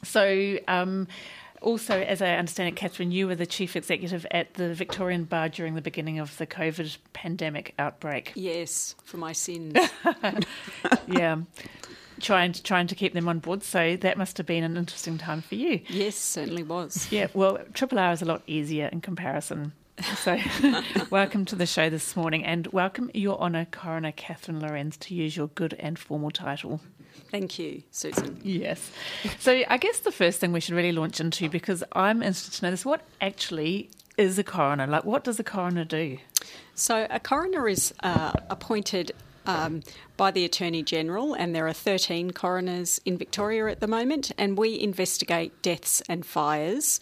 So, 0.02 0.58
um, 0.68 1.08
also, 1.62 1.98
as 2.02 2.20
I 2.20 2.32
understand 2.32 2.68
it, 2.68 2.76
Katherine, 2.76 3.10
you 3.10 3.26
were 3.26 3.34
the 3.34 3.46
chief 3.46 3.76
executive 3.76 4.26
at 4.32 4.54
the 4.54 4.74
Victorian 4.74 5.24
Bar 5.24 5.48
during 5.48 5.76
the 5.76 5.80
beginning 5.80 6.18
of 6.18 6.37
the 6.37 6.46
COVID 6.46 6.98
pandemic 7.14 7.72
outbreak. 7.78 8.32
Yes, 8.34 8.94
for 9.04 9.16
my 9.16 9.32
sins. 9.32 9.78
yeah 11.06 11.37
trying 12.20 12.53
to 12.53 12.62
trying 12.62 12.87
to 12.88 12.94
keep 12.94 13.14
them 13.14 13.29
on 13.29 13.38
board. 13.38 13.62
So 13.62 13.96
that 13.96 14.18
must 14.18 14.37
have 14.38 14.46
been 14.46 14.64
an 14.64 14.77
interesting 14.77 15.18
time 15.18 15.42
for 15.42 15.55
you. 15.55 15.81
Yes, 15.88 16.16
certainly 16.16 16.62
was. 16.62 17.09
Yeah. 17.11 17.29
Well, 17.35 17.59
Triple 17.72 17.98
R 17.98 18.12
is 18.12 18.22
a 18.22 18.27
lot 18.27 18.42
easier 18.46 18.87
in 18.87 19.00
comparison. 19.00 19.72
So, 20.16 20.38
welcome 21.11 21.44
to 21.44 21.55
the 21.57 21.66
show 21.66 21.88
this 21.88 22.16
morning, 22.16 22.44
and 22.44 22.66
welcome 22.68 23.12
Your 23.14 23.38
Honour 23.38 23.66
Coroner 23.70 24.11
Katherine 24.11 24.59
Lorenz 24.59 24.96
to 24.98 25.14
use 25.14 25.37
your 25.37 25.46
good 25.48 25.74
and 25.79 25.96
formal 25.96 26.33
title. 26.33 26.81
Thank 27.31 27.61
you, 27.61 27.85
Susan. 27.92 28.40
Yes. 28.42 28.90
So, 29.38 29.62
I 29.68 29.77
guess 29.77 30.00
the 30.00 30.11
first 30.11 30.40
thing 30.40 30.50
we 30.50 30.59
should 30.59 30.74
really 30.74 30.90
launch 30.90 31.20
into, 31.20 31.48
because 31.48 31.85
I'm 31.92 32.22
interested 32.22 32.55
to 32.55 32.64
know 32.64 32.70
this, 32.72 32.85
what 32.85 33.03
actually 33.20 33.88
is 34.16 34.37
a 34.37 34.44
coroner? 34.44 34.88
Like, 34.88 35.05
what 35.05 35.22
does 35.22 35.38
a 35.38 35.44
coroner 35.44 35.85
do? 35.85 36.18
So, 36.74 37.07
a 37.09 37.20
coroner 37.20 37.68
is 37.68 37.94
uh, 38.03 38.33
appointed 38.50 39.12
um, 39.46 39.83
by 40.16 40.30
the 40.30 40.44
Attorney 40.44 40.83
General, 40.83 41.35
and 41.35 41.54
there 41.54 41.66
are 41.66 41.72
13 41.72 42.33
coroners 42.33 43.00
in 43.04 43.16
Victoria 43.16 43.66
at 43.66 43.80
the 43.80 43.87
moment, 43.87 44.33
and 44.38 44.59
we 44.59 44.78
investigate 44.78 45.62
deaths 45.62 46.02
and 46.09 46.24
fires. 46.24 47.00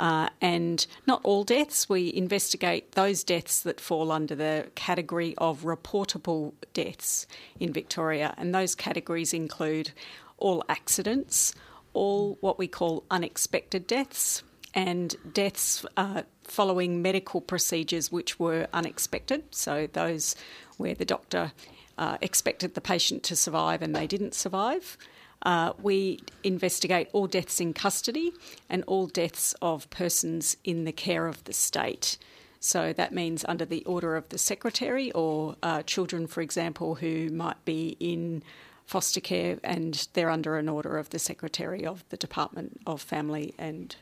Uh, 0.00 0.28
and 0.40 0.86
not 1.06 1.20
all 1.22 1.44
deaths, 1.44 1.88
we 1.88 2.12
investigate 2.14 2.92
those 2.92 3.22
deaths 3.22 3.60
that 3.62 3.80
fall 3.80 4.10
under 4.10 4.34
the 4.34 4.68
category 4.74 5.34
of 5.38 5.62
reportable 5.62 6.52
deaths 6.72 7.26
in 7.60 7.72
Victoria. 7.72 8.34
And 8.36 8.54
those 8.54 8.74
categories 8.74 9.32
include 9.32 9.92
all 10.38 10.64
accidents, 10.68 11.54
all 11.92 12.38
what 12.40 12.58
we 12.58 12.66
call 12.66 13.04
unexpected 13.10 13.86
deaths, 13.86 14.42
and 14.74 15.14
deaths 15.32 15.86
uh, 15.96 16.22
following 16.42 17.00
medical 17.00 17.40
procedures 17.40 18.10
which 18.10 18.40
were 18.40 18.66
unexpected. 18.72 19.44
So, 19.54 19.88
those 19.92 20.34
where 20.76 20.94
the 20.94 21.04
doctor 21.04 21.52
uh, 21.98 22.18
expected 22.20 22.74
the 22.74 22.80
patient 22.80 23.22
to 23.24 23.36
survive 23.36 23.82
and 23.82 23.94
they 23.94 24.06
didn't 24.06 24.34
survive. 24.34 24.96
Uh, 25.42 25.72
we 25.82 26.20
investigate 26.42 27.08
all 27.12 27.26
deaths 27.26 27.60
in 27.60 27.74
custody 27.74 28.32
and 28.70 28.82
all 28.86 29.06
deaths 29.06 29.54
of 29.60 29.88
persons 29.90 30.56
in 30.64 30.84
the 30.84 30.92
care 30.92 31.26
of 31.26 31.44
the 31.44 31.52
state. 31.52 32.16
So 32.60 32.94
that 32.94 33.12
means 33.12 33.44
under 33.46 33.66
the 33.66 33.84
order 33.84 34.16
of 34.16 34.30
the 34.30 34.38
secretary 34.38 35.12
or 35.12 35.56
uh, 35.62 35.82
children, 35.82 36.26
for 36.26 36.40
example, 36.40 36.94
who 36.94 37.28
might 37.28 37.62
be 37.66 37.96
in 38.00 38.42
foster 38.86 39.20
care 39.20 39.58
and 39.62 40.08
they're 40.14 40.30
under 40.30 40.56
an 40.56 40.68
order 40.68 40.96
of 40.96 41.10
the 41.10 41.18
secretary 41.18 41.84
of 41.84 42.08
the 42.08 42.16
Department 42.16 42.80
of 42.86 43.02
Family 43.02 43.54
and 43.58 43.96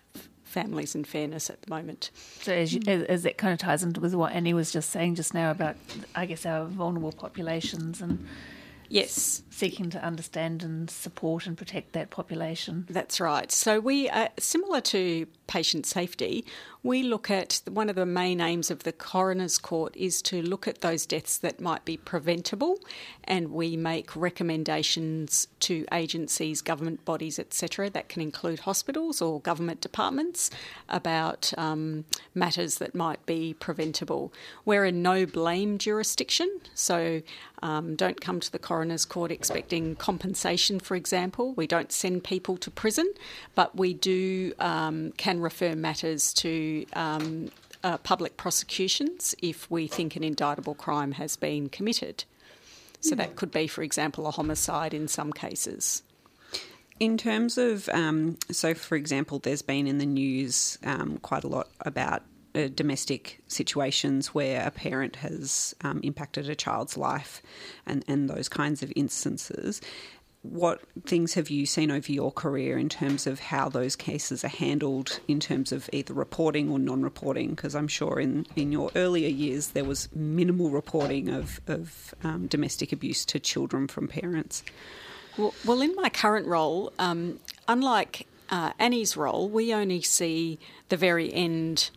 families 0.52 0.94
and 0.94 1.06
fairness 1.06 1.50
at 1.50 1.62
the 1.62 1.70
moment. 1.70 2.10
So, 2.42 2.52
as, 2.52 2.72
you, 2.74 2.82
as, 2.86 3.02
as 3.04 3.22
that 3.24 3.38
kind 3.38 3.52
of 3.52 3.58
ties 3.58 3.82
into 3.82 4.00
with 4.00 4.14
what 4.14 4.32
Annie 4.32 4.54
was 4.54 4.70
just 4.70 4.90
saying 4.90 5.16
just 5.16 5.34
now 5.34 5.50
about, 5.50 5.76
I 6.14 6.26
guess, 6.26 6.46
our 6.46 6.64
vulnerable 6.66 7.12
populations 7.12 8.00
and 8.00 8.26
Yes. 8.92 9.42
Seeking 9.52 9.90
to 9.90 10.02
understand 10.02 10.62
and 10.62 10.90
support 10.90 11.46
and 11.46 11.58
protect 11.58 11.92
that 11.92 12.08
population. 12.08 12.86
That's 12.88 13.20
right. 13.20 13.52
So, 13.52 13.80
we 13.80 14.08
are 14.08 14.30
similar 14.38 14.80
to 14.80 15.26
patient 15.46 15.84
safety. 15.84 16.46
We 16.82 17.02
look 17.02 17.30
at 17.30 17.60
one 17.68 17.90
of 17.90 17.94
the 17.94 18.06
main 18.06 18.40
aims 18.40 18.70
of 18.70 18.84
the 18.84 18.92
coroner's 18.92 19.58
court 19.58 19.94
is 19.94 20.22
to 20.22 20.40
look 20.40 20.66
at 20.66 20.80
those 20.80 21.04
deaths 21.04 21.36
that 21.38 21.60
might 21.60 21.84
be 21.84 21.98
preventable, 21.98 22.78
and 23.24 23.52
we 23.52 23.76
make 23.76 24.16
recommendations 24.16 25.46
to 25.60 25.84
agencies, 25.92 26.62
government 26.62 27.04
bodies, 27.04 27.38
etc. 27.38 27.90
That 27.90 28.08
can 28.08 28.22
include 28.22 28.60
hospitals 28.60 29.20
or 29.20 29.40
government 29.40 29.82
departments 29.82 30.50
about 30.88 31.52
um, 31.58 32.06
matters 32.34 32.78
that 32.78 32.94
might 32.94 33.24
be 33.26 33.52
preventable. 33.52 34.32
We're 34.64 34.86
a 34.86 34.92
no 34.92 35.26
blame 35.26 35.76
jurisdiction, 35.76 36.60
so 36.74 37.20
um, 37.62 37.94
don't 37.94 38.20
come 38.20 38.40
to 38.40 38.50
the 38.50 38.58
coroner's 38.58 39.04
court 39.04 39.30
expecting 39.42 39.96
compensation, 39.96 40.78
for 40.78 40.94
example. 40.94 41.52
We 41.54 41.66
don't 41.66 41.90
send 41.90 42.22
people 42.22 42.56
to 42.58 42.70
prison, 42.70 43.12
but 43.56 43.76
we 43.76 43.92
do 43.92 44.52
um, 44.60 45.12
can 45.16 45.40
refer 45.40 45.74
matters 45.74 46.32
to 46.34 46.86
um, 46.92 47.50
uh, 47.82 47.98
public 47.98 48.36
prosecutions 48.36 49.34
if 49.42 49.68
we 49.68 49.88
think 49.88 50.14
an 50.14 50.22
indictable 50.22 50.76
crime 50.76 51.12
has 51.12 51.36
been 51.36 51.68
committed. 51.68 52.24
So 53.00 53.16
that 53.16 53.34
could 53.34 53.50
be, 53.50 53.66
for 53.66 53.82
example, 53.82 54.28
a 54.28 54.30
homicide 54.30 54.94
in 54.94 55.08
some 55.08 55.32
cases. 55.32 56.04
In 57.00 57.18
terms 57.18 57.58
of, 57.58 57.88
um, 57.88 58.38
so 58.52 58.74
for 58.74 58.94
example, 58.94 59.40
there's 59.40 59.60
been 59.62 59.88
in 59.88 59.98
the 59.98 60.06
news 60.06 60.78
um, 60.84 61.18
quite 61.18 61.42
a 61.42 61.48
lot 61.48 61.68
about 61.80 62.22
uh, 62.54 62.68
domestic 62.74 63.40
situations 63.48 64.28
where 64.28 64.66
a 64.66 64.70
parent 64.70 65.16
has 65.16 65.74
um, 65.82 66.00
impacted 66.02 66.48
a 66.48 66.54
child's 66.54 66.96
life 66.96 67.42
and, 67.86 68.04
and 68.08 68.28
those 68.28 68.48
kinds 68.48 68.82
of 68.82 68.92
instances. 68.96 69.80
what 70.42 70.80
things 71.06 71.34
have 71.34 71.50
you 71.50 71.64
seen 71.64 71.90
over 71.90 72.10
your 72.10 72.32
career 72.32 72.76
in 72.76 72.88
terms 72.88 73.26
of 73.28 73.38
how 73.38 73.68
those 73.68 73.94
cases 73.94 74.44
are 74.44 74.48
handled 74.48 75.20
in 75.28 75.38
terms 75.38 75.70
of 75.70 75.88
either 75.92 76.12
reporting 76.12 76.68
or 76.70 76.78
non-reporting? 76.78 77.50
Because 77.50 77.76
I'm 77.76 77.88
sure 77.88 78.18
in, 78.18 78.46
in 78.56 78.72
your 78.72 78.90
earlier 78.96 79.28
years 79.28 79.68
there 79.68 79.84
was 79.84 80.08
minimal 80.14 80.70
reporting 80.70 81.28
of, 81.28 81.60
of 81.68 82.14
um, 82.24 82.48
domestic 82.48 82.92
abuse 82.92 83.24
to 83.26 83.38
children 83.38 83.86
from 83.86 84.08
parents. 84.08 84.64
Well, 85.38 85.54
well 85.64 85.80
in 85.80 85.94
my 85.94 86.08
current 86.08 86.46
role, 86.48 86.92
um, 86.98 87.38
unlike 87.68 88.26
uh, 88.50 88.72
Annie's 88.80 89.16
role, 89.16 89.48
we 89.48 89.72
only 89.72 90.02
see 90.02 90.58
the 90.88 90.96
very 90.96 91.32
end 91.32 91.90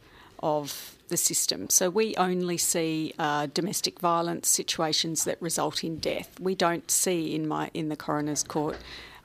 of 0.45 0.95
the 1.09 1.17
system. 1.17 1.69
So 1.69 1.89
we 1.89 2.15
only 2.15 2.57
see 2.57 3.13
uh, 3.19 3.47
domestic 3.53 3.99
violence 3.99 4.47
situations 4.47 5.23
that 5.25 5.41
result 5.41 5.83
in 5.83 5.97
death. 5.97 6.39
We 6.39 6.55
don't 6.55 6.89
see 6.89 7.35
in 7.35 7.47
my 7.47 7.71
in 7.73 7.89
the 7.89 7.95
coroner's 7.97 8.43
court, 8.43 8.77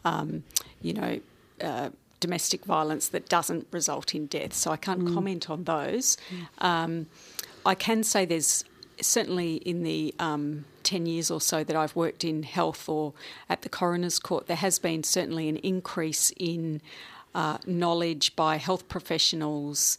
um, 0.04 0.42
you 0.82 0.94
know. 0.94 1.20
Uh, 1.60 1.90
domestic 2.20 2.66
violence 2.66 3.08
that 3.08 3.30
doesn't 3.30 3.66
result 3.70 4.14
in 4.14 4.26
death, 4.26 4.52
so 4.52 4.70
I 4.70 4.76
can't 4.76 5.00
mm. 5.00 5.14
comment 5.14 5.48
on 5.48 5.64
those. 5.64 6.18
Mm. 6.30 6.64
Um, 6.64 7.06
I 7.64 7.74
can 7.74 8.02
say 8.02 8.26
there's 8.26 8.62
certainly 9.00 9.54
in 9.56 9.82
the 9.84 10.14
um, 10.18 10.66
10 10.82 11.06
years 11.06 11.30
or 11.30 11.40
so 11.40 11.64
that 11.64 11.76
I've 11.76 11.96
worked 11.96 12.24
in 12.24 12.42
health 12.42 12.90
or 12.90 13.14
at 13.48 13.62
the 13.62 13.68
coroner's 13.68 14.18
court, 14.18 14.48
there 14.48 14.56
has 14.56 14.78
been 14.78 15.02
certainly 15.02 15.48
an 15.48 15.56
increase 15.58 16.30
in 16.36 16.82
uh, 17.34 17.58
knowledge 17.66 18.36
by 18.36 18.56
health 18.56 18.88
professionals, 18.88 19.98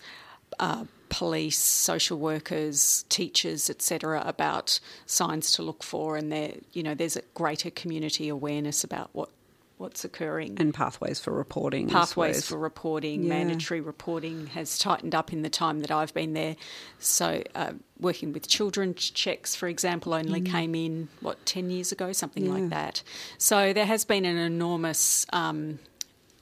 uh, 0.59 0.85
police, 1.11 1.59
social 1.59 2.17
workers, 2.17 3.05
teachers, 3.09 3.69
etc., 3.69 4.23
about 4.25 4.79
signs 5.05 5.51
to 5.51 5.61
look 5.61 5.83
for, 5.83 6.15
and 6.15 6.31
there, 6.31 6.53
you 6.71 6.81
know, 6.81 6.95
there's 6.95 7.17
a 7.17 7.21
greater 7.33 7.69
community 7.69 8.29
awareness 8.29 8.83
about 8.83 9.09
what 9.11 9.29
what's 9.77 10.05
occurring 10.05 10.55
and 10.59 10.75
pathways 10.75 11.19
for 11.19 11.31
reporting. 11.31 11.89
Pathways 11.89 12.47
for 12.47 12.57
reporting, 12.57 13.23
yeah. 13.23 13.29
mandatory 13.29 13.81
reporting 13.81 14.45
has 14.47 14.77
tightened 14.77 15.15
up 15.15 15.33
in 15.33 15.41
the 15.41 15.49
time 15.49 15.79
that 15.79 15.89
I've 15.89 16.13
been 16.13 16.33
there. 16.33 16.55
So, 16.99 17.41
uh, 17.55 17.73
working 17.99 18.31
with 18.31 18.47
children's 18.47 19.09
checks, 19.09 19.55
for 19.55 19.67
example, 19.67 20.13
only 20.13 20.41
mm. 20.41 20.45
came 20.45 20.75
in 20.75 21.09
what 21.19 21.45
ten 21.45 21.69
years 21.69 21.91
ago, 21.91 22.13
something 22.13 22.45
yeah. 22.45 22.53
like 22.53 22.69
that. 22.69 23.03
So 23.37 23.73
there 23.73 23.87
has 23.87 24.05
been 24.05 24.23
an 24.23 24.37
enormous 24.37 25.25
um, 25.33 25.79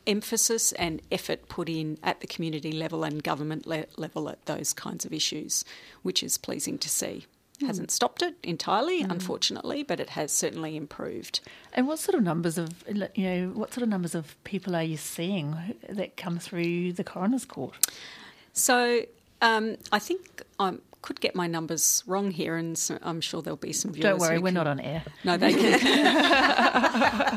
emphasis 0.10 0.72
and 0.74 1.02
effort 1.12 1.48
put 1.48 1.70
in 1.70 1.98
at 2.04 2.20
the 2.20 2.28
community 2.28 2.72
level 2.72 3.04
and 3.04 3.24
government 3.24 3.68
le- 3.68 3.86
level 3.96 4.28
at 4.28 4.44
those 4.48 4.74
kinds 4.74 5.06
of 5.06 5.14
issues, 5.14 5.64
which 6.02 6.24
is 6.24 6.38
pleasing 6.38 6.78
to 6.80 6.90
see. 6.90 7.26
Mm. 7.62 7.68
Hasn't 7.68 7.92
stopped 7.92 8.24
it 8.24 8.36
entirely, 8.44 9.04
mm. 9.04 9.12
unfortunately, 9.12 9.84
but 9.84 10.00
it 10.00 10.10
has 10.10 10.32
certainly 10.32 10.76
improved. 10.76 11.42
And 11.74 11.88
what 11.88 12.00
sort 12.00 12.16
of 12.16 12.24
numbers 12.24 12.58
of 12.58 12.84
you 12.88 13.24
know 13.24 13.50
what 13.50 13.74
sort 13.74 13.84
of 13.84 13.90
numbers 13.90 14.16
of 14.16 14.42
people 14.44 14.76
are 14.76 14.84
you 14.84 14.98
seeing 14.98 15.56
that 15.88 16.18
come 16.18 16.40
through 16.40 16.94
the 16.94 17.04
coroner's 17.04 17.46
court? 17.46 17.76
So 18.54 19.06
um, 19.42 19.78
I 19.92 20.00
think 20.00 20.42
I'm 20.60 20.82
could 21.02 21.22
get 21.22 21.34
my 21.34 21.48
numbers 21.48 22.04
wrong 22.06 22.32
here, 22.32 22.56
and 22.56 22.78
so 22.78 23.00
I'm 23.02 23.22
sure 23.22 23.42
there'll 23.42 23.58
be 23.58 23.74
some 23.74 23.94
viewers. 23.94 24.04
Don't 24.04 24.20
worry, 24.20 24.38
we're 24.38 24.48
can, 24.48 24.54
not 24.56 24.68
on 24.68 24.80
air. 24.80 25.04
No, 25.24 25.38
they 25.38 25.54
can. 25.54 25.80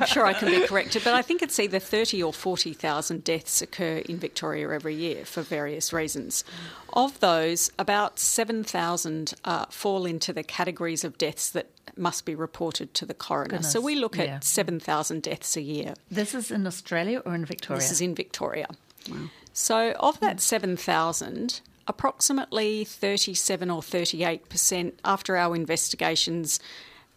I'm 0.01 0.07
sure 0.07 0.27
I 0.27 0.33
can 0.33 0.49
be 0.49 0.67
corrected, 0.67 1.05
but 1.05 1.15
I 1.15 1.23
think 1.23 1.43
it's 1.43 1.59
either 1.59 1.79
thirty 1.79 2.23
or 2.23 2.33
forty 2.33 2.73
thousand 2.73 3.25
deaths 3.25 3.63
occur 3.63 3.99
in 4.09 4.19
Victoria 4.19 4.71
every 4.71 4.95
year 4.95 5.25
for 5.25 5.43
various 5.43 5.93
reasons. 5.93 6.45
Of 6.93 7.21
those, 7.21 7.71
about 7.79 8.19
seven 8.19 8.65
thousand 8.65 9.35
uh, 9.45 9.67
fall 9.67 10.07
into 10.07 10.33
the 10.33 10.43
categories 10.43 11.05
of 11.05 11.17
deaths 11.17 11.51
that 11.51 11.67
must 11.97 12.25
be 12.25 12.35
reported 12.35 12.95
to 12.95 13.07
the 13.07 13.15
coroner. 13.15 13.51
Goodness. 13.51 13.73
So 13.73 13.81
we 13.81 13.95
look 13.95 14.19
at 14.19 14.27
yeah. 14.27 14.41
seven 14.41 14.81
thousand 14.81 15.23
deaths 15.23 15.57
a 15.57 15.63
year. 15.63 15.95
This 16.11 16.35
is 16.35 16.51
in 16.51 16.67
Australia 16.67 17.23
or 17.25 17.35
in 17.35 17.45
Victoria? 17.45 17.81
This 17.81 17.93
is 17.93 18.01
in 18.01 18.15
Victoria. 18.15 18.67
Wow. 19.09 19.31
So 19.53 19.93
of 19.93 20.19
that 20.21 20.41
seven 20.41 20.77
thousand 20.77 21.61
approximately 21.87 22.85
37 22.85 23.71
or 23.71 23.81
38% 23.81 24.93
after 25.05 25.37
our 25.37 25.55
investigations 25.55 26.61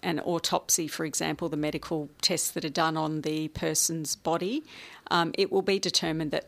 and 0.01 0.21
autopsy, 0.23 0.87
for 0.87 1.05
example, 1.05 1.49
the 1.49 1.57
medical 1.57 2.09
tests 2.21 2.51
that 2.51 2.63
are 2.63 2.69
done 2.69 2.95
on 2.95 3.21
the 3.21 3.47
person's 3.49 4.15
body, 4.15 4.63
um, 5.09 5.31
it 5.37 5.51
will 5.51 5.61
be 5.61 5.79
determined 5.79 6.31
that 6.31 6.45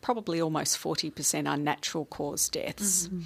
probably 0.00 0.40
almost 0.40 0.78
40% 0.78 1.48
are 1.48 1.56
natural 1.56 2.04
cause 2.04 2.48
deaths. 2.48 3.08
Mm-hmm. 3.08 3.20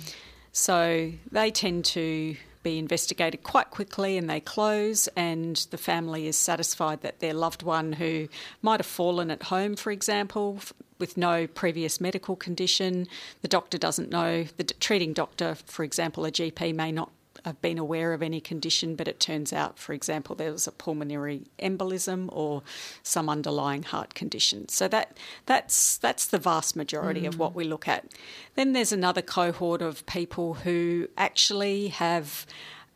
So 0.52 1.12
they 1.30 1.50
tend 1.50 1.84
to 1.86 2.36
be 2.62 2.78
investigated 2.78 3.42
quite 3.42 3.70
quickly 3.70 4.16
and 4.16 4.28
they 4.28 4.40
close, 4.40 5.08
and 5.16 5.56
the 5.70 5.78
family 5.78 6.26
is 6.26 6.36
satisfied 6.36 7.00
that 7.02 7.20
their 7.20 7.34
loved 7.34 7.62
one 7.62 7.94
who 7.94 8.28
might 8.60 8.80
have 8.80 8.86
fallen 8.86 9.30
at 9.30 9.44
home, 9.44 9.76
for 9.76 9.90
example, 9.90 10.58
with 10.98 11.16
no 11.16 11.46
previous 11.46 12.00
medical 12.00 12.36
condition, 12.36 13.08
the 13.40 13.48
doctor 13.48 13.76
doesn't 13.76 14.10
know, 14.10 14.44
the 14.56 14.64
treating 14.64 15.12
doctor, 15.12 15.56
for 15.66 15.82
example, 15.82 16.24
a 16.24 16.30
GP 16.30 16.74
may 16.74 16.92
not 16.92 17.10
have 17.44 17.60
been 17.60 17.78
aware 17.78 18.12
of 18.12 18.22
any 18.22 18.40
condition, 18.40 18.94
but 18.94 19.08
it 19.08 19.20
turns 19.20 19.52
out, 19.52 19.78
for 19.78 19.92
example, 19.92 20.34
there 20.36 20.52
was 20.52 20.66
a 20.66 20.72
pulmonary 20.72 21.42
embolism 21.58 22.28
or 22.30 22.62
some 23.02 23.28
underlying 23.28 23.82
heart 23.82 24.14
condition. 24.14 24.68
So 24.68 24.88
that 24.88 25.16
that's 25.46 25.96
that's 25.96 26.26
the 26.26 26.38
vast 26.38 26.76
majority 26.76 27.22
mm. 27.22 27.28
of 27.28 27.38
what 27.38 27.54
we 27.54 27.64
look 27.64 27.88
at. 27.88 28.06
Then 28.54 28.72
there's 28.72 28.92
another 28.92 29.22
cohort 29.22 29.82
of 29.82 30.06
people 30.06 30.54
who 30.54 31.08
actually 31.16 31.88
have 31.88 32.46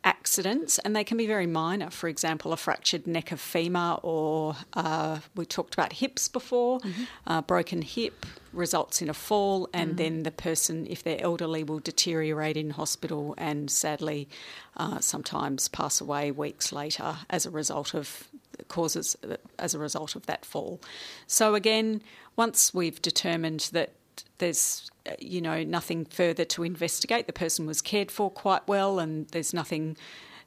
accidents, 0.07 0.79
and 0.79 0.95
they 0.95 1.03
can 1.03 1.17
be 1.17 1.27
very 1.27 1.45
minor. 1.45 1.89
For 1.89 2.07
example, 2.07 2.53
a 2.53 2.57
fractured 2.57 3.05
neck 3.07 3.33
of 3.33 3.41
femur, 3.41 3.99
or 4.01 4.55
uh, 4.73 5.19
we 5.35 5.45
talked 5.45 5.73
about 5.73 5.93
hips 5.93 6.29
before, 6.29 6.79
mm-hmm. 6.79 7.03
uh, 7.27 7.41
broken 7.41 7.81
hip 7.81 8.25
results 8.53 9.01
in 9.01 9.09
a 9.09 9.13
fall, 9.13 9.67
and 9.73 9.89
mm-hmm. 9.89 9.97
then 9.97 10.23
the 10.23 10.31
person, 10.31 10.87
if 10.89 11.03
they're 11.03 11.21
elderly, 11.21 11.61
will 11.63 11.79
deteriorate 11.79 12.55
in 12.55 12.69
hospital 12.69 13.35
and 13.37 13.69
sadly 13.69 14.29
uh, 14.77 14.99
sometimes 14.99 15.67
pass 15.67 15.99
away 15.99 16.31
weeks 16.31 16.71
later 16.71 17.17
as 17.29 17.45
a 17.45 17.49
result 17.49 17.93
of 17.93 18.29
causes 18.69 19.15
as 19.59 19.75
a 19.75 19.79
result 19.79 20.15
of 20.15 20.25
that 20.25 20.45
fall. 20.45 20.79
So 21.27 21.53
again, 21.53 22.01
once 22.35 22.73
we've 22.73 23.01
determined 23.01 23.69
that 23.73 23.91
there's 24.39 24.89
uh, 25.05 25.11
you 25.19 25.41
know 25.41 25.63
nothing 25.63 26.05
further 26.05 26.45
to 26.45 26.63
investigate. 26.63 27.27
The 27.27 27.33
person 27.33 27.65
was 27.65 27.81
cared 27.81 28.11
for 28.11 28.29
quite 28.29 28.67
well, 28.67 28.99
and 28.99 29.27
there's 29.29 29.53
nothing 29.53 29.97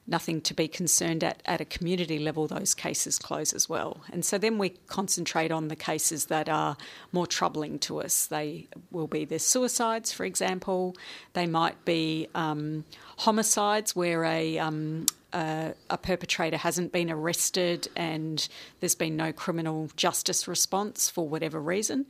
nothing 0.07 0.41
to 0.41 0.53
be 0.53 0.67
concerned 0.67 1.23
at 1.23 1.41
at 1.45 1.61
a 1.61 1.65
community 1.65 2.19
level. 2.19 2.47
Those 2.47 2.73
cases 2.73 3.17
close 3.19 3.53
as 3.53 3.69
well, 3.69 4.01
and 4.11 4.23
so 4.25 4.37
then 4.37 4.57
we 4.57 4.69
concentrate 4.87 5.51
on 5.51 5.67
the 5.67 5.75
cases 5.75 6.25
that 6.25 6.49
are 6.49 6.77
more 7.11 7.27
troubling 7.27 7.79
to 7.79 8.01
us. 8.01 8.25
They 8.25 8.67
will 8.91 9.07
be 9.07 9.25
the 9.25 9.39
suicides, 9.39 10.11
for 10.11 10.25
example. 10.25 10.95
They 11.33 11.47
might 11.47 11.83
be 11.85 12.27
um, 12.35 12.85
homicides 13.17 13.95
where 13.95 14.23
a 14.25 14.57
um, 14.59 15.05
a, 15.33 15.73
a, 15.89 15.97
perpetrator 15.97 16.57
hasn't 16.57 16.91
been 16.91 17.09
arrested 17.09 17.87
and 17.95 18.47
there's 18.79 18.95
been 18.95 19.15
no 19.15 19.31
criminal 19.31 19.89
justice 19.95 20.47
response 20.47 21.09
for 21.09 21.27
whatever 21.27 21.59
reason. 21.59 22.05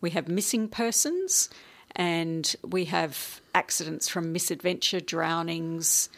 We 0.00 0.10
have 0.10 0.28
missing 0.28 0.68
persons, 0.68 1.48
and 1.96 2.54
we 2.66 2.86
have 2.86 3.40
accidents 3.54 4.08
from 4.08 4.32
misadventure, 4.32 5.00
drownings. 5.00 6.08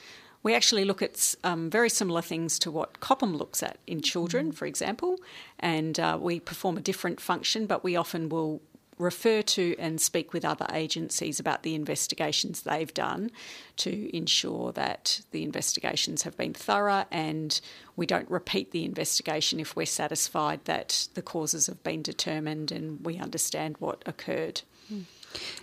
We 0.42 0.54
actually 0.54 0.84
look 0.84 1.02
at 1.02 1.34
um, 1.44 1.70
very 1.70 1.88
similar 1.88 2.22
things 2.22 2.58
to 2.60 2.70
what 2.70 3.00
CCOPMM 3.00 3.38
looks 3.38 3.62
at 3.62 3.78
in 3.86 4.00
children, 4.00 4.52
mm. 4.52 4.54
for 4.54 4.66
example, 4.66 5.18
and 5.58 5.98
uh, 5.98 6.18
we 6.20 6.40
perform 6.40 6.76
a 6.76 6.80
different 6.80 7.20
function, 7.20 7.66
but 7.66 7.84
we 7.84 7.96
often 7.96 8.28
will 8.28 8.60
refer 9.02 9.42
to 9.42 9.74
and 9.78 10.00
speak 10.00 10.32
with 10.32 10.44
other 10.44 10.66
agencies 10.72 11.38
about 11.38 11.62
the 11.62 11.74
investigations 11.74 12.62
they've 12.62 12.94
done 12.94 13.30
to 13.76 14.16
ensure 14.16 14.72
that 14.72 15.20
the 15.30 15.42
investigations 15.42 16.22
have 16.22 16.36
been 16.36 16.54
thorough 16.54 17.04
and 17.10 17.60
we 17.96 18.06
don't 18.06 18.30
repeat 18.30 18.70
the 18.70 18.84
investigation 18.84 19.60
if 19.60 19.76
we're 19.76 19.86
satisfied 19.86 20.64
that 20.64 21.08
the 21.14 21.22
causes 21.22 21.66
have 21.66 21.82
been 21.82 22.02
determined 22.02 22.72
and 22.72 23.04
we 23.04 23.18
understand 23.18 23.76
what 23.78 24.02
occurred. 24.06 24.62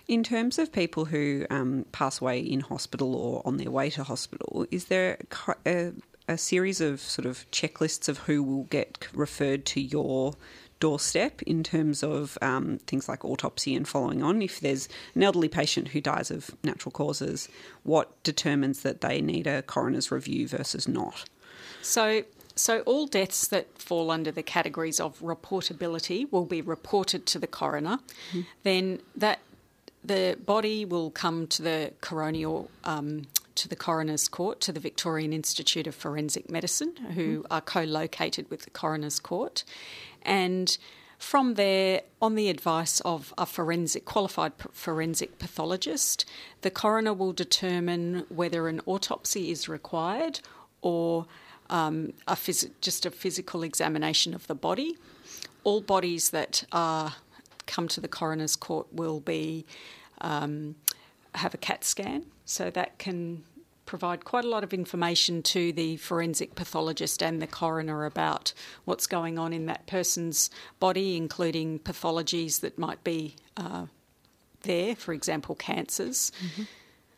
In 0.08 0.24
terms 0.24 0.58
of 0.58 0.72
people 0.72 1.04
who 1.04 1.46
um, 1.50 1.86
pass 1.92 2.20
away 2.20 2.40
in 2.40 2.60
hospital 2.60 3.14
or 3.14 3.42
on 3.44 3.56
their 3.56 3.70
way 3.70 3.90
to 3.90 4.02
hospital, 4.02 4.66
is 4.70 4.86
there 4.86 5.18
a, 5.64 5.92
a 6.28 6.36
series 6.36 6.80
of 6.80 7.00
sort 7.00 7.26
of 7.26 7.48
checklists 7.52 8.08
of 8.08 8.18
who 8.18 8.42
will 8.42 8.64
get 8.64 9.08
referred 9.14 9.64
to 9.66 9.80
your 9.80 10.34
doorstep 10.80 11.42
in 11.42 11.62
terms 11.62 12.02
of 12.02 12.36
um, 12.42 12.78
things 12.86 13.08
like 13.08 13.24
autopsy 13.24 13.74
and 13.74 13.86
following 13.86 14.22
on. 14.22 14.42
If 14.42 14.60
there's 14.60 14.88
an 15.14 15.22
elderly 15.22 15.48
patient 15.48 15.88
who 15.88 16.00
dies 16.00 16.30
of 16.30 16.50
natural 16.64 16.90
causes, 16.90 17.48
what 17.82 18.22
determines 18.22 18.82
that 18.82 19.00
they 19.00 19.20
need 19.20 19.46
a 19.46 19.62
coroner's 19.62 20.10
review 20.10 20.48
versus 20.48 20.88
not? 20.88 21.24
So, 21.82 22.24
so 22.56 22.80
all 22.80 23.06
deaths 23.06 23.46
that 23.48 23.78
fall 23.78 24.10
under 24.10 24.30
the 24.30 24.42
categories 24.42 24.98
of 24.98 25.18
reportability 25.20 26.30
will 26.32 26.46
be 26.46 26.62
reported 26.62 27.26
to 27.26 27.38
the 27.38 27.46
coroner. 27.46 27.98
Mm-hmm. 28.30 28.40
Then 28.62 29.00
that 29.16 29.40
the 30.02 30.38
body 30.44 30.84
will 30.84 31.10
come 31.10 31.46
to 31.48 31.62
the 31.62 31.92
coronial 32.00 32.68
um, 32.84 33.26
to 33.60 33.68
the 33.68 33.76
Coroner's 33.76 34.26
Court, 34.26 34.60
to 34.62 34.72
the 34.72 34.80
Victorian 34.80 35.34
Institute 35.34 35.86
of 35.86 35.94
Forensic 35.94 36.50
Medicine, 36.50 36.96
who 37.14 37.44
are 37.50 37.60
co 37.60 37.82
located 37.82 38.48
with 38.50 38.62
the 38.62 38.70
Coroner's 38.70 39.20
Court. 39.20 39.64
And 40.22 40.76
from 41.18 41.54
there, 41.54 42.02
on 42.22 42.34
the 42.34 42.48
advice 42.48 43.00
of 43.00 43.34
a 43.36 43.44
forensic 43.44 44.04
qualified 44.04 44.52
forensic 44.72 45.38
pathologist, 45.38 46.24
the 46.62 46.70
coroner 46.70 47.12
will 47.12 47.32
determine 47.32 48.24
whether 48.28 48.68
an 48.68 48.80
autopsy 48.86 49.50
is 49.50 49.68
required 49.68 50.40
or 50.80 51.26
um, 51.68 52.14
a 52.26 52.34
phys- 52.34 52.70
just 52.80 53.04
a 53.04 53.10
physical 53.10 53.62
examination 53.62 54.34
of 54.34 54.46
the 54.46 54.54
body. 54.54 54.96
All 55.62 55.82
bodies 55.82 56.30
that 56.30 56.64
are 56.72 57.14
come 57.66 57.86
to 57.88 58.00
the 58.00 58.08
coroner's 58.08 58.56
court 58.56 58.86
will 58.92 59.20
be 59.20 59.66
um, 60.22 60.74
have 61.34 61.54
a 61.54 61.58
CAT 61.58 61.84
scan, 61.84 62.26
so 62.44 62.70
that 62.70 62.98
can 62.98 63.44
provide 63.90 64.24
quite 64.24 64.44
a 64.44 64.48
lot 64.48 64.62
of 64.62 64.72
information 64.72 65.42
to 65.42 65.72
the 65.72 65.96
forensic 65.96 66.54
pathologist 66.54 67.20
and 67.24 67.42
the 67.42 67.46
coroner 67.48 68.04
about 68.04 68.52
what's 68.84 69.08
going 69.08 69.36
on 69.36 69.52
in 69.52 69.66
that 69.66 69.84
person's 69.88 70.48
body, 70.78 71.16
including 71.16 71.76
pathologies 71.80 72.60
that 72.60 72.78
might 72.78 73.02
be 73.02 73.34
uh, 73.56 73.86
there, 74.62 74.94
for 74.94 75.12
example, 75.12 75.56
cancers. 75.56 76.30
Mm-hmm 76.40 76.62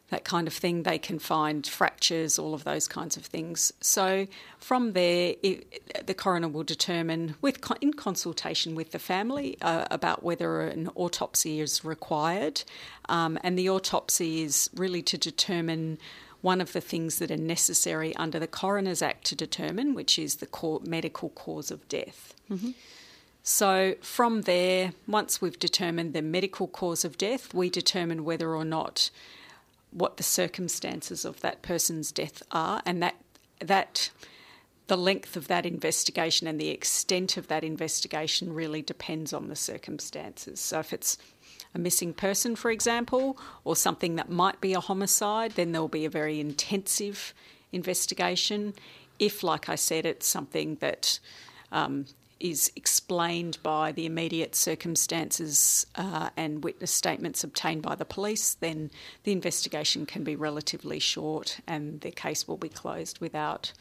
that 0.08 0.24
kind 0.24 0.46
of 0.46 0.52
thing. 0.52 0.82
They 0.82 0.98
can 0.98 1.18
find 1.18 1.66
fractures, 1.66 2.38
all 2.38 2.52
of 2.52 2.64
those 2.64 2.86
kinds 2.86 3.16
of 3.16 3.24
things. 3.24 3.72
So 3.80 4.26
from 4.58 4.92
there, 4.92 5.36
it, 5.42 6.06
the 6.06 6.12
coroner 6.12 6.48
will 6.48 6.64
determine, 6.64 7.34
with 7.40 7.58
in 7.80 7.94
consultation 7.94 8.74
with 8.74 8.90
the 8.90 8.98
family, 8.98 9.56
uh, 9.62 9.86
about 9.90 10.22
whether 10.22 10.60
an 10.60 10.90
autopsy 10.96 11.60
is 11.60 11.82
required. 11.82 12.62
Um, 13.08 13.38
and 13.42 13.58
the 13.58 13.70
autopsy 13.70 14.42
is 14.42 14.68
really 14.74 15.00
to 15.00 15.16
determine 15.16 15.96
one 16.42 16.60
of 16.60 16.72
the 16.72 16.80
things 16.80 17.18
that 17.18 17.30
are 17.30 17.36
necessary 17.36 18.14
under 18.16 18.38
the 18.38 18.46
Coroner's 18.46 19.00
Act 19.00 19.24
to 19.26 19.36
determine, 19.36 19.94
which 19.94 20.18
is 20.18 20.36
the 20.36 20.80
medical 20.84 21.30
cause 21.30 21.70
of 21.70 21.88
death. 21.88 22.34
Mm-hmm. 22.50 22.72
So, 23.44 23.94
from 24.00 24.42
there, 24.42 24.92
once 25.08 25.40
we've 25.40 25.58
determined 25.58 26.12
the 26.12 26.22
medical 26.22 26.68
cause 26.68 27.04
of 27.04 27.18
death, 27.18 27.54
we 27.54 27.70
determine 27.70 28.24
whether 28.24 28.54
or 28.54 28.64
not 28.64 29.10
what 29.90 30.16
the 30.16 30.22
circumstances 30.22 31.24
of 31.24 31.40
that 31.40 31.62
person's 31.62 32.12
death 32.12 32.42
are, 32.52 32.82
and 32.86 33.02
that 33.02 33.16
that 33.60 34.10
the 34.88 34.96
length 34.96 35.36
of 35.36 35.48
that 35.48 35.64
investigation 35.64 36.46
and 36.46 36.60
the 36.60 36.68
extent 36.68 37.36
of 37.36 37.48
that 37.48 37.64
investigation 37.64 38.52
really 38.52 38.82
depends 38.82 39.32
on 39.32 39.48
the 39.48 39.56
circumstances. 39.56 40.60
So 40.60 40.80
if 40.80 40.92
it's 40.92 41.18
a 41.74 41.78
missing 41.78 42.12
person, 42.12 42.56
for 42.56 42.70
example, 42.70 43.38
or 43.64 43.74
something 43.74 44.16
that 44.16 44.30
might 44.30 44.60
be 44.60 44.74
a 44.74 44.80
homicide, 44.80 45.52
then 45.52 45.72
there'll 45.72 45.88
be 45.88 46.04
a 46.04 46.10
very 46.10 46.38
intensive 46.40 47.34
investigation. 47.72 48.74
If, 49.18 49.42
like 49.42 49.68
I 49.68 49.76
said, 49.76 50.04
it's 50.04 50.26
something 50.26 50.76
that 50.76 51.18
um, 51.70 52.06
is 52.42 52.72
explained 52.74 53.56
by 53.62 53.92
the 53.92 54.04
immediate 54.04 54.54
circumstances 54.54 55.86
uh, 55.94 56.28
and 56.36 56.64
witness 56.64 56.90
statements 56.90 57.44
obtained 57.44 57.82
by 57.82 57.94
the 57.94 58.04
police, 58.04 58.54
then 58.54 58.90
the 59.22 59.32
investigation 59.32 60.04
can 60.04 60.24
be 60.24 60.34
relatively 60.34 60.98
short 60.98 61.60
and 61.66 62.00
the 62.00 62.10
case 62.10 62.48
will 62.48 62.56
be 62.56 62.68
closed 62.68 63.20
without 63.20 63.72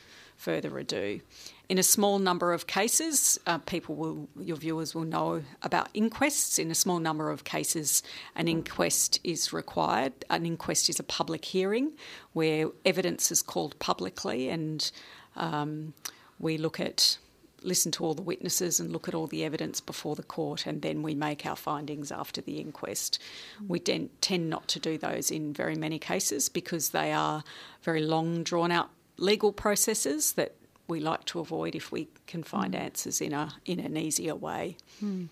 further 0.41 0.77
ado. 0.79 1.21
In 1.69 1.77
a 1.77 1.83
small 1.83 2.19
number 2.19 2.51
of 2.51 2.67
cases, 2.67 3.39
uh, 3.45 3.59
people 3.59 3.95
will, 3.95 4.27
your 4.37 4.57
viewers 4.57 4.93
will 4.93 5.05
know 5.05 5.43
about 5.61 5.87
inquests. 5.93 6.59
In 6.59 6.69
a 6.71 6.75
small 6.75 6.99
number 6.99 7.29
of 7.29 7.43
cases, 7.43 8.03
an 8.35 8.47
inquest 8.47 9.19
is 9.23 9.53
required. 9.53 10.13
An 10.29 10.45
inquest 10.45 10.89
is 10.89 10.99
a 10.99 11.03
public 11.03 11.45
hearing 11.45 11.93
where 12.33 12.67
evidence 12.83 13.31
is 13.31 13.41
called 13.41 13.77
publicly 13.79 14.49
and 14.49 14.91
um, 15.35 15.93
we 16.39 16.57
look 16.57 16.79
at 16.79 17.17
listen 17.63 17.91
to 17.91 18.03
all 18.03 18.15
the 18.15 18.21
witnesses 18.21 18.79
and 18.79 18.91
look 18.91 19.07
at 19.07 19.13
all 19.13 19.27
the 19.27 19.43
evidence 19.43 19.79
before 19.79 20.15
the 20.15 20.23
court, 20.23 20.65
and 20.65 20.81
then 20.81 21.03
we 21.03 21.13
make 21.13 21.45
our 21.45 21.55
findings 21.55 22.11
after 22.11 22.41
the 22.41 22.59
inquest. 22.59 23.19
We 23.67 23.79
tend 23.79 24.49
not 24.49 24.67
to 24.69 24.79
do 24.79 24.97
those 24.97 25.29
in 25.29 25.53
very 25.53 25.75
many 25.75 25.99
cases 25.99 26.49
because 26.49 26.89
they 26.89 27.13
are 27.13 27.43
very 27.83 28.01
long, 28.01 28.43
drawn 28.43 28.71
out 28.71 28.89
legal 29.17 29.51
processes 29.51 30.33
that 30.33 30.55
we 30.87 30.99
like 30.99 31.25
to 31.25 31.39
avoid 31.39 31.75
if 31.75 31.91
we 31.91 32.07
can 32.27 32.43
find 32.43 32.75
answers 32.75 33.21
in 33.21 33.33
a 33.33 33.53
in 33.65 33.79
an 33.79 33.97
easier 33.97 34.35
way. 34.35 34.77
Mm. 35.03 35.29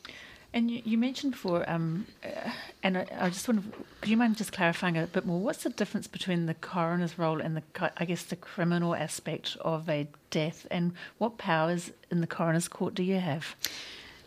And 0.52 0.72
you, 0.72 0.82
you 0.84 0.98
mentioned 0.98 1.34
before, 1.34 1.70
um, 1.70 2.08
uh, 2.24 2.50
and 2.82 2.98
I, 2.98 3.06
I, 3.20 3.30
just 3.30 3.48
want 3.48 3.64
to, 3.64 3.86
could 4.02 4.10
you 4.10 4.18
mind 4.18 4.36
just 4.36 4.52
clarifying 4.52 4.98
a 4.98 5.06
bit 5.06 5.24
more? 5.24 5.40
What's 5.40 5.62
the 5.62 5.70
difference 5.70 6.08
between 6.08 6.48
the 6.48 6.56
coroner's 6.56 7.20
role 7.20 7.40
and 7.40 7.56
the, 7.56 7.92
I 7.98 8.06
guess, 8.06 8.24
the 8.24 8.36
criminal 8.36 8.96
aspect 8.96 9.58
of 9.62 9.88
a 9.88 10.08
death, 10.32 10.66
and 10.72 10.94
what 11.20 11.38
powers 11.38 11.92
in 12.10 12.22
the 12.22 12.28
coroner's 12.28 12.68
court 12.68 12.96
do 12.96 13.04
you 13.04 13.20
have? 13.20 13.56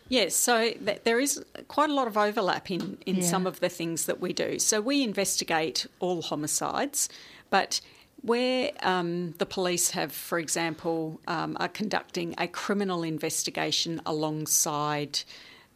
Yes, 0.09 0.37
so 0.37 0.71
th- 0.71 1.01
there 1.03 1.19
is 1.19 1.45
quite 1.67 1.91
a 1.91 1.95
lot 1.95 2.07
of 2.07 2.17
overlap 2.17 2.71
in, 2.71 2.99
in 3.05 3.17
yeah. 3.17 3.23
some 3.23 3.47
of 3.47 3.59
the 3.59 3.69
things 3.69 4.07
that 4.07 4.21
we 4.21 4.33
do. 4.33 4.61
So 4.61 4.81
we 4.81 5.03
investigate 5.03 5.87
all 5.99 6.23
homicides, 6.23 7.09
but 7.51 7.81
where 8.23 8.71
um, 8.83 9.33
the 9.39 9.47
police 9.47 9.91
have, 9.91 10.13
for 10.13 10.39
example, 10.39 11.21
um, 11.27 11.57
are 11.61 11.69
conducting 11.69 12.35
a 12.39 12.47
criminal 12.47 13.03
investigation 13.03 14.01
alongside 14.07 15.21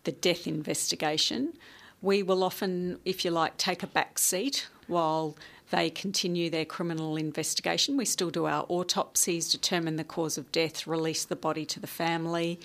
the 0.05 0.13
death 0.13 0.47
investigation, 0.47 1.53
we 2.01 2.23
will 2.23 2.45
often, 2.45 2.99
if 3.05 3.25
you 3.25 3.31
like, 3.33 3.57
take 3.57 3.83
a 3.83 3.87
back 3.89 4.19
seat 4.19 4.69
while 4.87 5.37
they 5.71 5.91
continue 5.91 6.49
their 6.49 6.65
criminal 6.65 7.17
investigation. 7.17 7.97
We 7.97 8.05
still 8.05 8.31
do 8.31 8.47
our 8.47 8.65
autopsies, 8.69 9.51
determine 9.51 9.97
the 9.97 10.05
cause 10.05 10.39
of 10.39 10.53
death, 10.53 10.87
release 10.87 11.25
the 11.25 11.35
body 11.35 11.65
to 11.67 11.81
the 11.81 11.89
family. 11.89 12.61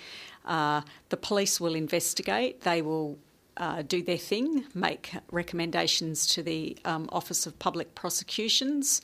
Uh, 0.45 0.81
the 1.09 1.17
police 1.17 1.59
will 1.59 1.73
investigate. 1.73 2.61
They 2.61 2.83
will 2.83 3.17
uh, 3.57 3.81
do 3.81 4.03
their 4.03 4.17
thing, 4.17 4.65
make 4.75 5.13
recommendations 5.31 6.27
to 6.27 6.43
the 6.43 6.77
um, 6.85 7.09
Office 7.11 7.47
of 7.47 7.57
Public 7.57 7.95
Prosecutions. 7.95 9.01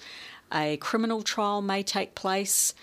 A 0.53 0.77
criminal 0.77 1.21
trial 1.21 1.61
may 1.61 1.83
take 1.83 2.15
place. 2.15 2.73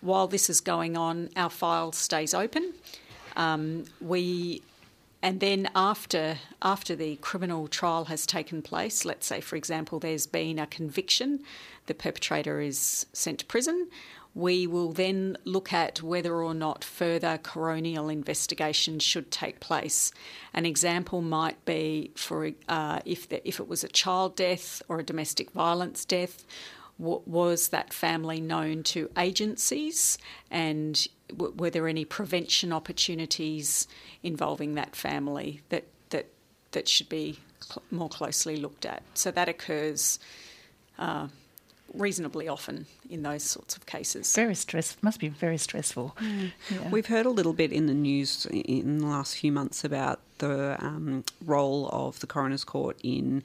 While 0.00 0.26
this 0.26 0.50
is 0.50 0.60
going 0.60 0.96
on, 0.96 1.30
our 1.36 1.50
file 1.50 1.92
stays 1.92 2.34
open. 2.34 2.74
Um, 3.36 3.84
we 4.00 4.62
and 5.22 5.38
then 5.38 5.70
after 5.76 6.38
after 6.60 6.96
the 6.96 7.16
criminal 7.16 7.68
trial 7.68 8.06
has 8.06 8.26
taken 8.26 8.60
place, 8.60 9.04
let's 9.04 9.26
say 9.26 9.40
for 9.40 9.56
example 9.56 10.00
there's 10.00 10.26
been 10.26 10.58
a 10.58 10.66
conviction, 10.66 11.40
the 11.86 11.94
perpetrator 11.94 12.60
is 12.60 13.06
sent 13.12 13.38
to 13.40 13.46
prison. 13.46 13.88
We 14.34 14.66
will 14.66 14.92
then 14.92 15.36
look 15.44 15.74
at 15.74 16.02
whether 16.02 16.42
or 16.42 16.54
not 16.54 16.82
further 16.82 17.38
coronial 17.38 18.10
investigation 18.10 18.98
should 18.98 19.30
take 19.30 19.60
place. 19.60 20.10
An 20.54 20.64
example 20.64 21.20
might 21.20 21.62
be 21.66 22.12
for 22.14 22.50
uh, 22.66 23.00
if 23.04 23.28
the, 23.28 23.46
if 23.46 23.60
it 23.60 23.68
was 23.68 23.84
a 23.84 23.88
child 23.88 24.34
death 24.34 24.82
or 24.88 24.98
a 24.98 25.04
domestic 25.04 25.50
violence 25.50 26.06
death, 26.06 26.46
was 26.98 27.68
that 27.68 27.92
family 27.92 28.40
known 28.40 28.82
to 28.82 29.10
agencies 29.16 30.18
and 30.50 31.08
w- 31.28 31.52
were 31.56 31.70
there 31.70 31.88
any 31.88 32.04
prevention 32.04 32.72
opportunities 32.72 33.88
involving 34.22 34.74
that 34.74 34.94
family 34.94 35.62
that 35.70 35.84
that 36.10 36.26
that 36.72 36.88
should 36.88 37.08
be 37.08 37.38
cl- 37.60 37.82
more 37.90 38.08
closely 38.08 38.56
looked 38.56 38.86
at 38.86 39.02
so 39.14 39.30
that 39.30 39.48
occurs 39.48 40.18
uh, 40.98 41.26
reasonably 41.94 42.48
often 42.48 42.86
in 43.10 43.22
those 43.22 43.42
sorts 43.42 43.76
of 43.76 43.86
cases. 43.86 44.34
Very 44.34 44.54
stress 44.54 44.96
must 45.02 45.20
be 45.20 45.28
very 45.28 45.58
stressful. 45.58 46.16
Mm. 46.20 46.52
Yeah. 46.70 46.90
We've 46.90 47.06
heard 47.06 47.26
a 47.26 47.30
little 47.30 47.52
bit 47.52 47.72
in 47.72 47.86
the 47.86 47.94
news 47.94 48.46
in 48.46 48.98
the 48.98 49.06
last 49.06 49.36
few 49.36 49.52
months 49.52 49.84
about 49.84 50.20
the 50.38 50.76
um, 50.84 51.24
role 51.44 51.88
of 51.92 52.20
the 52.20 52.26
coroner's 52.26 52.64
court 52.64 52.98
in 53.02 53.42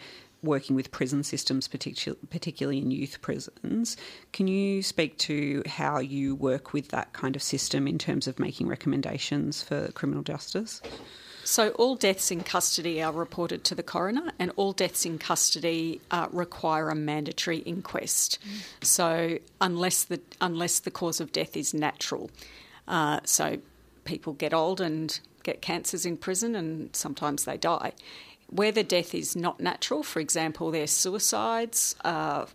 working 0.47 0.75
with 0.75 0.91
prison 0.91 1.23
systems, 1.23 1.67
particularly 1.67 2.79
in 2.79 2.91
youth 2.91 3.21
prisons. 3.21 3.97
Can 4.33 4.47
you 4.47 4.81
speak 4.81 5.17
to 5.19 5.61
how 5.67 5.99
you 5.99 6.33
work 6.35 6.73
with 6.73 6.89
that 6.89 7.13
kind 7.13 7.35
of 7.35 7.43
system 7.43 7.87
in 7.87 7.97
terms 7.97 8.27
of 8.27 8.39
making 8.39 8.67
recommendations 8.67 9.61
for 9.61 9.91
criminal 9.91 10.23
justice? 10.23 10.81
So, 11.43 11.69
all 11.71 11.95
deaths 11.95 12.29
in 12.29 12.41
custody 12.43 13.01
are 13.01 13.13
reported 13.13 13.63
to 13.65 13.75
the 13.75 13.83
coroner, 13.83 14.33
and 14.37 14.51
all 14.57 14.73
deaths 14.73 15.05
in 15.05 15.17
custody 15.17 16.01
uh, 16.11 16.27
require 16.33 16.89
a 16.89 16.95
mandatory 16.95 17.59
inquest. 17.59 18.39
Mm. 18.43 18.85
So, 18.85 19.37
unless 19.61 20.03
the 20.03 20.19
unless 20.41 20.79
the 20.79 20.91
cause 20.91 21.21
of 21.21 21.31
death 21.31 21.55
is 21.55 21.73
natural, 21.73 22.29
uh, 22.85 23.21
so 23.23 23.59
people 24.03 24.33
get 24.33 24.53
old 24.53 24.81
and 24.81 25.17
get 25.43 25.61
cancers 25.61 26.05
in 26.05 26.17
prison, 26.17 26.53
and 26.53 26.93
sometimes 26.93 27.45
they 27.45 27.55
die 27.55 27.93
where 28.49 28.71
the 28.71 28.83
death 28.83 29.13
is 29.13 29.35
not 29.35 29.59
natural, 29.59 30.03
for 30.03 30.19
example, 30.19 30.71
there's 30.71 30.91
suicides 30.91 31.95
uh, 32.03 32.45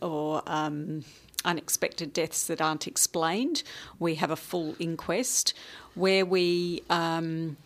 or 0.00 0.42
um, 0.46 1.04
unexpected 1.44 2.12
deaths 2.12 2.46
that 2.46 2.60
aren't 2.60 2.86
explained, 2.86 3.62
we 3.98 4.16
have 4.16 4.30
a 4.30 4.36
full 4.36 4.74
inquest 4.78 5.54
where 5.94 6.24
we. 6.24 6.82
Um, 6.90 7.56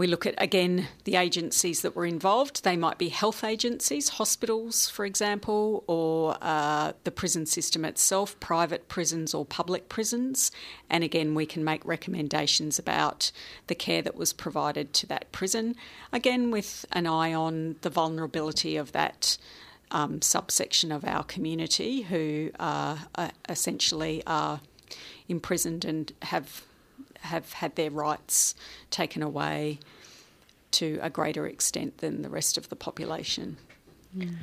We 0.00 0.06
look 0.06 0.24
at, 0.24 0.34
again, 0.38 0.88
the 1.04 1.16
agencies 1.16 1.82
that 1.82 1.94
were 1.94 2.06
involved. 2.06 2.64
They 2.64 2.74
might 2.74 2.96
be 2.96 3.10
health 3.10 3.44
agencies, 3.44 4.08
hospitals, 4.08 4.88
for 4.88 5.04
example, 5.04 5.84
or 5.86 6.38
uh, 6.40 6.94
the 7.04 7.10
prison 7.10 7.44
system 7.44 7.84
itself, 7.84 8.40
private 8.40 8.88
prisons 8.88 9.34
or 9.34 9.44
public 9.44 9.90
prisons. 9.90 10.52
And 10.88 11.04
again, 11.04 11.34
we 11.34 11.44
can 11.44 11.62
make 11.62 11.84
recommendations 11.84 12.78
about 12.78 13.30
the 13.66 13.74
care 13.74 14.00
that 14.00 14.16
was 14.16 14.32
provided 14.32 14.94
to 14.94 15.06
that 15.08 15.30
prison, 15.32 15.76
again, 16.14 16.50
with 16.50 16.86
an 16.92 17.06
eye 17.06 17.34
on 17.34 17.76
the 17.82 17.90
vulnerability 17.90 18.78
of 18.78 18.92
that. 18.92 19.36
Um, 19.92 20.22
subsection 20.22 20.92
of 20.92 21.04
our 21.04 21.24
community 21.24 22.02
who 22.02 22.52
uh, 22.60 22.96
essentially 23.48 24.22
are 24.24 24.60
imprisoned 25.28 25.84
and 25.84 26.12
have 26.22 26.62
have 27.20 27.52
had 27.54 27.76
their 27.76 27.90
rights 27.90 28.54
taken 28.90 29.22
away 29.22 29.78
to 30.72 30.98
a 31.02 31.10
greater 31.10 31.46
extent 31.46 31.98
than 31.98 32.22
the 32.22 32.28
rest 32.28 32.56
of 32.56 32.68
the 32.68 32.76
population. 32.76 33.56
Mm. 34.16 34.36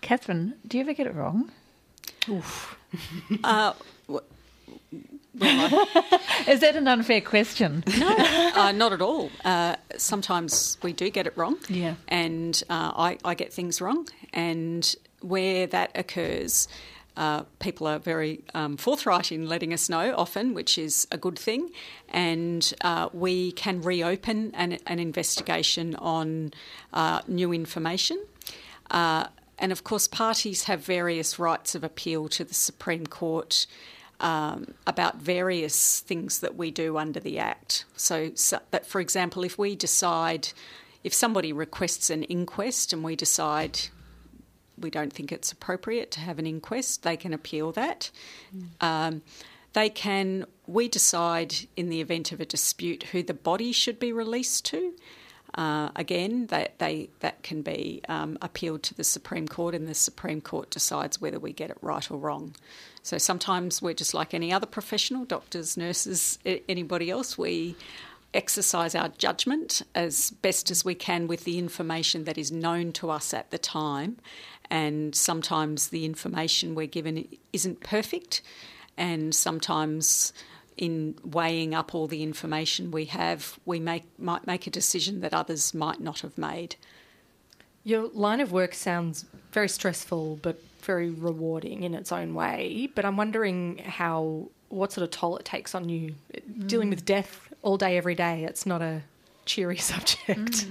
Katherine, 0.00 0.54
do 0.66 0.76
you 0.76 0.82
ever 0.82 0.92
get 0.92 1.06
it 1.06 1.14
wrong? 1.14 1.50
uh, 3.44 3.72
Is 5.40 6.60
that 6.60 6.74
an 6.74 6.88
unfair 6.88 7.20
question? 7.20 7.84
No, 7.98 8.08
uh, 8.56 8.72
not 8.72 8.92
at 8.92 9.00
all. 9.00 9.30
Uh, 9.44 9.76
sometimes 9.96 10.78
we 10.82 10.92
do 10.92 11.10
get 11.10 11.26
it 11.26 11.36
wrong. 11.36 11.58
Yeah. 11.68 11.94
And 12.08 12.60
uh, 12.68 12.92
I, 12.96 13.18
I, 13.24 13.34
get 13.34 13.52
things 13.52 13.80
wrong. 13.80 14.08
And 14.32 14.94
where 15.20 15.66
that 15.68 15.92
occurs, 15.94 16.66
uh, 17.18 17.42
people 17.58 17.88
are 17.88 17.98
very 17.98 18.44
um, 18.54 18.76
forthright 18.76 19.32
in 19.32 19.48
letting 19.48 19.72
us 19.74 19.88
know 19.88 20.14
often, 20.16 20.54
which 20.54 20.78
is 20.78 21.08
a 21.10 21.18
good 21.18 21.36
thing. 21.36 21.70
And 22.08 22.72
uh, 22.82 23.08
we 23.12 23.50
can 23.52 23.82
reopen 23.82 24.52
an, 24.54 24.78
an 24.86 25.00
investigation 25.00 25.96
on 25.96 26.52
uh, 26.92 27.22
new 27.26 27.52
information. 27.52 28.24
Uh, 28.92 29.26
and 29.58 29.72
of 29.72 29.82
course, 29.82 30.06
parties 30.06 30.64
have 30.64 30.80
various 30.80 31.40
rights 31.40 31.74
of 31.74 31.82
appeal 31.82 32.28
to 32.28 32.44
the 32.44 32.54
Supreme 32.54 33.06
Court. 33.06 33.66
Um, 34.20 34.74
about 34.84 35.18
various 35.18 36.00
things 36.00 36.40
that 36.40 36.56
we 36.56 36.72
do 36.72 36.98
under 36.98 37.20
the 37.20 37.38
Act. 37.38 37.84
So, 37.96 38.32
so, 38.34 38.58
that, 38.72 38.84
for 38.84 39.00
example, 39.00 39.44
if 39.44 39.56
we 39.56 39.76
decide, 39.76 40.48
if 41.04 41.14
somebody 41.14 41.52
requests 41.52 42.10
an 42.10 42.24
inquest 42.24 42.92
and 42.92 43.04
we 43.04 43.14
decide 43.14 43.78
we 44.80 44.90
don't 44.90 45.12
think 45.12 45.32
it's 45.32 45.52
appropriate 45.52 46.10
to 46.12 46.20
have 46.20 46.38
an 46.38 46.46
inquest, 46.46 47.02
they 47.02 47.16
can 47.16 47.32
appeal 47.32 47.72
that. 47.72 48.10
Mm. 48.56 48.86
Um, 48.86 49.22
they 49.72 49.90
can, 49.90 50.46
we 50.66 50.88
decide 50.88 51.54
in 51.76 51.88
the 51.88 52.00
event 52.00 52.32
of 52.32 52.40
a 52.40 52.46
dispute 52.46 53.04
who 53.04 53.22
the 53.22 53.34
body 53.34 53.72
should 53.72 53.98
be 53.98 54.12
released 54.12 54.64
to. 54.66 54.94
Uh, 55.54 55.90
again, 55.96 56.46
that 56.48 56.78
they 56.78 57.08
that 57.20 57.42
can 57.42 57.62
be 57.62 58.02
um, 58.08 58.36
appealed 58.42 58.82
to 58.82 58.94
the 58.94 59.02
Supreme 59.02 59.48
Court, 59.48 59.74
and 59.74 59.88
the 59.88 59.94
Supreme 59.94 60.40
Court 60.40 60.70
decides 60.70 61.20
whether 61.20 61.38
we 61.38 61.52
get 61.52 61.70
it 61.70 61.78
right 61.80 62.08
or 62.10 62.18
wrong. 62.18 62.54
So 63.02 63.16
sometimes 63.16 63.80
we're 63.80 63.94
just 63.94 64.12
like 64.12 64.34
any 64.34 64.52
other 64.52 64.66
professional, 64.66 65.24
doctors, 65.24 65.76
nurses, 65.76 66.38
anybody 66.44 67.10
else. 67.10 67.38
We 67.38 67.76
exercise 68.34 68.94
our 68.94 69.08
judgment 69.08 69.82
as 69.94 70.30
best 70.30 70.70
as 70.70 70.84
we 70.84 70.94
can 70.94 71.26
with 71.26 71.44
the 71.44 71.58
information 71.58 72.24
that 72.24 72.36
is 72.36 72.52
known 72.52 72.92
to 72.92 73.10
us 73.10 73.32
at 73.32 73.50
the 73.50 73.58
time, 73.58 74.18
and 74.70 75.14
sometimes 75.14 75.88
the 75.88 76.04
information 76.04 76.74
we're 76.74 76.86
given 76.86 77.26
isn't 77.52 77.80
perfect, 77.80 78.42
and 78.96 79.34
sometimes 79.34 80.32
in 80.78 81.16
weighing 81.24 81.74
up 81.74 81.94
all 81.94 82.06
the 82.06 82.22
information 82.22 82.90
we 82.90 83.06
have, 83.06 83.58
we 83.66 83.80
make, 83.80 84.04
might 84.18 84.46
make 84.46 84.66
a 84.66 84.70
decision 84.70 85.20
that 85.20 85.34
others 85.34 85.74
might 85.74 86.00
not 86.00 86.20
have 86.20 86.38
made. 86.38 86.76
Your 87.82 88.08
line 88.08 88.40
of 88.40 88.52
work 88.52 88.74
sounds 88.74 89.24
very 89.52 89.68
stressful, 89.68 90.38
but 90.40 90.62
very 90.82 91.10
rewarding 91.10 91.82
in 91.82 91.94
its 91.94 92.12
own 92.12 92.34
way. 92.34 92.88
But 92.94 93.04
I'm 93.04 93.16
wondering 93.16 93.78
how, 93.78 94.48
what 94.68 94.92
sort 94.92 95.04
of 95.04 95.10
toll 95.10 95.36
it 95.36 95.44
takes 95.44 95.74
on 95.74 95.88
you 95.88 96.14
mm. 96.32 96.68
dealing 96.68 96.90
with 96.90 97.04
death 97.04 97.52
all 97.62 97.76
day, 97.76 97.96
every 97.96 98.14
day. 98.14 98.44
It's 98.44 98.64
not 98.64 98.80
a 98.80 99.02
cheery 99.46 99.76
subject. 99.78 100.28
Mm. 100.28 100.70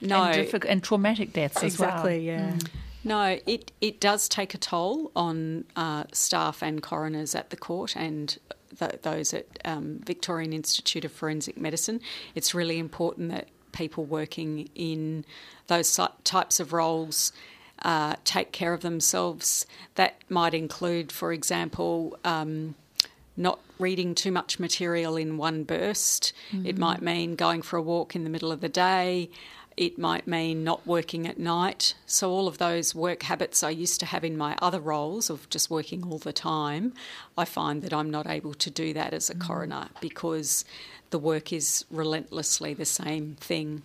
No, 0.00 0.22
and, 0.22 0.64
and, 0.64 0.84
traumatic 0.84 1.32
deaths 1.32 1.60
exactly, 1.60 1.66
as 1.66 1.78
well. 1.80 1.88
Exactly, 1.90 2.26
yeah. 2.26 2.52
Mm. 2.52 2.68
No, 3.04 3.38
it, 3.46 3.72
it 3.80 4.00
does 4.00 4.28
take 4.28 4.54
a 4.54 4.58
toll 4.58 5.12
on 5.14 5.64
uh, 5.76 6.04
staff 6.12 6.62
and 6.62 6.82
coroners 6.82 7.34
at 7.34 7.50
the 7.50 7.56
court 7.56 7.96
and 7.96 8.36
th- 8.78 9.00
those 9.02 9.32
at 9.32 9.46
um, 9.64 10.00
Victorian 10.04 10.52
Institute 10.52 11.04
of 11.04 11.12
Forensic 11.12 11.56
Medicine. 11.56 12.00
It's 12.34 12.54
really 12.54 12.78
important 12.78 13.30
that 13.30 13.48
people 13.72 14.04
working 14.04 14.68
in 14.74 15.24
those 15.68 15.98
types 16.24 16.60
of 16.60 16.72
roles 16.72 17.32
uh, 17.82 18.16
take 18.24 18.52
care 18.52 18.72
of 18.72 18.80
themselves. 18.80 19.66
That 19.94 20.16
might 20.28 20.54
include, 20.54 21.12
for 21.12 21.32
example, 21.32 22.18
um, 22.24 22.74
not 23.36 23.60
reading 23.78 24.14
too 24.14 24.32
much 24.32 24.58
material 24.58 25.16
in 25.16 25.38
one 25.38 25.62
burst. 25.62 26.32
Mm-hmm. 26.50 26.66
It 26.66 26.78
might 26.78 27.00
mean 27.00 27.36
going 27.36 27.62
for 27.62 27.76
a 27.76 27.82
walk 27.82 28.16
in 28.16 28.24
the 28.24 28.30
middle 28.30 28.50
of 28.50 28.60
the 28.60 28.68
day. 28.68 29.30
It 29.78 29.96
might 29.96 30.26
mean 30.26 30.64
not 30.64 30.84
working 30.84 31.24
at 31.28 31.38
night. 31.38 31.94
So, 32.04 32.32
all 32.32 32.48
of 32.48 32.58
those 32.58 32.96
work 32.96 33.22
habits 33.22 33.62
I 33.62 33.70
used 33.70 34.00
to 34.00 34.06
have 34.06 34.24
in 34.24 34.36
my 34.36 34.58
other 34.60 34.80
roles 34.80 35.30
of 35.30 35.48
just 35.50 35.70
working 35.70 36.02
all 36.10 36.18
the 36.18 36.32
time, 36.32 36.94
I 37.36 37.44
find 37.44 37.80
that 37.82 37.92
I'm 37.92 38.10
not 38.10 38.26
able 38.26 38.54
to 38.54 38.70
do 38.70 38.92
that 38.94 39.14
as 39.14 39.30
a 39.30 39.36
mm. 39.36 39.40
coroner 39.40 39.86
because 40.00 40.64
the 41.10 41.18
work 41.20 41.52
is 41.52 41.84
relentlessly 41.92 42.74
the 42.74 42.84
same 42.84 43.36
thing. 43.38 43.82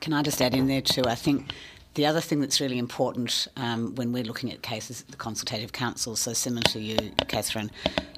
Can 0.00 0.12
I 0.12 0.22
just 0.22 0.40
add 0.40 0.54
in 0.54 0.68
there 0.68 0.82
too? 0.82 1.02
I 1.04 1.16
think 1.16 1.52
the 1.94 2.06
other 2.06 2.20
thing 2.20 2.40
that's 2.40 2.60
really 2.60 2.78
important 2.78 3.48
um, 3.56 3.96
when 3.96 4.12
we're 4.12 4.22
looking 4.22 4.52
at 4.52 4.62
cases 4.62 5.00
at 5.00 5.08
the 5.08 5.16
consultative 5.16 5.72
council, 5.72 6.14
so 6.14 6.32
similar 6.32 6.62
to 6.62 6.78
you, 6.78 6.96
Katherine, 7.26 7.72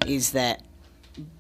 is 0.07 0.33
that 0.33 0.63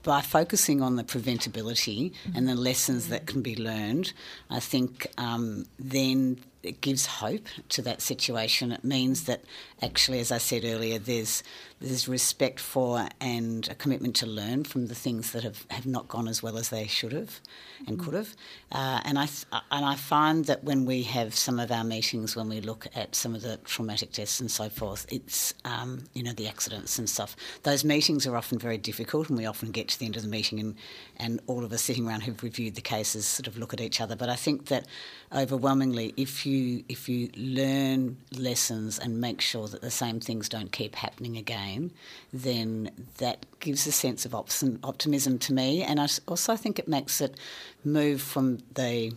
by 0.02 0.20
focusing 0.20 0.82
on 0.82 0.96
the 0.96 1.04
preventability 1.04 2.12
and 2.34 2.48
the 2.48 2.54
lessons 2.54 3.08
that 3.08 3.26
can 3.26 3.42
be 3.42 3.56
learned, 3.56 4.12
I 4.50 4.60
think 4.60 5.06
um, 5.18 5.66
then 5.78 6.38
it 6.62 6.80
gives 6.80 7.06
hope 7.06 7.46
to 7.70 7.82
that 7.82 8.00
situation. 8.00 8.72
It 8.72 8.84
means 8.84 9.24
that 9.24 9.42
actually, 9.82 10.20
as 10.20 10.30
I 10.30 10.38
said 10.38 10.64
earlier, 10.64 10.98
there's 10.98 11.42
there's 11.80 12.06
respect 12.06 12.60
for 12.60 13.08
and 13.20 13.68
a 13.68 13.74
commitment 13.74 14.14
to 14.14 14.26
learn 14.26 14.62
from 14.62 14.86
the 14.86 14.94
things 14.94 15.32
that 15.32 15.42
have, 15.42 15.66
have 15.68 15.84
not 15.84 16.06
gone 16.06 16.28
as 16.28 16.40
well 16.40 16.56
as 16.56 16.68
they 16.68 16.86
should 16.86 17.12
have 17.12 17.40
and 17.88 17.98
mm. 17.98 18.04
could 18.04 18.14
have. 18.14 18.36
Uh, 18.70 19.00
and 19.04 19.18
I 19.18 19.28
and 19.52 19.84
I 19.84 19.96
find 19.96 20.44
that 20.44 20.62
when 20.62 20.86
we 20.86 21.02
have 21.02 21.34
some 21.34 21.58
of 21.58 21.72
our 21.72 21.82
meetings, 21.82 22.36
when 22.36 22.48
we 22.48 22.60
look 22.60 22.86
at 22.94 23.16
some 23.16 23.34
of 23.34 23.42
the 23.42 23.56
traumatic 23.58 24.12
deaths 24.12 24.38
and 24.40 24.50
so 24.50 24.68
forth, 24.68 25.06
it's 25.10 25.54
um, 25.64 26.04
you 26.14 26.22
know 26.22 26.32
the 26.32 26.46
accidents 26.46 26.98
and 26.98 27.08
stuff. 27.08 27.34
Those 27.64 27.84
meetings 27.84 28.26
are 28.26 28.36
often 28.36 28.58
very 28.58 28.78
difficult, 28.78 29.28
and 29.28 29.36
we 29.36 29.46
often 29.46 29.72
get 29.72 29.88
to 29.88 29.98
the 29.98 30.06
end 30.06 30.16
of 30.16 30.22
the 30.22 30.28
meeting 30.28 30.60
and 30.60 30.76
and 31.16 31.40
all 31.48 31.64
of 31.64 31.72
us 31.72 31.82
sitting 31.82 32.06
around 32.06 32.22
who've 32.22 32.42
reviewed 32.42 32.76
the 32.76 32.80
cases 32.80 33.26
sort 33.26 33.48
of 33.48 33.58
look 33.58 33.74
at 33.74 33.80
each 33.80 34.00
other. 34.00 34.14
But 34.14 34.28
I 34.28 34.36
think 34.36 34.66
that 34.66 34.86
overwhelmingly, 35.34 36.12
if 36.16 36.44
you 36.46 36.84
if 36.88 37.08
you 37.08 37.30
learn 37.36 38.16
lessons 38.36 38.98
and 38.98 39.20
make 39.20 39.40
sure 39.40 39.68
that 39.68 39.80
the 39.80 39.90
same 39.90 40.20
things 40.20 40.48
don't 40.48 40.72
keep 40.72 40.94
happening 40.94 41.36
again, 41.36 41.90
then 42.32 42.90
that 43.18 43.46
gives 43.60 43.86
a 43.86 43.92
sense 43.92 44.24
of 44.24 44.34
optimism 44.34 45.38
to 45.38 45.52
me, 45.52 45.82
and 45.82 46.00
I 46.00 46.08
also 46.26 46.56
think 46.56 46.78
it 46.78 46.88
makes 46.88 47.20
it 47.20 47.36
move 47.84 48.20
from 48.20 48.58
the 48.74 49.12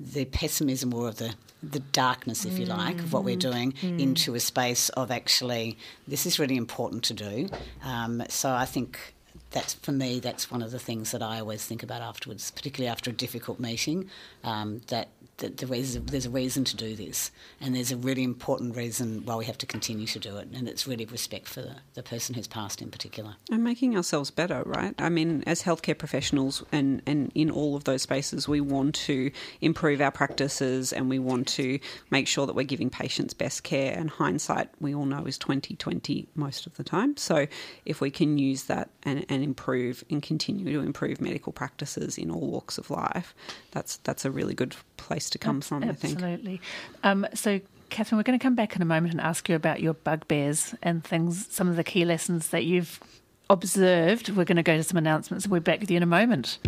the 0.00 0.24
pessimism 0.26 0.94
or 0.94 1.10
the 1.10 1.34
the 1.62 1.80
darkness, 1.80 2.44
if 2.44 2.56
you 2.56 2.66
like, 2.66 3.00
of 3.00 3.12
what 3.12 3.24
we're 3.24 3.36
mm-hmm. 3.36 3.50
doing 3.50 3.72
mm. 3.72 4.00
into 4.00 4.36
a 4.36 4.40
space 4.40 4.90
of 4.90 5.10
actually 5.10 5.76
this 6.06 6.24
is 6.24 6.38
really 6.38 6.56
important 6.56 7.02
to 7.04 7.14
do. 7.14 7.48
Um, 7.84 8.22
so 8.28 8.50
I 8.52 8.64
think 8.64 9.14
that's 9.50 9.74
for 9.74 9.92
me. 9.92 10.20
That's 10.20 10.50
one 10.50 10.62
of 10.62 10.70
the 10.70 10.78
things 10.78 11.10
that 11.10 11.22
I 11.22 11.40
always 11.40 11.64
think 11.64 11.82
about 11.82 12.02
afterwards, 12.02 12.50
particularly 12.50 12.88
after 12.88 13.10
a 13.10 13.12
difficult 13.12 13.58
meeting. 13.58 14.08
Um, 14.44 14.82
that 14.88 15.08
that 15.38 15.56
there's 15.56 15.96
a, 15.96 16.00
there's 16.00 16.26
a 16.26 16.30
reason 16.30 16.64
to 16.64 16.76
do 16.76 16.94
this, 16.94 17.30
and 17.60 17.74
there's 17.74 17.90
a 17.90 17.96
really 17.96 18.22
important 18.22 18.76
reason 18.76 19.24
why 19.24 19.36
we 19.36 19.44
have 19.44 19.58
to 19.58 19.66
continue 19.66 20.06
to 20.06 20.18
do 20.18 20.36
it, 20.36 20.48
and 20.54 20.68
it's 20.68 20.86
really 20.86 21.04
respect 21.06 21.48
for 21.48 21.62
the, 21.62 21.76
the 21.94 22.02
person 22.02 22.34
who's 22.34 22.46
passed 22.46 22.82
in 22.82 22.90
particular. 22.90 23.36
And 23.50 23.64
making 23.64 23.96
ourselves 23.96 24.30
better, 24.30 24.62
right? 24.66 24.94
I 24.98 25.08
mean, 25.08 25.44
as 25.46 25.62
healthcare 25.62 25.96
professionals, 25.96 26.64
and, 26.72 27.02
and 27.06 27.32
in 27.34 27.50
all 27.50 27.76
of 27.76 27.84
those 27.84 28.02
spaces, 28.02 28.46
we 28.48 28.60
want 28.60 28.94
to 28.96 29.30
improve 29.60 30.00
our 30.00 30.10
practices, 30.10 30.92
and 30.92 31.08
we 31.08 31.18
want 31.18 31.46
to 31.48 31.80
make 32.10 32.26
sure 32.26 32.46
that 32.46 32.54
we're 32.54 32.64
giving 32.64 32.90
patients 32.90 33.34
best 33.34 33.62
care. 33.62 33.96
And 33.96 34.10
hindsight, 34.10 34.68
we 34.80 34.94
all 34.94 35.06
know, 35.06 35.24
is 35.24 35.38
twenty 35.38 35.76
twenty 35.76 36.28
most 36.34 36.66
of 36.66 36.76
the 36.76 36.84
time. 36.84 37.16
So 37.16 37.46
if 37.84 38.00
we 38.00 38.10
can 38.10 38.38
use 38.38 38.64
that 38.64 38.90
and, 39.02 39.24
and 39.28 39.42
improve 39.42 40.04
and 40.10 40.22
continue 40.22 40.72
to 40.72 40.80
improve 40.80 41.20
medical 41.20 41.52
practices 41.52 42.18
in 42.18 42.30
all 42.30 42.46
walks 42.46 42.78
of 42.78 42.90
life, 42.90 43.34
that's 43.70 43.98
that's 43.98 44.24
a 44.24 44.30
really 44.30 44.54
good 44.54 44.74
place 44.98 45.30
to 45.30 45.38
come 45.38 45.60
from, 45.60 45.82
Absolutely. 45.82 45.90
I 45.90 45.96
think. 45.96 46.22
Absolutely. 46.22 46.60
Um, 47.02 47.26
so, 47.34 47.60
Katherine, 47.88 48.18
we're 48.18 48.24
going 48.24 48.38
to 48.38 48.42
come 48.42 48.54
back 48.54 48.76
in 48.76 48.82
a 48.82 48.84
moment 48.84 49.12
and 49.12 49.20
ask 49.20 49.48
you 49.48 49.54
about 49.56 49.80
your 49.80 49.94
bugbears 49.94 50.74
and 50.82 51.02
things, 51.02 51.46
some 51.50 51.68
of 51.68 51.76
the 51.76 51.84
key 51.84 52.04
lessons 52.04 52.48
that 52.48 52.64
you've 52.64 53.00
observed. 53.48 54.28
We're 54.28 54.44
going 54.44 54.56
to 54.56 54.62
go 54.62 54.76
to 54.76 54.82
some 54.82 54.98
announcements 54.98 55.44
and 55.44 55.52
we'll 55.52 55.60
be 55.60 55.64
back 55.64 55.80
with 55.80 55.90
you 55.90 55.96
in 55.96 56.02
a 56.02 56.06
moment. 56.06 56.58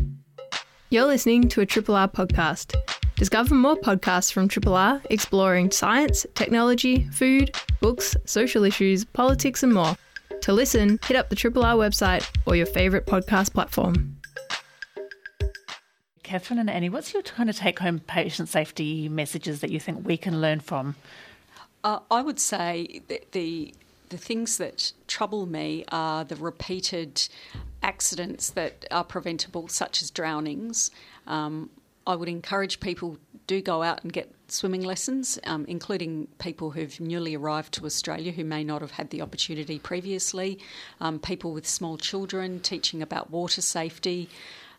You're 0.89 1.07
listening 1.07 1.49
to 1.49 1.61
a 1.61 1.67
Triple 1.67 1.95
R 1.95 2.09
podcast. 2.09 2.75
Discover 3.17 3.55
more 3.55 3.77
podcasts 3.77 4.33
from 4.33 4.49
Triple 4.49 4.75
R 4.75 5.03
exploring 5.11 5.71
science, 5.71 6.25
technology, 6.35 7.07
food, 7.13 7.55
books, 7.81 8.17
social 8.25 8.65
issues, 8.65 9.05
politics, 9.05 9.63
and 9.63 9.75
more. 9.75 9.95
To 10.41 10.53
listen, 10.55 10.99
hit 11.05 11.17
up 11.19 11.29
the 11.29 11.37
Triple 11.37 11.65
R 11.65 11.75
website 11.75 12.27
or 12.47 12.57
your 12.57 12.67
favourite 12.67 13.07
podcast 13.07 13.53
platform. 13.53 14.20
Katherine 16.31 16.61
and 16.61 16.71
Annie, 16.71 16.89
what's 16.89 17.13
your 17.13 17.25
kind 17.25 17.51
of 17.51 17.57
take 17.57 17.81
home 17.81 17.99
patient 17.99 18.49
safety 18.49 19.09
messages 19.09 19.63
that 19.63 19.71
you 19.71 19.81
think 19.81 20.07
we 20.07 20.17
can 20.17 20.41
learn 20.41 20.61
from? 20.61 20.95
Uh, 21.83 21.99
I 22.09 22.23
would 22.23 22.39
say 22.39 23.03
that 23.09 23.33
the 23.33 23.75
the 24.11 24.17
things 24.17 24.57
that 24.59 24.93
trouble 25.09 25.47
me 25.47 25.85
are 25.91 26.23
the 26.23 26.37
repeated 26.37 27.29
accidents 27.83 28.51
that 28.51 28.87
are 28.93 29.03
preventable, 29.03 29.67
such 29.67 30.03
as 30.03 30.11
drownings. 30.13 30.93
Um, 31.27 31.69
I 32.07 32.15
would 32.15 32.29
encourage 32.29 32.79
people 32.79 33.19
do 33.49 33.61
go 33.61 33.83
out 33.83 34.05
and 34.05 34.13
get 34.13 34.33
swimming 34.47 34.83
lessons, 34.83 35.37
um, 35.45 35.65
including 35.67 36.29
people 36.39 36.71
who've 36.71 37.01
newly 37.01 37.35
arrived 37.35 37.75
to 37.75 37.87
Australia 37.87 38.31
who 38.31 38.45
may 38.45 38.63
not 38.63 38.83
have 38.83 38.93
had 38.93 39.11
the 39.11 39.21
opportunity 39.21 39.81
previously, 39.81 40.61
um, 41.01 41.19
people 41.19 41.53
with 41.53 41.67
small 41.67 41.99
children 41.99 42.61
teaching 42.61 43.03
about 43.03 43.31
water 43.31 43.61
safety. 43.61 44.29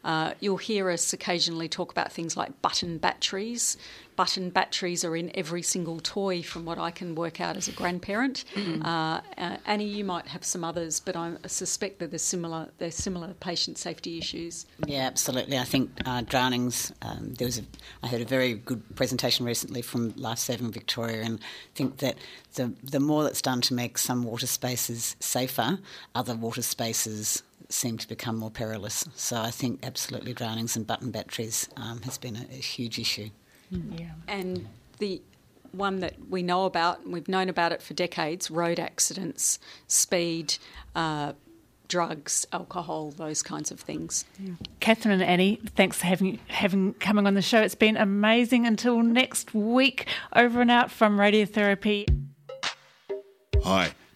Uh, 0.04 0.34
you'll 0.40 0.58
hear 0.58 0.90
us 0.90 1.14
occasionally 1.14 1.70
talk 1.70 1.92
about 1.92 2.12
things 2.12 2.36
like 2.36 2.62
button 2.62 2.98
batteries. 2.98 3.78
Button 4.16 4.50
batteries 4.50 5.06
are 5.06 5.16
in 5.16 5.32
every 5.36 5.62
single 5.62 6.00
toy, 6.00 6.44
from 6.44 6.66
what 6.66 6.78
I 6.78 6.92
can 6.92 7.16
work 7.16 7.40
out 7.40 7.58
as 7.58 7.68
a 7.68 7.72
grandparent. 7.72 8.44
Mm-hmm. 8.56 8.86
Uh, 8.86 9.22
uh, 9.38 9.58
Annie, 9.66 9.86
you 9.86 10.04
might 10.04 10.28
have 10.28 10.44
some 10.44 10.64
others, 10.64 11.00
but 11.00 11.16
I 11.16 11.34
suspect 11.48 12.00
that 12.00 12.12
there's 12.12 12.22
similar 12.22 12.70
there's 12.78 12.96
similar 12.96 13.34
patient 13.40 13.78
safety 13.78 14.18
issues. 14.18 14.66
Yeah, 14.86 15.08
absolutely. 15.08 15.58
I 15.58 15.64
think 15.64 15.92
uh, 16.06 16.22
drownings. 16.22 16.92
Um, 17.02 17.34
there 17.36 17.48
was 17.48 17.60
a, 17.60 17.64
I 18.04 18.08
heard 18.08 18.22
a 18.22 18.26
very 18.26 18.56
good 18.56 18.84
presentation 18.96 19.46
recently 19.46 19.82
from 19.82 20.14
Lifesaving 20.16 20.72
Victoria, 20.72 21.22
and 21.24 21.40
think 21.74 21.98
that 21.98 22.18
the 22.56 22.74
the 22.84 23.00
more 23.00 23.24
that's 23.24 23.42
done 23.42 23.62
to 23.62 23.74
make 23.74 23.98
some 23.98 24.24
water 24.24 24.48
spaces 24.48 25.16
safer, 25.20 25.80
other 26.14 26.36
water 26.36 26.62
spaces 26.62 27.44
seem 27.74 27.98
to 27.98 28.08
become 28.08 28.38
more 28.38 28.52
perilous. 28.52 29.08
So 29.16 29.40
I 29.40 29.52
think 29.52 29.80
absolutely 29.84 30.34
drownings 30.34 30.76
and 30.76 30.86
button 30.86 31.12
batteries 31.12 31.70
um, 31.78 32.02
has 32.04 32.18
been 32.18 32.36
a, 32.36 32.46
a, 32.52 32.62
huge 32.62 33.00
issue. 33.00 33.30
Mm, 33.74 34.00
yeah. 34.00 34.12
And 34.28 34.68
the 35.00 35.22
one 35.72 36.00
that 36.00 36.16
we 36.30 36.44
know 36.44 36.66
about, 36.66 37.02
and 37.02 37.14
we've 37.14 37.28
known 37.28 37.50
about 37.50 37.72
it 37.72 37.82
for 37.82 37.94
decades 37.94 38.52
road 38.52 38.80
accidents, 38.80 39.60
speed, 39.88 40.58
uh, 40.96 41.34
drugs, 41.88 42.46
alcohol, 42.54 43.12
those 43.12 43.44
kinds 43.44 43.70
of 43.70 43.80
things. 43.80 44.26
Yeah. 44.40 44.54
Katherine 44.80 45.14
and 45.14 45.24
Annie, 45.24 45.60
thanks 45.76 45.98
for 45.98 46.06
having 46.06 46.40
having 46.48 46.94
coming 46.96 47.28
on 47.28 47.34
the 47.34 47.42
show. 47.42 47.62
It's 47.62 47.76
been 47.76 47.98
amazing. 47.98 48.66
Until 48.66 49.02
next 49.02 49.54
week, 49.54 50.08
over 50.34 50.62
and 50.62 50.72
out 50.72 50.90
from 50.90 51.18
Radiotherapy. 51.18 52.08
Hi. 53.64 53.92